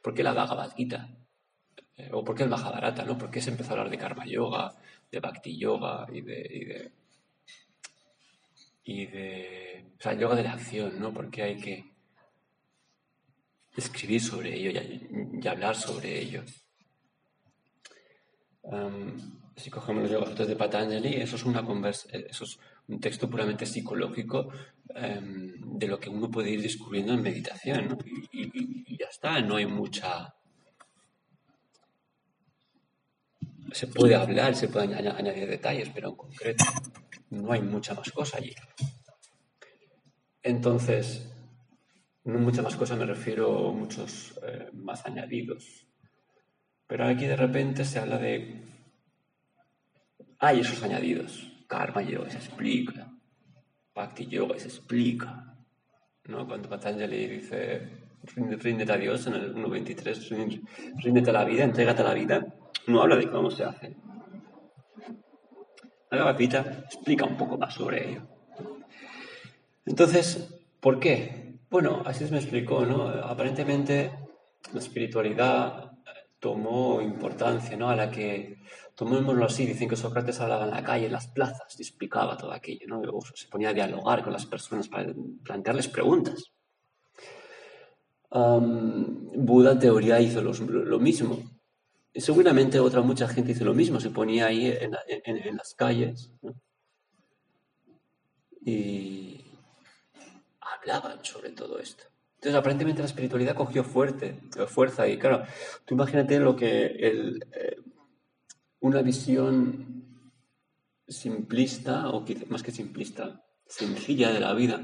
¿por 0.02 0.12
qué 0.12 0.22
la 0.22 0.34
Bhagavad 0.34 0.74
Gita? 0.76 1.08
Eh, 1.96 2.10
¿O 2.12 2.22
por 2.22 2.36
qué 2.36 2.42
el 2.42 2.50
Mahabharata, 2.50 3.04
no? 3.04 3.16
¿Por 3.16 3.30
qué 3.30 3.40
se 3.40 3.50
empezó 3.50 3.70
a 3.70 3.72
hablar 3.72 3.90
de 3.90 3.96
Karma 3.96 4.26
Yoga, 4.26 4.74
de 5.10 5.20
Bhakti 5.20 5.58
Yoga 5.58 6.06
y 6.12 6.20
de, 6.20 6.92
y 8.84 9.06
de, 9.06 9.84
o 9.98 10.02
sea, 10.02 10.14
yoga 10.14 10.36
de 10.36 10.44
la 10.44 10.52
acción, 10.52 11.00
¿no? 11.00 11.12
Porque 11.12 11.42
hay 11.42 11.56
que 11.56 11.84
escribir 13.76 14.20
sobre 14.20 14.54
ello 14.54 14.80
y, 14.80 15.46
hablar 15.46 15.76
sobre 15.76 16.20
ello. 16.20 16.42
si 19.56 19.70
cogemos 19.70 20.02
los 20.02 20.12
yogas 20.12 20.48
de 20.48 20.56
Patanjali, 20.56 21.14
eso 21.14 21.36
es, 21.36 21.44
una 21.44 21.64
conversa, 21.64 22.08
eso 22.12 22.44
es 22.44 22.58
un 22.88 23.00
texto 23.00 23.28
puramente 23.28 23.66
psicológico 23.66 24.50
de 24.88 25.88
lo 25.88 25.98
que 25.98 26.08
uno 26.08 26.30
puede 26.30 26.50
ir 26.50 26.62
descubriendo 26.62 27.12
en 27.12 27.22
meditación, 27.22 27.88
¿no? 27.88 27.98
y, 28.32 28.96
ya 28.96 29.06
está, 29.06 29.40
no 29.40 29.56
hay 29.56 29.66
mucha... 29.66 30.35
Se 33.72 33.86
puede 33.88 34.14
hablar, 34.14 34.54
se 34.54 34.68
pueden 34.68 34.94
añadir 34.94 35.48
detalles, 35.48 35.90
pero 35.94 36.10
en 36.10 36.16
concreto 36.16 36.64
no 37.30 37.52
hay 37.52 37.62
mucha 37.62 37.94
más 37.94 38.10
cosa 38.10 38.38
allí. 38.38 38.54
Entonces, 40.42 41.28
no 42.24 42.38
mucha 42.38 42.62
más 42.62 42.76
cosa 42.76 42.96
me 42.96 43.06
refiero 43.06 43.72
muchos 43.72 44.38
eh, 44.42 44.70
más 44.72 45.04
añadidos. 45.06 45.86
Pero 46.86 47.06
aquí 47.06 47.26
de 47.26 47.36
repente 47.36 47.84
se 47.84 47.98
habla 47.98 48.18
de... 48.18 48.62
Hay 50.38 50.60
esos 50.60 50.82
añadidos. 50.82 51.52
Karma 51.66 52.02
Yoga 52.02 52.30
se 52.30 52.38
explica. 52.38 53.12
Bhakti 53.94 54.26
Yoga 54.26 54.58
se 54.58 54.68
explica. 54.68 55.56
¿no? 56.28 56.46
Cuando 56.46 56.68
Patanjali 56.68 57.26
dice, 57.26 57.88
ríndete 58.34 58.92
a 58.92 58.96
Dios 58.96 59.26
en 59.26 59.34
el 59.34 59.54
1.23, 59.54 60.62
ríndete 61.02 61.30
a 61.30 61.32
la 61.32 61.44
vida, 61.44 61.64
entrégate 61.64 62.02
a 62.02 62.06
la 62.06 62.14
vida, 62.14 62.46
no 62.86 63.02
habla 63.02 63.16
de 63.16 63.30
cómo 63.30 63.50
se 63.50 63.64
hace. 63.64 63.96
La 66.10 66.18
Gavapita 66.18 66.84
explica 66.84 67.24
un 67.24 67.36
poco 67.36 67.58
más 67.58 67.74
sobre 67.74 68.10
ello. 68.10 68.22
Entonces, 69.84 70.48
¿por 70.80 71.00
qué? 71.00 71.58
Bueno, 71.68 72.02
así 72.04 72.24
se 72.24 72.30
me 72.30 72.38
explicó, 72.38 72.86
¿no? 72.86 73.08
Aparentemente 73.08 74.12
la 74.72 74.78
espiritualidad 74.78 75.92
tomó 76.38 77.00
importancia, 77.02 77.76
¿no? 77.76 77.88
A 77.88 77.96
la 77.96 78.10
que, 78.10 78.58
tomémoslo 78.94 79.44
así, 79.44 79.66
dicen 79.66 79.88
que 79.88 79.96
Sócrates 79.96 80.40
hablaba 80.40 80.64
en 80.64 80.70
la 80.70 80.84
calle, 80.84 81.06
en 81.06 81.12
las 81.12 81.26
plazas, 81.26 81.78
y 81.78 81.82
explicaba 81.82 82.36
todo 82.36 82.52
aquello, 82.52 82.86
¿no? 82.86 83.02
se 83.34 83.48
ponía 83.48 83.70
a 83.70 83.72
dialogar 83.72 84.22
con 84.22 84.32
las 84.32 84.46
personas 84.46 84.88
para 84.88 85.12
plantearles 85.42 85.88
preguntas. 85.88 86.52
Buda, 88.30 89.72
en 89.72 89.78
teoría, 89.78 90.20
hizo 90.20 90.42
lo 90.42 90.98
mismo 90.98 91.55
seguramente 92.20 92.80
otra 92.80 93.02
mucha 93.02 93.28
gente 93.28 93.52
hizo 93.52 93.64
lo 93.64 93.74
mismo, 93.74 94.00
se 94.00 94.10
ponía 94.10 94.46
ahí 94.46 94.72
en, 94.80 95.56
las 95.56 95.74
calles 95.74 96.30
y 98.64 99.44
hablaban 100.60 101.24
sobre 101.24 101.50
todo 101.50 101.78
esto. 101.78 102.04
Entonces, 102.36 102.58
aparentemente 102.58 103.00
la 103.00 103.06
espiritualidad 103.06 103.54
cogió 103.54 103.82
fuerte, 103.82 104.40
fuerza 104.68 105.08
y 105.08 105.18
claro, 105.18 105.44
tú 105.84 105.94
imagínate 105.94 106.38
lo 106.38 106.54
que 106.54 106.84
eh, 106.98 107.76
una 108.80 109.02
visión 109.02 109.96
simplista, 111.08 112.08
o 112.10 112.24
más 112.48 112.62
que 112.62 112.72
simplista, 112.72 113.44
sencilla 113.66 114.30
de 114.30 114.40
la 114.40 114.54
vida, 114.54 114.80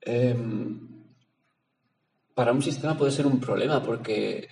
em, 0.00 0.87
para 2.38 2.52
un 2.52 2.62
sistema 2.62 2.96
puede 2.96 3.10
ser 3.10 3.26
un 3.26 3.40
problema 3.40 3.82
porque, 3.82 4.46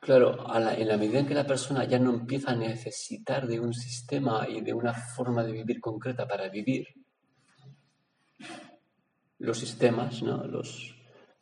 claro, 0.00 0.44
en 0.56 0.88
la 0.88 0.96
medida 0.96 1.20
en 1.20 1.26
que 1.28 1.32
la 1.42 1.46
persona 1.46 1.84
ya 1.84 2.00
no 2.00 2.10
empieza 2.10 2.50
a 2.50 2.56
necesitar 2.56 3.46
de 3.46 3.60
un 3.60 3.72
sistema 3.72 4.44
y 4.48 4.60
de 4.60 4.74
una 4.74 4.92
forma 4.92 5.44
de 5.44 5.52
vivir 5.52 5.80
concreta 5.80 6.26
para 6.26 6.48
vivir, 6.48 6.88
los 9.38 9.56
sistemas, 9.56 10.20
¿no? 10.24 10.48
Los, 10.48 10.96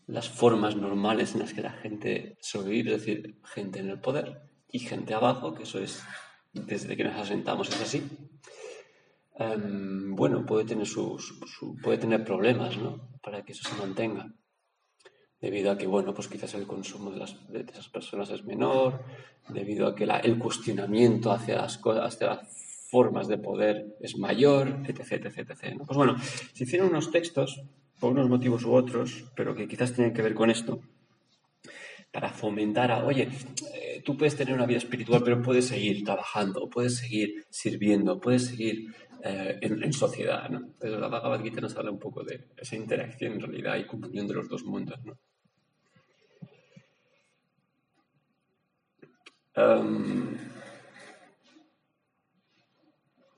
las 0.07 0.29
formas 0.29 0.77
normales 0.77 1.33
en 1.33 1.41
las 1.41 1.55
que 1.55 1.63
la 1.63 1.73
gente 1.73 2.37
sobrevive, 2.43 2.97
es 2.97 3.07
decir, 3.07 3.41
gente 3.43 3.79
en 3.79 3.89
el 3.89 3.99
poder 3.99 4.43
y 4.71 4.81
gente 4.81 5.15
abajo, 5.15 5.55
que 5.55 5.63
eso 5.63 5.79
es 5.79 6.03
desde 6.53 6.95
que 6.95 7.05
nos 7.05 7.17
asentamos 7.17 7.71
es 7.71 7.81
así, 7.81 8.07
em, 9.39 10.15
bueno, 10.15 10.45
puede 10.45 10.67
tener, 10.67 10.87
puede 11.83 11.97
tener 11.97 12.23
problemas 12.23 12.77
¿no? 12.77 13.19
para 13.23 13.43
que 13.43 13.53
eso 13.53 13.67
se 13.67 13.81
mantenga 13.81 14.31
debido 15.41 15.71
a 15.71 15.79
que, 15.79 15.87
bueno, 15.87 16.15
pues 16.15 16.29
quizás 16.29 16.55
el 16.55 16.67
consumo 16.67 17.11
de, 17.11 17.19
las, 17.19 17.37
esas 17.53 17.89
personas 17.89 18.31
es 18.31 18.45
menor, 18.45 19.03
debido 19.49 19.87
a 19.87 19.95
que 19.95 20.05
el 20.05 20.39
cuestionamiento 20.39 21.31
hacia 21.31 21.57
las, 21.57 21.81
hacia 21.85 22.27
las 22.27 22.87
formas 22.91 23.29
de 23.29 23.39
poder 23.39 23.97
es 24.01 24.17
mayor, 24.17 24.81
etc, 24.87 25.27
etc, 25.27 25.51
etc. 25.51 25.83
Pues 25.87 25.97
bueno, 25.97 26.17
se 26.53 26.65
hicieron 26.65 26.89
unos 26.89 27.11
textos, 27.11 27.63
por 28.01 28.13
unos 28.13 28.29
motivos 28.29 28.65
u 28.65 28.75
otros, 28.75 29.25
pero 29.35 29.55
que 29.55 29.67
quizás 29.67 29.93
tienen 29.93 30.13
que 30.13 30.23
ver 30.23 30.35
con 30.35 30.51
esto, 30.51 30.81
para 32.13 32.31
fomentar 32.31 32.91
a, 32.91 33.05
oye, 33.05 33.29
eh, 33.75 34.03
tú 34.05 34.17
puedes 34.17 34.37
tener 34.37 34.55
una 34.55 34.65
vida 34.65 34.79
espiritual, 34.79 35.23
pero 35.23 35.43
puedes 35.43 35.67
seguir 35.67 36.03
trabajando, 36.03 36.69
puedes 36.71 36.97
seguir 36.97 37.45
sirviendo, 37.51 38.19
puedes 38.19 38.47
seguir 38.47 38.95
eh, 39.23 39.59
en, 39.61 39.93
sociedad, 39.93 40.49
¿no? 40.49 40.59
Entonces 40.59 41.01
la 41.01 41.09
Bhagavad 41.09 41.43
Gita 41.43 41.61
nos 41.61 41.77
habla 41.77 41.91
un 41.91 41.99
poco 41.99 42.23
de 42.23 42.49
esa 42.57 42.77
interacción 42.77 43.35
en 43.35 43.41
realidad 43.41 43.77
y 43.77 43.87
comunión 43.87 44.27
de 44.27 44.35
los 44.35 44.49
dos 44.49 44.65
mundos, 44.65 44.99
¿no? 45.05 45.19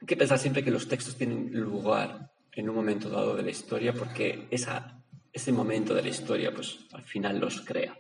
Hay 0.00 0.06
que 0.06 0.16
pensar 0.16 0.38
siempre 0.38 0.64
que 0.64 0.70
los 0.70 0.88
textos 0.88 1.16
tienen 1.16 1.52
lugar 1.52 2.32
en 2.52 2.68
un 2.68 2.74
momento 2.74 3.08
dado 3.08 3.36
de 3.36 3.44
la 3.44 3.50
historia 3.50 3.92
porque 3.92 4.48
ese 4.50 5.52
momento 5.52 5.94
de 5.94 6.02
la 6.02 6.08
historia 6.08 6.52
pues 6.52 6.80
al 6.92 7.04
final 7.04 7.38
los 7.38 7.60
crea. 7.60 7.96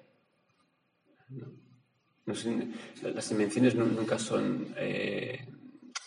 las 2.26 3.28
dimensiones 3.28 3.76
nunca 3.76 4.18
son, 4.18 4.74
eh, 4.76 5.46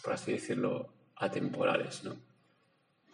por 0.03 0.13
así 0.13 0.33
decirlo, 0.33 0.93
atemporales, 1.21 2.03
¿no? 2.03 2.15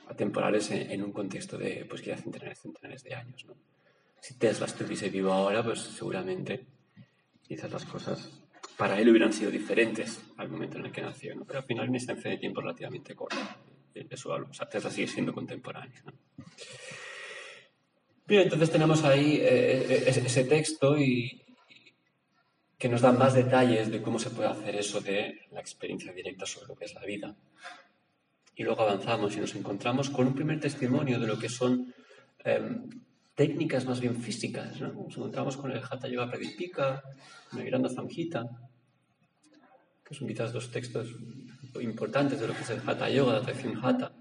Atemporales 0.08 0.72
en, 0.72 1.04
un 1.04 1.12
contexto 1.12 1.58
de, 1.58 1.86
pues, 1.88 2.02
que 2.02 2.16
centenares, 2.16 2.60
centenares 2.60 3.04
de 3.04 3.14
años, 3.14 3.46
¿no? 3.46 3.56
Si 4.22 4.36
Tesla 4.36 4.66
estuviese 4.66 5.10
vivo 5.10 5.32
ahora, 5.32 5.64
pues 5.64 5.80
seguramente 5.80 6.66
quizás 7.44 7.72
las 7.72 7.86
cosas 7.86 8.30
para 8.78 9.00
él 9.00 9.10
hubieran 9.10 9.32
sido 9.32 9.52
diferentes 9.52 10.22
al 10.38 10.50
momento 10.50 10.78
en 10.78 10.86
el 10.86 10.92
que 10.92 11.02
nació, 11.02 11.36
¿no? 11.36 11.46
Pero 11.46 11.60
al 11.60 11.66
final 11.66 11.90
una 11.90 11.98
distancia 11.98 12.32
de 12.32 12.38
tiempo 12.38 12.62
relativamente 12.62 13.16
corta. 13.16 13.58
Eso 13.94 14.30
O 14.30 14.54
sea, 14.54 14.70
Tesla 14.70 14.92
sigue 14.92 15.08
siendo 15.08 15.34
contemporáneo, 15.34 16.02
¿no? 16.06 16.14
Bien, 18.28 18.44
entonces 18.44 18.70
tenemos 18.70 19.04
ahí 19.04 19.40
eh, 19.42 20.04
ese 20.08 20.44
texto 20.44 20.98
y, 20.98 21.42
que 22.78 22.90
nos 22.90 23.02
da 23.02 23.12
más 23.12 23.34
detalles 23.34 23.90
de 23.90 24.02
cómo 24.02 24.20
se 24.20 24.30
puede 24.30 24.50
hacer 24.50 24.76
eso 24.76 25.02
de 25.02 25.42
la 25.52 25.60
experiencia 25.60 26.14
directa 26.14 26.46
sobre 26.46 26.68
lo 26.68 26.76
que 26.76 26.86
es 26.86 26.94
la 26.94 27.06
vida. 27.06 27.36
Y 28.58 28.64
luego 28.64 28.82
avanzamos 28.82 29.38
y 29.38 29.40
nos 29.40 29.54
encontramos 29.56 30.10
con 30.10 30.28
un 30.28 30.34
primer 30.34 30.60
testimonio 30.60 31.20
de 31.20 31.28
lo 31.28 31.38
que 31.38 31.48
son 31.48 31.94
em, 32.44 32.90
técnicas 33.36 33.86
más 33.86 34.02
bien 34.02 34.16
físicas. 34.16 34.82
Nos 34.82 35.16
encontramos 35.16 35.56
con 35.58 35.72
el 35.72 35.78
Hatha 35.78 36.08
Yoga 36.08 36.32
Pradipika, 36.32 37.04
Miranda 37.52 37.88
Samhita, 37.88 38.50
que 40.04 40.16
son 40.16 40.28
quizás 40.28 40.52
dos 40.52 40.72
textos 40.72 41.14
importantes 41.80 42.40
de 42.40 42.48
lo 42.48 42.54
que 42.56 42.62
es 42.62 42.70
el 42.72 42.82
Hatha 42.84 43.08
Yoga, 43.10 43.34
la 43.34 43.42
tradición 43.42 43.78
Hatha, 43.78 44.12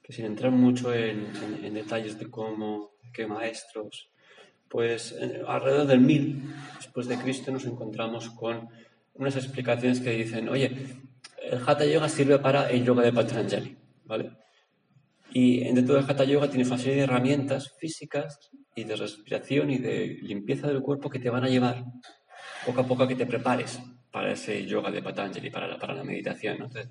que 0.00 0.12
sin 0.12 0.26
entrar 0.26 0.52
mucho 0.52 0.94
en, 0.94 1.74
detalles 1.74 2.20
de 2.20 2.30
cómo, 2.30 2.92
qué 3.12 3.26
maestros, 3.26 4.10
pues 4.68 5.12
alrededor 5.48 5.88
del 5.88 6.00
mil 6.00 6.54
después 6.76 7.08
de 7.08 7.18
Cristo 7.18 7.50
nos 7.50 7.64
encontramos 7.64 8.30
con 8.30 8.68
unas 9.14 9.34
explicaciones 9.34 10.00
que 10.00 10.10
dicen, 10.10 10.48
oye, 10.48 10.70
el 11.52 11.60
Hatha 11.66 11.84
Yoga 11.84 12.08
sirve 12.08 12.38
para 12.38 12.70
el 12.70 12.82
yoga 12.82 13.02
de 13.02 13.12
Patanjali, 13.12 13.76
¿vale? 14.06 14.32
Y 15.34 15.62
dentro 15.72 15.94
del 15.94 16.04
Hatha 16.08 16.24
Yoga 16.24 16.48
tienes 16.48 16.68
una 16.68 16.78
serie 16.78 16.96
de 16.96 17.02
herramientas 17.02 17.74
físicas 17.78 18.50
y 18.74 18.84
de 18.84 18.96
respiración 18.96 19.70
y 19.70 19.76
de 19.76 20.18
limpieza 20.22 20.66
del 20.68 20.80
cuerpo 20.80 21.10
que 21.10 21.18
te 21.18 21.28
van 21.28 21.44
a 21.44 21.48
llevar 21.48 21.84
poco 22.64 22.80
a 22.80 22.86
poco 22.86 23.02
a 23.02 23.08
que 23.08 23.16
te 23.16 23.26
prepares 23.26 23.80
para 24.10 24.32
ese 24.32 24.64
yoga 24.66 24.90
de 24.90 25.02
Patanjali, 25.02 25.50
para 25.50 25.68
la, 25.68 25.78
para 25.78 25.92
la 25.92 26.04
meditación. 26.04 26.54
Entonces, 26.54 26.88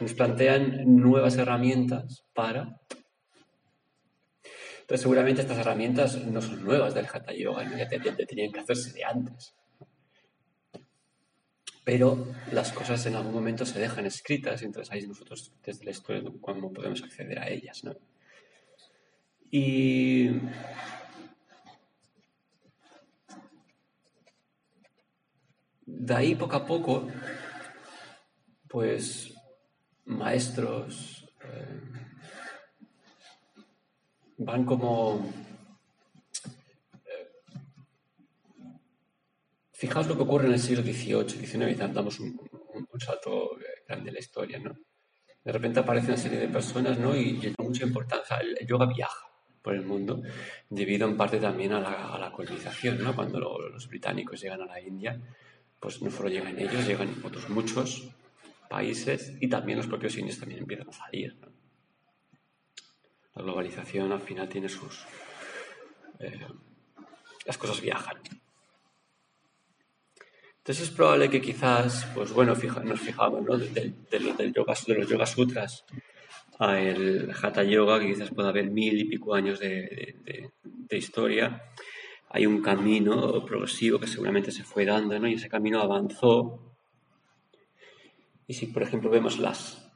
nos 0.00 0.14
plantean 0.14 0.96
nuevas 0.96 1.36
herramientas 1.36 2.24
para... 2.32 2.80
Entonces, 4.80 5.02
seguramente 5.02 5.42
estas 5.42 5.58
herramientas 5.58 6.16
no 6.24 6.40
son 6.40 6.64
nuevas 6.64 6.94
del 6.94 7.06
Hatha 7.06 7.34
Yoga, 7.34 7.64
ya 7.76 7.88
tenían 7.88 8.52
que 8.52 8.60
hacerse 8.60 8.92
de 8.92 9.04
antes 9.04 9.54
pero 11.84 12.26
las 12.50 12.72
cosas 12.72 13.04
en 13.06 13.14
algún 13.14 13.34
momento 13.34 13.66
se 13.66 13.78
dejan 13.78 14.06
escritas 14.06 14.62
y 14.62 14.64
entonces 14.64 14.92
ahí 14.92 15.06
nosotros 15.06 15.52
desde 15.62 15.84
la 15.84 15.90
historia 15.90 16.22
cómo 16.40 16.72
podemos 16.72 17.02
acceder 17.02 17.38
a 17.38 17.48
ellas. 17.48 17.84
¿no? 17.84 17.94
Y 19.50 20.40
de 25.86 26.14
ahí 26.14 26.34
poco 26.34 26.56
a 26.56 26.66
poco, 26.66 27.06
pues 28.68 29.34
maestros 30.06 31.26
eh, 31.44 31.80
van 34.38 34.64
como 34.64 35.24
Fijaos 39.84 40.06
lo 40.06 40.16
que 40.16 40.22
ocurre 40.22 40.46
en 40.46 40.54
el 40.54 40.60
siglo 40.60 40.82
XVIII, 40.82 41.28
XIX, 41.28 41.92
damos 41.92 42.18
un, 42.18 42.40
salto 42.98 43.50
grande 43.86 44.08
en 44.08 44.14
la 44.14 44.18
historia, 44.18 44.58
¿no? 44.58 44.74
De 45.44 45.52
repente 45.52 45.80
aparece 45.80 46.06
una 46.06 46.16
serie 46.16 46.38
de 46.38 46.48
personas, 46.48 46.98
¿no? 46.98 47.14
Y, 47.14 47.38
y 47.42 47.54
mucha 47.62 47.84
importancia. 47.84 48.38
El, 48.38 48.66
yoga 48.66 48.86
viaja 48.86 49.26
por 49.60 49.74
el 49.74 49.82
mundo, 49.82 50.22
debido 50.70 51.06
en 51.06 51.18
parte 51.18 51.38
también 51.38 51.74
a 51.74 51.80
la, 52.18 52.32
colonización, 52.32 53.04
¿no? 53.04 53.14
Cuando 53.14 53.38
los 53.38 53.86
británicos 53.86 54.40
llegan 54.40 54.62
a 54.62 54.64
la 54.64 54.80
India, 54.80 55.20
pues 55.78 56.00
no 56.00 56.10
solo 56.10 56.30
llegan 56.30 56.58
ellos, 56.58 56.86
llegan 56.86 57.14
otros 57.22 57.50
muchos 57.50 58.08
países 58.70 59.36
y 59.38 59.50
también 59.50 59.76
los 59.76 59.86
propios 59.86 60.16
indios 60.16 60.40
también 60.40 60.60
empiezan 60.60 60.88
a 60.88 60.92
salir, 60.92 61.36
¿no? 61.42 61.52
La 63.34 63.42
globalización 63.42 64.12
al 64.12 64.22
final 64.22 64.48
tiene 64.48 64.70
sus... 64.70 65.04
Eh, 66.20 66.46
las 67.44 67.58
cosas 67.58 67.82
viajan. 67.82 68.16
Entonces 70.64 70.88
es 70.88 70.94
probable 70.94 71.28
que 71.28 71.42
quizás, 71.42 72.06
pues 72.14 72.32
bueno, 72.32 72.54
nos 72.84 73.00
fijamos 73.00 73.42
¿no? 73.42 73.58
de, 73.58 73.92
los 74.96 75.08
Yoga 75.10 75.26
Sutras 75.26 75.84
a 76.58 76.80
el 76.80 77.30
Hatha 77.32 77.64
Yoga, 77.64 78.00
que 78.00 78.06
quizás 78.06 78.30
pueda 78.30 78.48
haber 78.48 78.70
mil 78.70 78.98
y 78.98 79.04
pico 79.04 79.34
años 79.34 79.60
de, 79.60 80.16
historia. 80.90 81.70
Hay 82.30 82.46
un 82.46 82.62
camino 82.62 83.44
progresivo 83.44 83.98
que 83.98 84.06
seguramente 84.06 84.52
se 84.52 84.64
fue 84.64 84.86
dando, 84.86 85.18
¿no? 85.18 85.28
Y 85.28 85.34
ese 85.34 85.50
camino 85.50 85.82
avanzó. 85.82 86.74
Y 88.46 88.54
si, 88.54 88.64
por 88.68 88.84
ejemplo, 88.84 89.10
vemos 89.10 89.38
las 89.38 89.92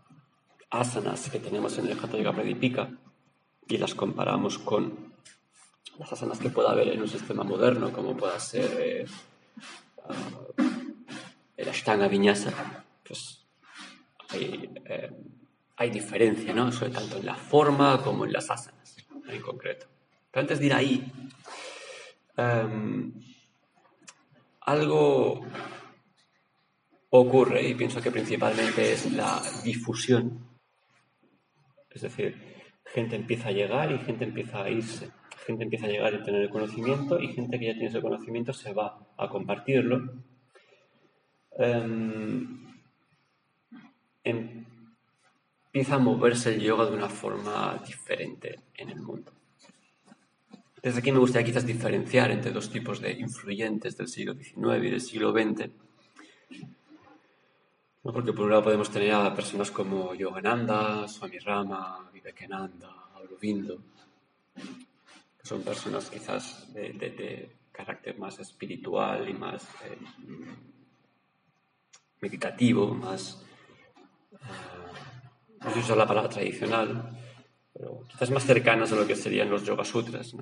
asanas 0.69 1.31
que 1.31 1.39
tenemos 1.39 1.79
en 1.79 1.87
el 1.87 1.99
Hatha 1.99 2.19
Yoga 2.19 2.35
Pradipika 2.35 2.91
y 3.67 3.79
las 3.79 3.95
comparamos 3.95 4.59
con 4.59 5.15
las 5.99 6.13
asanas 6.13 6.39
que 6.39 6.51
pueda 6.51 6.73
haber 6.73 6.89
en 6.89 7.01
un 7.01 7.09
sistema 7.09 7.43
moderno, 7.43 7.91
como 7.91 8.15
pueda 8.15 8.39
ser 8.39 8.71
eh, 8.79 9.07
el 11.57 11.69
Ashtanga 11.69 12.09
Vinyasa, 12.09 12.53
pues 13.07 13.45
eh, 14.35 15.11
hay, 15.77 15.91
diferencia, 15.91 16.55
¿no? 16.55 16.71
Sobre 16.73 16.91
tanto 16.91 17.17
en 17.19 17.27
la 17.27 17.35
forma 17.35 18.03
como 18.03 18.25
en 18.25 18.33
las 18.33 18.51
asanas, 18.51 18.97
en 19.29 19.43
concreto. 19.43 19.87
Pero 20.31 20.43
antes 20.43 20.59
de 20.59 20.67
ir 20.67 20.75
ahí, 20.75 21.13
em, 22.37 23.13
algo 24.61 25.41
ocurre 27.11 27.69
y 27.69 27.75
pienso 27.75 28.03
que 28.03 28.11
principalmente 28.11 28.93
es 28.93 29.11
la 29.13 29.43
difusión. 29.65 30.47
Es 31.91 32.03
decir, 32.03 32.63
gente 32.85 33.17
empieza 33.17 33.49
a 33.49 33.53
llegar 33.53 33.91
y 33.91 33.99
gente 33.99 34.25
empieza 34.25 34.63
a 34.63 34.71
irse 34.71 35.11
gente 35.49 35.65
empieza 35.65 35.87
a 35.87 35.89
llegar 35.89 36.13
y 36.13 36.23
tener 36.23 36.43
el 36.43 36.51
conocimiento 36.51 37.19
y 37.19 37.29
gente 37.29 37.59
que 37.59 37.67
ya 37.69 37.73
tiene 37.73 37.89
ese 37.89 38.03
conocimiento 38.03 38.53
se 38.53 38.75
va 38.75 38.99
a 39.17 39.29
compartirlo. 39.31 40.13
Em, 41.57 42.67
empieza 44.23 45.95
a 45.95 45.99
moverse 45.99 46.55
el 46.55 46.61
yoga 46.61 46.85
de 46.85 46.97
una 46.97 47.09
forma 47.09 47.83
diferente 47.87 48.61
en 48.75 48.91
el 48.91 49.01
mundo. 49.01 49.33
Desde 50.83 50.99
aquí 50.99 51.13
me 51.13 51.19
gustaría 51.19 51.47
quizás 51.47 51.65
diferenciar 51.65 52.31
entre 52.31 52.53
dos 52.53 52.69
tipos 52.69 53.01
de 53.01 53.13
influyentes 53.13 53.97
del 53.97 54.09
siglo 54.09 54.35
XIX 54.35 54.85
y 54.85 54.91
del 54.91 55.01
siglo 55.01 55.33
XX. 55.33 55.71
Porque 58.03 58.35
por 58.35 58.45
un 58.45 58.51
lado 58.51 58.65
podemos 58.65 58.91
tener 58.91 59.13
a 59.13 59.35
personas 59.35 59.71
como 59.71 60.15
Yogananda, 60.15 61.09
Swami 61.09 61.39
Rama, 61.39 62.11
Vivekananda, 62.13 62.91
Aurobindo, 63.15 63.79
son 65.49 65.63
personas 65.63 66.11
quizás 66.11 66.71
de, 66.75 67.57
carácter 67.73 68.19
más 68.19 68.39
espiritual 68.39 69.27
y 69.31 69.33
más 69.33 69.65
eh, 69.87 69.97
meditativo, 72.21 72.93
más, 72.93 73.43
uh, 74.33 75.65
no 75.65 75.71
sé 75.73 75.83
si 75.83 75.95
la 75.95 76.07
palabra 76.07 76.29
tradicional, 76.29 77.19
pero 77.73 78.05
quizás 78.09 78.31
más 78.31 78.45
cercanas 78.45 78.93
a 78.93 78.97
lo 78.97 79.07
que 79.07 79.17
serían 79.17 79.49
los 79.49 79.65
Yoga 79.65 79.85
Sutras. 79.85 80.35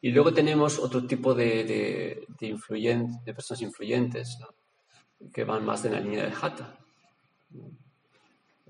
Y 0.00 0.10
luego 0.10 0.32
tenemos 0.32 0.80
otro 0.80 1.06
tipo 1.06 1.32
de, 1.32 1.62
de, 1.62 2.26
de 3.24 3.34
personas 3.34 3.62
influyentes 3.62 4.38
que 5.32 5.44
van 5.44 5.64
más 5.64 5.84
en 5.84 5.92
la 5.92 6.00
línea 6.00 6.24
de 6.24 6.32
Hatha. 6.32 6.78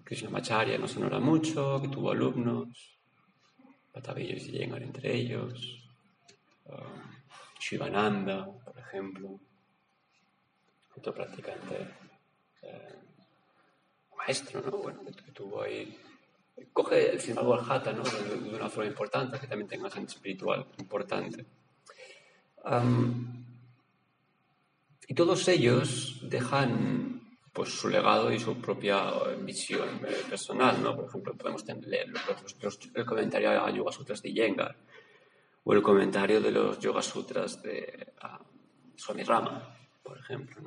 Krishnamacharya 0.05 0.76
no 0.76 0.88
sonora 0.88 1.20
mucho, 1.20 1.81
que 1.81 1.88
tuvo 1.88 2.11
alumnos, 2.11 2.98
Patavillos 3.92 4.46
y 4.46 4.52
llegan 4.52 4.83
entre 4.83 5.14
ellos, 5.14 5.85
um, 6.64 7.12
Shivananda, 7.61 8.46
por 8.64 8.78
ejemplo, 8.78 9.38
otro 10.96 11.14
practicante, 11.14 11.88
eh, 12.62 12.98
maestro, 14.16 14.62
¿no? 14.62 14.78
Bueno, 14.78 15.05
que, 15.05 15.31
tuvo 15.33 15.62
ahí, 15.62 15.98
coge 16.72 17.11
el 17.11 17.20
hatha, 17.68 17.92
¿no? 17.92 18.02
De, 18.02 18.55
una 18.55 18.68
forma 18.68 18.88
importante, 18.88 19.38
que 19.38 19.46
también 19.46 19.68
tenga 19.68 19.90
gente 19.90 20.12
espiritual 20.12 20.66
importante. 20.78 21.44
Um, 22.64 23.44
y 25.07 25.14
todos 25.14 25.46
ellos 25.48 26.21
dejan 26.23 27.12
pues 27.53 27.69
su 27.69 27.88
legado 27.88 28.33
y 28.33 28.38
su 28.38 28.61
propia 28.61 29.13
visión 29.40 30.00
eh, 30.07 30.23
personal, 30.29 30.83
¿no? 30.83 30.96
Por 30.96 31.07
ejemplo, 31.07 31.35
podemos 31.37 31.65
leer 31.87 32.07
el 32.94 33.05
comentario 33.05 33.50
a 33.50 33.71
Yoga 33.71 33.92
Sutras 33.92 34.23
de 34.23 34.31
Iyengar 34.31 34.77
o 35.65 35.73
el 35.75 35.83
comentario 35.83 36.40
de 36.40 36.50
los 36.50 36.79
Yoga 36.79 37.03
Sutras 37.03 37.63
de 37.63 38.15
Swami 38.96 39.23
Rama, 39.23 39.77
por 40.03 40.19
ejemplo, 40.19 40.63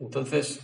Entonces, 0.00 0.60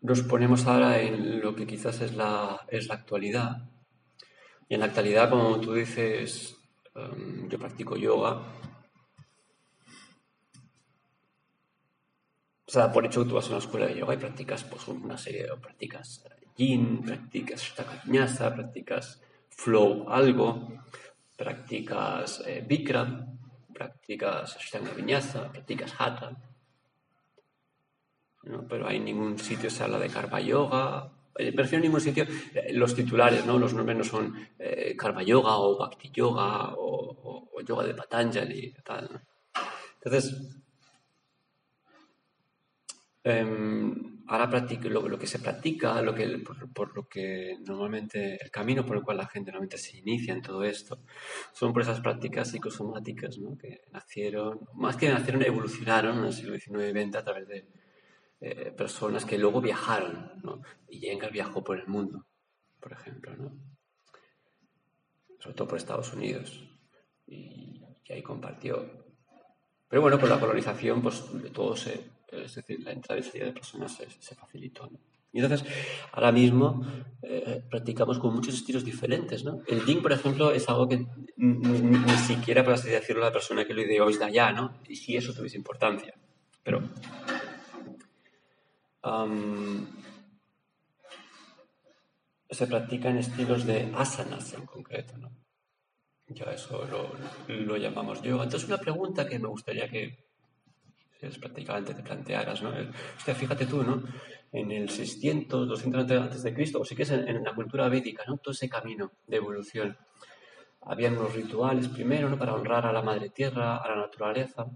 nos 0.00 0.22
ponemos 0.22 0.66
ahora 0.66 1.00
en 1.00 1.40
lo 1.40 1.54
que 1.54 1.64
quizás 1.64 2.00
es 2.00 2.16
la, 2.16 2.66
es 2.68 2.88
la 2.88 2.94
actualidad. 2.94 3.70
Y 4.68 4.74
en 4.74 4.80
la 4.80 4.86
actualidad, 4.86 5.30
como 5.30 5.60
tú 5.60 5.74
dices, 5.74 6.56
em, 6.96 7.48
yo 7.48 7.56
practico 7.56 7.96
yoga, 7.96 8.42
O 12.68 12.70
sea, 12.70 12.90
por 12.90 13.06
hecho 13.06 13.22
que 13.22 13.28
tú 13.28 13.34
vas 13.36 13.46
a 13.46 13.50
una 13.50 13.58
escuela 13.58 13.86
de 13.86 13.96
yoga 13.96 14.14
y 14.14 14.18
practicas 14.18 14.64
pues, 14.64 14.88
una 14.88 15.16
serie 15.16 15.44
de 15.44 15.56
prácticas 15.56 16.24
yin, 16.56 17.02
practicas 17.02 17.74
vinyasa, 18.04 18.54
practicas 18.54 19.22
flow 19.50 20.10
algo, 20.10 20.68
practicas 21.36 22.42
eh, 22.46 22.64
Bikram, 22.66 23.38
practicas 23.72 24.56
Ashtanga 24.56 24.92
Vinyasa, 24.92 25.52
practicas 25.52 25.94
Hatha, 25.98 26.36
¿no? 28.44 28.66
pero 28.66 28.88
hay 28.88 28.98
ningún 29.00 29.38
sitio 29.38 29.70
se 29.70 29.84
habla 29.84 29.98
de 29.98 30.08
Karma 30.08 30.40
Yoga, 30.40 31.12
eh, 31.38 31.52
prefiero 31.52 31.82
ningún 31.82 32.00
sitio, 32.00 32.24
eh, 32.54 32.72
los 32.72 32.94
titulares, 32.94 33.44
¿no? 33.44 33.58
Los 33.58 33.74
nombres 33.74 33.98
no 33.98 34.04
son 34.04 34.34
eh, 34.58 34.96
Karma 34.96 35.22
Yoga 35.22 35.58
o 35.58 35.76
Bhakti 35.76 36.10
Yoga 36.10 36.74
o, 36.76 37.44
Yoga 37.66 37.84
de 37.84 37.94
Patanjali, 37.94 38.74
Entonces, 39.94 40.62
em, 43.26 44.24
ahora 44.28 44.48
practico, 44.48 44.88
lo, 44.88 45.18
que 45.18 45.26
se 45.26 45.38
practica, 45.38 46.00
lo 46.02 46.14
que, 46.14 46.38
por, 46.72 46.94
lo 46.96 47.08
que 47.08 47.58
normalmente, 47.66 48.38
el 48.40 48.50
camino 48.50 48.86
por 48.86 48.96
el 48.96 49.02
cual 49.02 49.16
la 49.16 49.26
gente 49.26 49.50
normalmente 49.50 49.78
se 49.78 49.98
inicia 49.98 50.32
en 50.32 50.42
todo 50.42 50.62
esto, 50.62 51.02
son 51.52 51.72
por 51.72 51.82
esas 51.82 52.00
prácticas 52.00 52.50
psicosomáticas, 52.50 53.38
¿no? 53.38 53.56
Que 53.56 53.82
nacieron, 53.92 54.60
más 54.74 54.96
que 54.96 55.08
nacieron, 55.08 55.42
evolucionaron 55.42 56.18
en 56.18 56.24
el 56.26 56.32
siglo 56.32 56.56
XIX 56.56 56.96
y 56.96 57.04
XX 57.04 57.16
a 57.16 57.24
través 57.24 57.48
de 57.48 57.68
eh, 58.40 58.72
personas 58.76 59.24
que 59.24 59.38
luego 59.38 59.60
viajaron, 59.60 60.30
¿no? 60.42 60.62
Y 60.88 61.00
Jenga 61.00 61.28
viajó 61.28 61.64
por 61.64 61.78
el 61.78 61.86
mundo, 61.86 62.26
por 62.80 62.92
ejemplo, 62.92 63.34
¿no? 63.36 63.52
Sobre 65.38 65.54
todo 65.54 65.68
por 65.68 65.78
Estados 65.78 66.12
Unidos. 66.12 66.62
Y, 67.26 67.82
ahí 68.08 68.22
compartió. 68.22 68.88
Pero 69.88 70.00
bueno, 70.00 70.20
con 70.20 70.28
la 70.28 70.38
colonización, 70.38 71.02
pues 71.02 71.24
todo 71.52 71.74
se, 71.74 72.15
es 72.28 72.54
decir, 72.54 72.82
la 72.82 72.92
entrada 72.92 73.20
y 73.20 73.22
salida 73.22 73.46
de 73.46 73.52
personas 73.52 73.96
se, 73.96 74.34
facilitó, 74.34 74.90
Y 75.32 75.40
entonces, 75.40 75.66
ahora 76.12 76.32
mismo 76.32 76.84
eh, 77.22 77.62
practicamos 77.70 78.18
con 78.18 78.34
muchos 78.34 78.54
estilos 78.54 78.84
diferentes, 78.84 79.44
¿no? 79.44 79.60
El 79.66 79.84
Ding, 79.84 80.02
por 80.02 80.12
ejemplo, 80.12 80.50
es 80.52 80.68
algo 80.68 80.88
que 80.88 81.06
ni, 81.36 82.16
siquiera, 82.18 82.64
por 82.64 82.74
así 82.74 82.88
decirlo, 82.88 83.22
la 83.22 83.32
persona 83.32 83.64
que 83.64 83.74
lo 83.74 83.82
ideó 83.82 84.08
es 84.08 84.18
de 84.18 84.24
allá, 84.24 84.52
¿no? 84.52 84.78
Y 84.88 84.96
si 84.96 85.16
eso 85.16 85.32
tuviese 85.32 85.56
importancia. 85.56 86.14
Pero 86.62 86.82
se 92.50 92.66
practica 92.66 93.10
en 93.10 93.18
estilos 93.18 93.66
de 93.66 93.92
asanas 93.94 94.52
en 94.54 94.66
concreto, 94.66 95.16
¿no? 95.18 95.30
Ya 96.28 96.46
eso 96.46 96.84
lo, 97.48 97.76
llamamos 97.76 98.20
yoga. 98.22 98.44
Entonces, 98.44 98.68
una 98.68 98.78
pregunta 98.78 99.28
que 99.28 99.38
me 99.38 99.48
gustaría 99.48 99.88
que 99.88 100.25
es 101.20 101.38
prácticamente 101.38 101.94
te 101.94 102.02
plantearas, 102.02 102.62
¿no? 102.62 102.72
Hostia, 103.16 103.34
fíjate 103.34 103.66
tú, 103.66 103.82
¿no? 103.82 104.02
En 104.52 104.70
el 104.70 104.88
600, 104.88 105.68
200 105.68 106.10
antes 106.10 106.42
de 106.42 106.54
Cristo, 106.54 106.80
o 106.80 106.84
si 106.84 106.94
quieres 106.94 107.12
en, 107.12 107.28
en, 107.28 107.44
la 107.44 107.54
cultura 107.54 107.88
védica, 107.88 108.24
¿no? 108.26 108.38
Todo 108.38 108.52
ese 108.52 108.68
camino 108.68 109.12
de 109.26 109.36
evolución. 109.36 109.96
Habían 110.82 111.16
unos 111.16 111.34
rituales 111.34 111.88
primero, 111.88 112.28
¿no? 112.28 112.38
Para 112.38 112.54
honrar 112.54 112.86
a 112.86 112.92
la 112.92 113.02
madre 113.02 113.30
tierra, 113.30 113.78
a 113.78 113.88
la 113.88 113.96
naturaleza. 113.96 114.66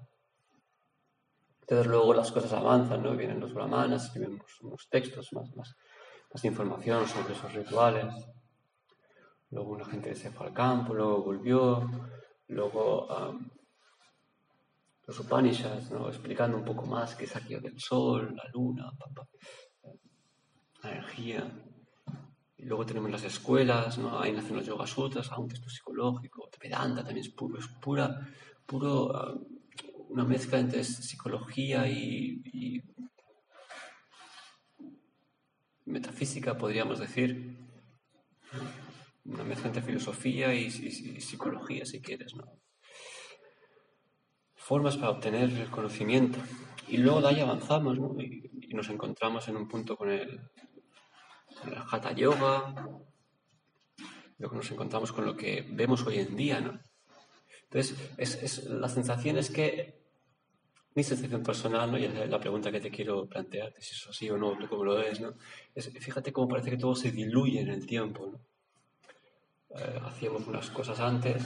Entonces 1.60 1.86
luego 1.86 2.14
las 2.14 2.32
cosas 2.32 2.52
avanzan, 2.52 3.02
¿no? 3.02 3.16
Vienen 3.16 3.38
los 3.38 3.54
brahmanas, 3.54 4.06
escriben 4.06 4.42
unos, 4.62 4.88
textos, 4.88 5.32
más, 5.32 5.54
más, 5.54 5.76
más 6.32 6.44
información 6.44 7.06
sobre 7.06 7.34
esos 7.34 7.54
rituales. 7.54 8.12
Luego 9.50 9.70
una 9.70 9.84
gente 9.84 10.14
se 10.14 10.30
fue 10.30 10.46
al 10.46 10.52
campo, 10.52 10.94
luego 10.94 11.22
volvió, 11.22 11.88
luego 12.48 13.08
los 15.10 15.18
Upanishads, 15.18 15.90
¿no? 15.90 16.08
explicando 16.08 16.56
un 16.56 16.64
poco 16.64 16.86
más 16.86 17.16
qué 17.16 17.24
es 17.24 17.34
aquello 17.34 17.60
del 17.60 17.80
sol, 17.80 18.32
la 18.36 18.48
luna, 18.52 18.92
la 20.84 20.92
energía. 20.92 21.50
Y 22.56 22.64
luego 22.64 22.86
tenemos 22.86 23.10
las 23.10 23.24
escuelas, 23.24 23.98
¿no? 23.98 24.20
ahí 24.20 24.30
nacen 24.30 24.54
los 24.54 24.64
Yoga 24.64 24.86
Sutras, 24.86 25.28
un 25.36 25.48
texto 25.48 25.68
psicológico, 25.68 26.48
Vedanta 26.62 27.02
también 27.02 27.26
es 27.26 27.32
puro, 27.32 27.58
es 27.58 27.66
pura, 27.66 28.20
puro 28.64 29.10
una 30.10 30.24
mezcla 30.24 30.60
entre 30.60 30.84
psicología 30.84 31.88
y, 31.88 32.80
metafísica, 35.86 36.56
podríamos 36.56 37.00
decir. 37.00 37.58
Una 39.24 39.42
mezcla 39.42 39.66
entre 39.66 39.82
filosofía 39.82 40.54
y, 40.54 40.70
psicología, 40.70 41.84
si 41.84 42.00
quieres, 42.00 42.32
¿no? 42.36 42.44
Formas 44.70 44.96
para 44.96 45.10
obtener 45.10 45.50
el 45.50 45.68
conocimiento. 45.68 46.38
Y 46.86 46.98
luego 46.98 47.20
de 47.20 47.26
ahí 47.26 47.40
avanzamos, 47.40 47.98
¿no? 47.98 48.14
Y, 48.20 48.48
nos 48.72 48.88
encontramos 48.88 49.48
en 49.48 49.56
un 49.56 49.66
punto 49.66 49.96
con 49.96 50.12
el, 50.12 50.48
con 51.60 51.72
el 51.72 51.78
Hatha 51.90 52.12
Yoga. 52.12 52.72
Luego 54.38 54.54
nos 54.54 54.70
encontramos 54.70 55.10
con 55.10 55.24
lo 55.24 55.36
que 55.36 55.66
vemos 55.72 56.06
hoy 56.06 56.20
en 56.20 56.36
día, 56.36 56.60
¿no? 56.60 56.78
Entonces, 57.64 58.12
es, 58.16 58.64
la 58.66 58.88
sensación 58.88 59.38
es 59.38 59.50
que 59.50 60.04
mi 60.94 61.02
sensación 61.02 61.42
personal, 61.42 61.90
¿no? 61.90 61.98
y 61.98 62.04
es 62.04 62.30
la 62.30 62.38
pregunta 62.38 62.70
que 62.70 62.80
te 62.80 62.92
quiero 62.92 63.28
plantear, 63.28 63.74
si 63.76 63.96
es 63.96 64.06
así 64.08 64.30
o 64.30 64.38
no, 64.38 64.56
tú 64.56 64.68
cómo 64.68 64.84
lo 64.84 64.94
ves, 64.94 65.20
¿no? 65.20 65.34
Es, 65.74 65.90
fíjate 65.98 66.32
cómo 66.32 66.46
parece 66.46 66.70
que 66.70 66.76
todo 66.76 66.94
se 66.94 67.10
diluye 67.10 67.60
en 67.60 67.70
el 67.70 67.84
tiempo, 67.84 68.24
¿no? 68.28 68.40
Eh, 69.76 70.00
hacíamos 70.04 70.46
unas 70.46 70.70
cosas 70.70 71.00
antes, 71.00 71.42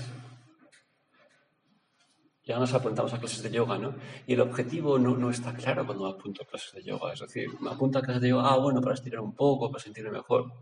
ya 2.44 2.58
nos 2.58 2.74
apuntamos 2.74 3.12
a 3.14 3.18
clases 3.18 3.42
de 3.42 3.50
yoga, 3.50 3.78
¿no? 3.78 3.94
Y 4.26 4.34
el 4.34 4.40
objetivo 4.40 4.98
no, 4.98 5.16
no 5.16 5.30
está 5.30 5.54
claro 5.54 5.86
cuando 5.86 6.06
apunto 6.06 6.42
a 6.42 6.46
clases 6.46 6.74
de 6.74 6.82
yoga, 6.82 7.12
es 7.12 7.20
decir, 7.20 7.48
me 7.60 7.70
apunto 7.70 7.98
a 7.98 8.02
clases 8.02 8.22
de 8.22 8.28
yoga, 8.30 8.50
ah, 8.50 8.56
bueno, 8.58 8.80
para 8.80 8.94
estirar 8.94 9.20
un 9.20 9.34
poco, 9.34 9.70
para 9.70 9.82
sentirme 9.82 10.10
mejor. 10.10 10.52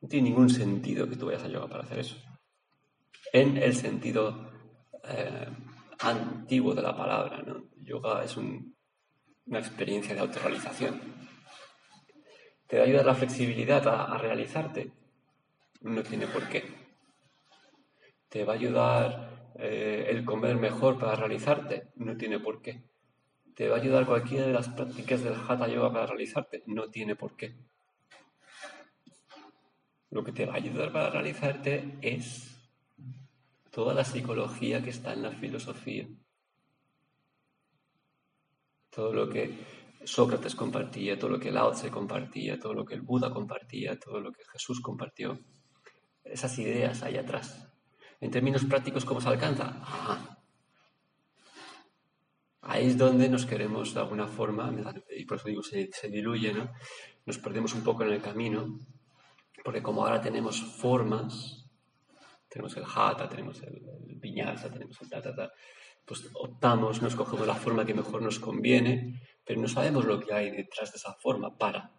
No 0.00 0.08
tiene 0.08 0.30
ningún 0.30 0.50
sentido 0.50 1.08
que 1.08 1.16
tú 1.16 1.26
vayas 1.26 1.44
a 1.44 1.48
yoga 1.48 1.68
para 1.68 1.84
hacer 1.84 1.98
eso. 2.00 2.16
En 3.32 3.56
el 3.56 3.74
sentido... 3.74 4.48
Eh, 5.04 5.48
antiguo 6.00 6.74
de 6.74 6.82
la 6.82 6.96
palabra. 6.96 7.42
¿no? 7.42 7.64
Yoga 7.82 8.24
es 8.24 8.36
una 8.36 9.58
experiencia 9.58 10.14
de 10.14 10.20
autorrealización. 10.20 11.00
¿Te 12.66 12.80
ayuda 12.80 13.02
la 13.02 13.14
flexibilidad 13.14 13.86
a, 13.88 14.18
realizarte? 14.18 14.92
No 15.80 16.02
tiene 16.02 16.26
por 16.26 16.48
qué. 16.48 16.64
¿Te 18.28 18.44
va 18.44 18.52
a 18.52 18.56
ayudar 18.56 19.27
eh, 19.58 20.06
el 20.08 20.24
comer 20.24 20.56
mejor 20.56 20.98
para 20.98 21.16
realizarte? 21.16 21.88
No 21.96 22.16
tiene 22.16 22.38
por 22.38 22.62
qué. 22.62 22.84
¿Te 23.54 23.68
va 23.68 23.76
a 23.76 23.80
ayudar 23.80 24.06
cualquiera 24.06 24.46
de 24.46 24.52
las 24.52 24.68
prácticas 24.68 25.24
del 25.24 25.34
Hatha 25.34 25.66
Yoga 25.66 25.92
para 25.92 26.06
realizarte? 26.06 26.62
No 26.66 26.88
tiene 26.90 27.16
por 27.16 27.36
qué. 27.36 27.56
Lo 30.10 30.22
que 30.22 30.32
te 30.32 30.46
va 30.46 30.54
a 30.54 30.56
ayudar 30.56 30.92
para 30.92 31.10
realizarte 31.10 31.98
es 32.00 32.56
toda 33.72 33.94
la 33.94 34.04
psicología 34.04 34.80
que 34.80 34.90
está 34.90 35.12
en 35.12 35.22
la 35.22 35.32
filosofía. 35.32 36.08
Todo 38.90 39.12
lo 39.12 39.28
que 39.28 39.52
Sócrates 40.04 40.54
compartía, 40.54 41.18
todo 41.18 41.30
lo 41.30 41.40
que 41.40 41.50
Lao 41.50 41.72
Tse 41.72 41.90
compartía, 41.90 42.58
todo 42.58 42.74
lo 42.74 42.84
que 42.84 42.94
el 42.94 43.02
Buda 43.02 43.30
compartía, 43.30 43.98
todo 43.98 44.20
lo 44.20 44.30
que 44.30 44.44
Jesús 44.52 44.80
compartió. 44.80 45.38
Esas 46.22 46.56
ideas 46.58 47.02
ahí 47.02 47.16
atrás. 47.16 47.67
En 48.20 48.30
términos 48.30 48.64
prácticos, 48.64 49.04
¿cómo 49.04 49.20
se 49.20 49.28
alcanza? 49.28 49.80
Ahí 52.62 52.86
es 52.86 52.98
donde 52.98 53.28
nos 53.28 53.46
queremos, 53.46 53.94
de 53.94 54.00
alguna 54.00 54.26
forma, 54.26 54.72
y 55.16 55.24
por 55.24 55.38
eso 55.38 55.48
digo, 55.48 55.62
se, 55.62 55.88
se 55.92 56.08
diluye, 56.08 56.52
¿no? 56.52 56.70
Nos 57.26 57.38
perdemos 57.38 57.74
un 57.74 57.82
poco 57.82 58.02
en 58.02 58.12
el 58.12 58.20
camino, 58.20 58.78
porque 59.62 59.82
como 59.82 60.04
ahora 60.04 60.20
tenemos 60.20 60.60
formas, 60.60 61.70
tenemos 62.48 62.76
el 62.76 62.84
hatha, 62.84 63.28
tenemos 63.28 63.62
el, 63.62 63.76
el 63.76 64.20
tenemos 64.20 65.00
el 65.00 65.08
ta, 65.08 65.22
ta, 65.22 65.34
ta, 65.34 65.52
pues 66.04 66.28
optamos, 66.34 67.00
nos 67.00 67.14
cogemos 67.14 67.46
la 67.46 67.54
forma 67.54 67.84
que 67.84 67.94
mejor 67.94 68.22
nos 68.22 68.38
conviene, 68.38 69.22
pero 69.44 69.60
no 69.60 69.68
sabemos 69.68 70.04
lo 70.04 70.18
que 70.18 70.34
hay 70.34 70.50
detrás 70.50 70.90
de 70.90 70.96
esa 70.96 71.14
forma 71.14 71.56
para. 71.56 71.92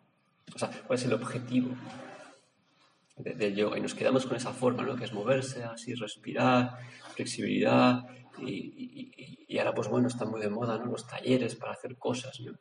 O 0.53 0.59
sea, 0.59 0.69
cuál 0.85 0.99
es 0.99 1.05
el 1.05 1.13
objetivo 1.13 1.69
del 3.19 3.55
yoga. 3.55 3.77
Y 3.77 3.81
nos 3.81 3.93
quedamos 3.93 4.25
con 4.25 4.37
esa 4.37 4.53
forma, 4.53 4.83
¿no? 4.83 4.95
Que 4.95 5.05
es 5.05 5.13
moverse, 5.13 5.63
así, 5.63 5.93
respirar, 5.93 6.77
flexibilidad. 7.13 8.05
Y, 8.39 9.45
y, 9.47 9.57
ahora, 9.57 9.73
pues 9.73 9.87
bueno, 9.89 10.07
están 10.07 10.29
muy 10.29 10.41
de 10.41 10.49
moda, 10.49 10.77
¿no? 10.77 10.85
Los 10.85 11.05
talleres 11.05 11.55
para 11.55 11.73
hacer 11.73 11.97
cosas, 11.97 12.39
¿no? 12.39 12.53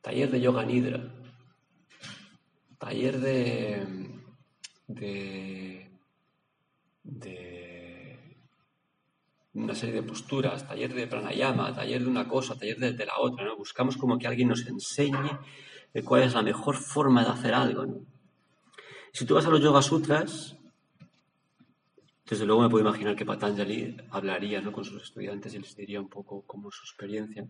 Taller 0.00 0.30
de 0.30 0.40
yoga 0.40 0.64
nidra. 0.64 1.12
Taller 2.78 3.18
de, 3.18 3.86
de 4.86 5.88
de 7.08 8.18
una 9.54 9.74
serie 9.74 9.96
de 9.96 10.02
posturas, 10.02 10.68
taller 10.68 10.94
de 10.94 11.06
pranayama, 11.06 11.74
taller 11.74 12.02
de 12.02 12.08
una 12.08 12.28
cosa, 12.28 12.54
taller 12.54 12.78
de, 12.78 13.06
la 13.06 13.18
otra, 13.18 13.44
¿no? 13.44 13.56
Buscamos 13.56 13.96
como 13.96 14.18
que 14.18 14.26
alguien 14.26 14.48
nos 14.48 14.66
enseñe 14.66 15.38
cuál 16.04 16.22
es 16.22 16.34
la 16.34 16.42
mejor 16.42 16.76
forma 16.76 17.24
de 17.24 17.30
hacer 17.30 17.54
algo, 17.54 17.86
¿no? 17.86 18.17
Si 19.18 19.26
tú 19.26 19.34
vas 19.34 19.46
a 19.46 19.50
los 19.50 19.60
Yoga 19.60 19.82
Sutras, 19.82 20.54
desde 22.24 22.46
luego 22.46 22.62
me 22.62 22.68
puedo 22.68 22.86
imaginar 22.86 23.16
que 23.16 23.26
Patanjali 23.26 23.96
hablaría 24.10 24.60
¿no? 24.60 24.70
con 24.70 24.84
sus 24.84 25.02
estudiantes 25.02 25.52
y 25.54 25.58
les 25.58 25.74
diría 25.74 26.00
un 26.00 26.08
poco 26.08 26.42
cómo 26.46 26.70
su 26.70 26.84
experiencia. 26.84 27.44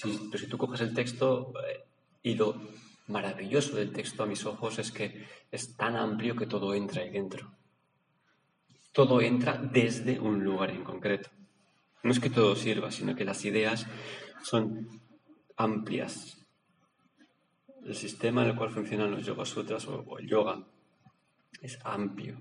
pero 0.00 0.38
si 0.38 0.46
tú 0.46 0.56
coges 0.56 0.82
el 0.82 0.94
texto, 0.94 1.52
eh, 1.68 1.86
y 2.22 2.36
lo 2.36 2.54
maravilloso 3.08 3.74
del 3.74 3.92
texto 3.92 4.22
a 4.22 4.26
mis 4.26 4.46
ojos 4.46 4.78
es 4.78 4.92
que 4.92 5.26
es 5.50 5.76
tan 5.76 5.96
amplio 5.96 6.36
que 6.36 6.46
todo 6.46 6.72
entra 6.72 7.02
ahí 7.02 7.10
dentro 7.10 7.50
todo 8.92 9.20
entra 9.20 9.58
desde 9.58 10.20
un 10.20 10.44
lugar 10.44 10.70
en 10.70 10.84
concreto. 10.84 11.30
No 12.04 12.12
es 12.12 12.20
que 12.20 12.30
todo 12.30 12.54
sirva, 12.54 12.92
sino 12.92 13.16
que 13.16 13.24
las 13.24 13.44
ideas 13.44 13.88
son 14.44 14.88
amplias. 15.56 16.46
El 17.84 17.96
sistema 17.96 18.44
en 18.44 18.50
el 18.50 18.56
cual 18.56 18.70
funcionan 18.70 19.10
los 19.10 19.26
Yoga 19.26 19.44
Sutras 19.44 19.88
o, 19.88 20.18
el 20.18 20.28
yoga 20.28 20.64
es 21.60 21.78
amplio. 21.84 22.40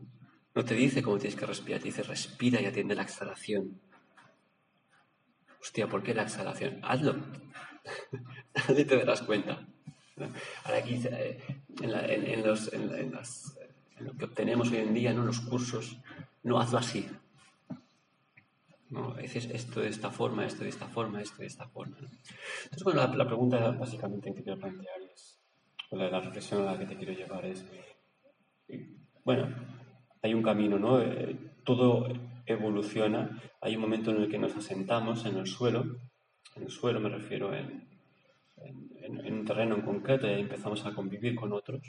No 0.54 0.64
te 0.64 0.74
dice 0.74 1.04
cómo 1.04 1.18
tienes 1.18 1.38
que 1.38 1.46
respirar, 1.46 1.82
te 1.82 1.88
dice 1.88 2.04
respira 2.04 2.62
y 2.62 2.66
atiende 2.66 2.96
la 2.96 3.04
exhalación. 3.04 3.80
Hostia, 5.62 5.88
¿por 5.88 6.04
qué 6.04 6.14
la 6.14 6.24
exhalación? 6.24 6.80
Hazlo. 6.84 7.16
Hazlo 8.54 8.76
te 8.76 8.98
darás 8.98 9.22
cuenta. 9.24 9.68
Ahora 10.64 10.78
aquí, 10.78 11.02
eh, 11.12 11.40
en, 11.82 12.44
los, 12.44 12.72
en, 12.72 13.12
lo 14.00 14.14
que 14.14 14.26
obtenemos 14.26 14.72
hoy 14.72 14.78
en 14.78 14.94
día, 14.94 15.14
¿no? 15.14 15.26
los 15.26 15.42
cursos, 15.42 15.98
no 16.44 16.60
hazlo 16.60 16.78
así. 16.78 17.06
No, 18.90 19.18
es 19.18 19.36
esto 19.36 19.82
de 19.82 19.90
esta 19.90 20.12
forma, 20.12 20.46
esto 20.46 20.64
de 20.64 20.70
esta 20.70 20.88
forma, 20.88 21.22
esto 21.22 21.38
de 21.40 21.48
esta 21.48 21.68
forma. 21.68 21.98
Entonces, 21.98 22.84
bueno, 22.84 23.06
la, 23.14 23.26
pregunta 23.26 23.72
básicamente 23.72 24.34
que 24.34 24.44
quiero 24.44 24.60
plantear 24.60 25.02
es, 25.14 25.40
o 25.90 25.98
la, 25.98 26.20
reflexión 26.20 26.62
a 26.62 26.74
la 26.74 26.80
que 26.80 26.86
te 26.86 26.96
quiero 26.96 27.12
llevar 27.12 27.44
es, 27.46 27.66
bueno, 29.26 29.54
hay 30.22 30.34
un 30.34 30.42
camino, 30.42 30.80
¿no? 30.80 31.02
Eh, 31.02 31.36
todo 31.66 32.08
evoluciona, 32.46 33.42
hay 33.60 33.76
un 33.76 33.82
momento 33.82 34.12
en 34.12 34.22
el 34.22 34.30
que 34.30 34.38
nos 34.38 34.56
asentamos 34.56 35.26
en 35.26 35.38
el 35.38 35.48
suelo, 35.48 35.98
en 36.56 36.64
el 36.64 36.70
suelo 36.70 37.02
me 37.02 37.10
refiero 37.10 37.54
en, 37.54 37.86
en, 39.02 39.34
un 39.34 39.46
terreno 39.46 39.76
en 39.76 39.82
concreto 39.82 40.28
y 40.28 40.32
ahí 40.32 40.42
empezamos 40.42 40.86
a 40.86 40.94
convivir 40.94 41.36
con 41.36 41.54
otros. 41.54 41.82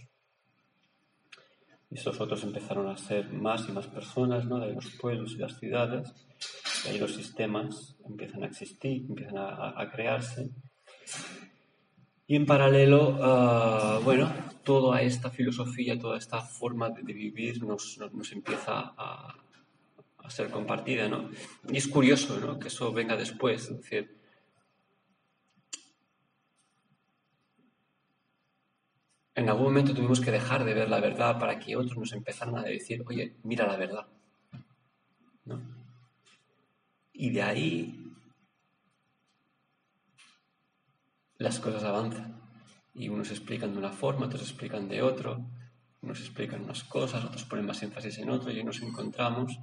Y 1.90 1.94
esos 1.94 2.20
otros 2.20 2.42
empezaron 2.42 2.88
a 2.88 2.96
ser 2.96 3.32
más 3.32 3.68
y 3.68 3.72
más 3.72 3.86
personas, 3.86 4.44
¿no? 4.46 4.58
De 4.58 4.72
los 4.72 4.90
pueblos 4.96 5.32
y 5.32 5.38
las 5.38 5.58
ciudades. 5.58 6.12
Y 6.84 6.88
ahí 6.88 6.98
los 6.98 7.14
sistemas 7.14 7.96
empiezan 8.04 8.42
a 8.42 8.46
existir, 8.46 9.04
empiezan 9.08 9.38
a, 9.38 9.88
crearse. 9.92 10.50
Y 12.26 12.34
en 12.34 12.44
paralelo, 12.44 13.10
uh, 13.10 14.02
bueno, 14.02 14.32
toda 14.64 15.00
esta 15.00 15.30
filosofía, 15.30 15.98
toda 15.98 16.18
esta 16.18 16.40
forma 16.40 16.90
de, 16.90 17.02
vivir 17.02 17.62
nos, 17.62 17.98
nos, 18.12 18.32
empieza 18.32 18.94
a, 18.96 19.36
a, 20.18 20.30
ser 20.30 20.50
compartida, 20.50 21.08
¿no? 21.08 21.30
Y 21.68 21.76
es 21.76 21.86
curioso, 21.86 22.40
¿no? 22.40 22.58
Que 22.58 22.68
eso 22.68 22.92
venga 22.92 23.16
después, 23.16 23.70
es 23.70 24.06
en 29.36 29.50
algún 29.50 29.64
momento 29.66 29.94
tuvimos 29.94 30.20
que 30.20 30.30
dejar 30.30 30.64
de 30.64 30.74
ver 30.74 30.88
la 30.88 30.98
verdad 30.98 31.38
para 31.38 31.58
que 31.58 31.76
otros 31.76 31.98
nos 31.98 32.12
empezaran 32.12 32.56
a 32.56 32.62
decir, 32.62 33.04
oye, 33.06 33.36
mira 33.44 33.66
la 33.66 33.76
verdad. 33.76 34.06
Y 37.12 37.30
de 37.30 37.42
ahí 37.42 38.05
las 41.38 41.58
cosas 41.60 41.84
avanzan. 41.84 42.40
Y 42.94 43.08
unos 43.08 43.30
explican 43.30 43.72
de 43.72 43.78
una 43.78 43.92
forma, 43.92 44.26
otros 44.26 44.42
explican 44.42 44.88
de 44.88 45.02
otro, 45.02 45.44
unos 46.00 46.20
explican 46.20 46.64
unas 46.64 46.84
cosas, 46.84 47.24
otros 47.24 47.44
ponen 47.44 47.66
más 47.66 47.82
énfasis 47.82 48.18
en 48.18 48.30
otro 48.30 48.50
y 48.50 48.64
nos 48.64 48.80
encontramos 48.80 49.58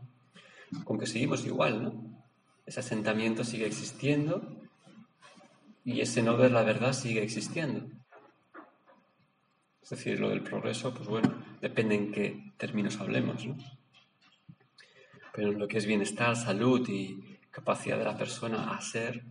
con 0.83 0.99
que 0.99 1.07
seguimos 1.07 1.45
igual, 1.45 1.83
¿no? 1.83 2.23
Ese 2.65 2.79
asentamiento 2.79 3.43
sigue 3.43 3.65
existiendo 3.65 4.61
y 5.83 6.01
ese 6.01 6.21
no 6.21 6.37
ver 6.37 6.51
la 6.51 6.63
verdad 6.63 6.93
sigue 6.93 7.23
existiendo. 7.23 7.87
Es 9.81 9.89
decir, 9.89 10.19
lo 10.19 10.29
del 10.29 10.43
progreso, 10.43 10.93
pues 10.93 11.07
bueno, 11.09 11.43
depende 11.61 11.95
en 11.95 12.11
qué 12.11 12.53
términos 12.57 12.99
hablemos, 12.99 13.45
¿no? 13.45 13.57
Pero 15.33 15.51
en 15.51 15.59
lo 15.59 15.67
que 15.67 15.77
es 15.77 15.85
bienestar, 15.85 16.35
salud 16.35 16.87
y 16.87 17.39
capacidad 17.51 17.97
de 17.97 18.05
la 18.05 18.17
persona 18.17 18.75
a 18.75 18.81
ser, 18.81 19.23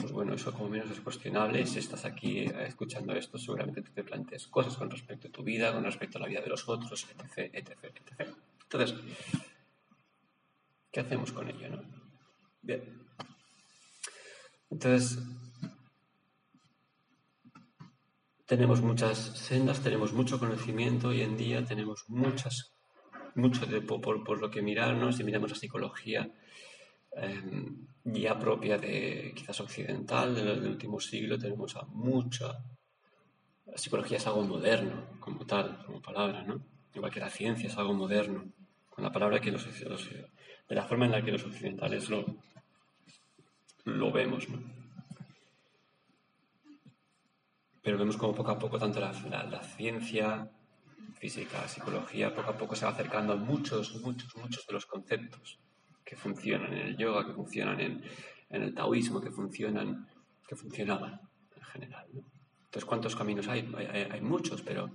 pues 0.00 0.12
bueno, 0.12 0.34
eso 0.34 0.52
como 0.52 0.68
menos 0.68 0.90
es 0.90 1.00
cuestionable. 1.00 1.66
Si 1.66 1.78
estás 1.78 2.04
aquí 2.04 2.40
eh, 2.40 2.66
escuchando 2.66 3.12
esto, 3.14 3.38
seguramente 3.38 3.82
te 3.82 4.04
plantees 4.04 4.46
cosas 4.46 4.76
con 4.76 4.90
respecto 4.90 5.28
a 5.28 5.30
tu 5.30 5.42
vida, 5.42 5.72
con 5.72 5.84
respecto 5.84 6.18
a 6.18 6.22
la 6.22 6.28
vida 6.28 6.40
de 6.40 6.48
los 6.48 6.68
otros, 6.68 7.06
etc., 7.10 7.50
etc., 7.52 7.78
etc. 7.84 8.34
Entonces, 8.62 8.98
¿qué 10.90 11.00
hacemos 11.00 11.32
con 11.32 11.48
ello, 11.48 11.68
no? 11.70 11.82
Bien. 12.62 12.82
Entonces, 14.70 15.18
tenemos 18.46 18.80
muchas 18.80 19.18
sendas, 19.18 19.80
tenemos 19.80 20.12
mucho 20.12 20.38
conocimiento 20.38 21.08
hoy 21.08 21.22
en 21.22 21.36
día, 21.36 21.64
tenemos 21.64 22.04
muchas, 22.08 22.72
mucho 23.34 23.66
de, 23.66 23.80
por, 23.80 24.40
lo 24.40 24.50
que 24.50 24.62
mirarnos, 24.62 25.16
si 25.16 25.24
miramos 25.24 25.50
la 25.50 25.56
psicología 25.56 26.30
em, 27.12 27.86
ya 28.04 28.38
propia 28.38 28.78
de 28.78 29.32
quizás 29.34 29.60
occidental, 29.60 30.34
del, 30.34 30.66
último 30.66 31.00
siglo, 31.00 31.38
tenemos 31.38 31.76
a 31.76 31.84
mucha... 31.84 32.64
La 33.66 33.78
psicología 33.78 34.16
es 34.16 34.26
algo 34.26 34.42
moderno, 34.42 35.18
como 35.20 35.46
tal, 35.46 35.84
como 35.84 36.02
palabra, 36.02 36.42
¿no? 36.42 36.60
Igual 36.94 37.12
que 37.12 37.20
la 37.20 37.30
ciencia 37.30 37.68
es 37.68 37.76
algo 37.78 37.94
moderno, 37.94 38.52
con 38.88 39.04
la 39.04 39.12
palabra 39.12 39.40
que 39.40 39.52
los, 39.52 39.64
de 39.64 40.74
la 40.74 40.84
forma 40.84 41.06
en 41.06 41.12
la 41.12 41.22
que 41.22 41.30
los 41.32 41.44
occidentales 41.44 42.10
lo, 42.10 42.24
lo 43.84 44.10
vemos, 44.10 44.48
¿no? 44.48 44.80
pero 47.82 47.96
vemos 47.96 48.16
como 48.16 48.34
poco 48.34 48.50
a 48.50 48.58
poco 48.58 48.78
tanto 48.78 49.00
la, 49.00 49.62
ciencia, 49.62 50.50
física, 51.18 51.66
psicología, 51.66 52.34
poco 52.34 52.50
a 52.50 52.56
poco 52.56 52.76
se 52.76 52.84
va 52.84 52.92
acercando 52.92 53.32
a 53.32 53.36
muchos, 53.36 53.94
muchos, 54.02 54.36
muchos 54.36 54.66
de 54.66 54.72
los 54.72 54.86
conceptos 54.86 55.58
que 56.10 56.16
funcionan 56.16 56.72
en 56.72 56.88
el 56.88 56.96
yoga, 56.96 57.24
que 57.24 57.32
funcionan 57.32 57.80
en, 57.80 58.02
el 58.48 58.74
taoísmo, 58.74 59.20
que 59.20 59.30
funcionan, 59.30 60.08
que 60.44 60.56
funcionaban 60.56 61.20
en 61.54 61.62
general. 61.62 62.06
Entonces, 62.64 62.84
¿cuántos 62.84 63.14
caminos 63.14 63.46
hay? 63.46 63.72
hay? 63.76 64.20
muchos, 64.20 64.60
pero 64.62 64.90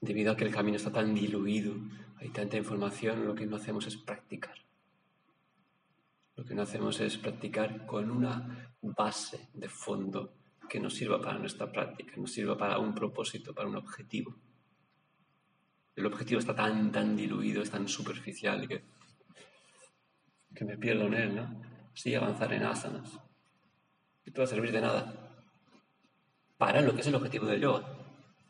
debido 0.00 0.32
a 0.32 0.36
que 0.38 0.44
el 0.44 0.54
camino 0.54 0.78
está 0.78 0.90
tan 0.90 1.14
diluido, 1.14 1.74
hay 2.16 2.30
tanta 2.30 2.56
información, 2.56 3.26
lo 3.26 3.34
que 3.34 3.44
no 3.44 3.56
hacemos 3.56 3.86
es 3.88 3.98
practicar. 3.98 4.56
Lo 6.34 6.42
que 6.42 6.54
no 6.54 6.62
hacemos 6.62 6.98
es 7.00 7.18
practicar 7.18 7.84
con 7.84 8.10
una 8.10 8.74
base 8.80 9.50
de 9.52 9.68
fondo 9.68 10.32
que 10.66 10.80
nos 10.80 10.94
sirva 10.94 11.20
para 11.20 11.38
nuestra 11.38 11.70
práctica, 11.70 12.14
nos 12.16 12.32
sirva 12.32 12.56
para 12.56 12.78
un 12.78 12.94
propósito, 12.94 13.52
para 13.52 13.68
un 13.68 13.76
objetivo. 13.76 14.34
El 15.96 16.06
objetivo 16.06 16.38
está 16.38 16.54
tan, 16.54 16.92
tan 16.92 17.16
diluido, 17.16 17.62
es 17.62 17.70
tan 17.70 17.88
superficial 17.88 18.68
que, 18.68 18.84
que 20.54 20.64
me 20.64 20.76
pierdo 20.76 21.06
en 21.06 21.14
él, 21.14 21.36
¿no? 21.36 21.62
Sí, 21.94 22.14
avanzar 22.14 22.52
en 22.52 22.64
asanas. 22.64 23.18
Y 24.26 24.30
va 24.30 24.44
a 24.44 24.46
servir 24.46 24.72
de 24.72 24.82
nada. 24.82 25.32
Para 26.58 26.82
lo 26.82 26.94
que 26.94 27.00
es 27.00 27.06
el 27.06 27.14
objetivo 27.14 27.46
del 27.46 27.62
yoga. 27.62 27.86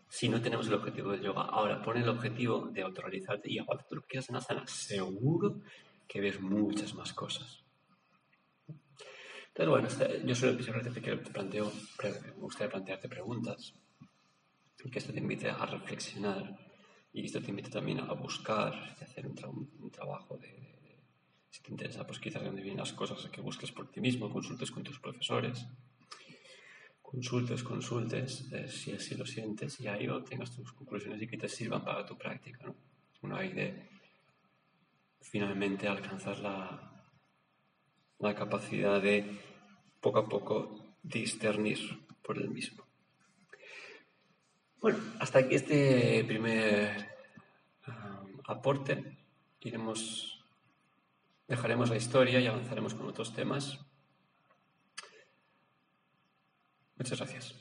Si 0.08 0.28
no 0.28 0.40
tenemos 0.42 0.66
el 0.66 0.74
objetivo 0.74 1.12
del 1.12 1.22
yoga, 1.22 1.42
ahora 1.42 1.80
pon 1.82 1.96
el 1.96 2.08
objetivo 2.08 2.66
de 2.72 2.82
autorrealizarte 2.82 3.50
y 3.50 3.58
aguanta 3.58 3.84
lo 3.90 4.02
que 4.02 4.18
en 4.18 4.36
asanas. 4.36 4.70
Seguro 4.70 5.60
que 6.08 6.20
ves 6.20 6.40
muchas 6.40 6.94
más 6.94 7.12
cosas. 7.12 7.62
Entonces, 9.48 9.68
bueno, 9.68 9.88
este, 9.88 10.22
yo 10.24 10.92
te, 10.92 11.00
quiero, 11.00 11.22
te 11.22 11.30
planteo, 11.30 11.72
me 12.02 12.30
gustaría 12.42 12.70
plantearte 12.70 13.08
preguntas, 13.08 13.74
que 14.90 14.98
esto 14.98 15.12
te 15.12 15.18
invite 15.18 15.48
a 15.50 15.64
reflexionar 15.66 16.65
y 17.16 17.24
esto 17.24 17.40
te 17.40 17.48
invite 17.48 17.70
también 17.70 18.00
a 18.00 18.12
buscar 18.12 18.94
y 19.00 19.02
hacer 19.02 19.26
un, 19.26 19.90
trabajo 19.90 20.36
de, 20.36 21.00
si 21.48 21.62
te 21.62 21.70
interesa, 21.70 22.06
pues 22.06 22.18
quizás 22.18 22.42
de 22.42 22.48
dónde 22.48 22.60
vienen 22.60 22.80
las 22.80 22.92
cosas, 22.92 23.24
que 23.30 23.40
busques 23.40 23.72
por 23.72 23.90
ti 23.90 24.02
mismo, 24.02 24.30
consultes 24.30 24.70
con 24.70 24.84
tus 24.84 25.00
profesores, 25.00 25.66
consultes, 27.00 27.62
consultes, 27.62 28.52
eh, 28.52 28.68
si 28.68 28.92
así 28.92 29.14
lo 29.14 29.24
sientes, 29.24 29.80
y 29.80 29.88
ahí 29.88 30.06
obtengas 30.08 30.54
tus 30.54 30.74
conclusiones 30.74 31.22
y 31.22 31.26
que 31.26 31.38
te 31.38 31.48
sirvan 31.48 31.82
para 31.82 32.04
tu 32.04 32.18
práctica, 32.18 32.66
¿no? 32.66 32.76
Uno 33.22 33.36
hay 33.36 33.50
de 33.54 33.88
finalmente 35.22 35.88
alcanzar 35.88 36.38
la, 36.40 37.02
la 38.18 38.34
capacidad 38.34 39.00
de 39.00 39.40
poco 40.02 40.18
a 40.18 40.28
poco 40.28 40.98
discernir 41.02 41.78
por 42.22 42.36
el 42.36 42.50
mismo. 42.50 42.85
Bueno, 44.80 44.98
hasta 45.18 45.40
aquí 45.40 45.54
este 45.54 46.24
primer 46.24 47.08
um, 47.86 48.40
aporte. 48.46 49.16
Iremos, 49.60 50.44
dejaremos 51.48 51.90
la 51.90 51.96
historia 51.96 52.38
y 52.40 52.46
avanzaremos 52.46 52.94
con 52.94 53.08
otros 53.08 53.34
temas. 53.34 53.80
Muchas 56.96 57.18
gracias. 57.18 57.54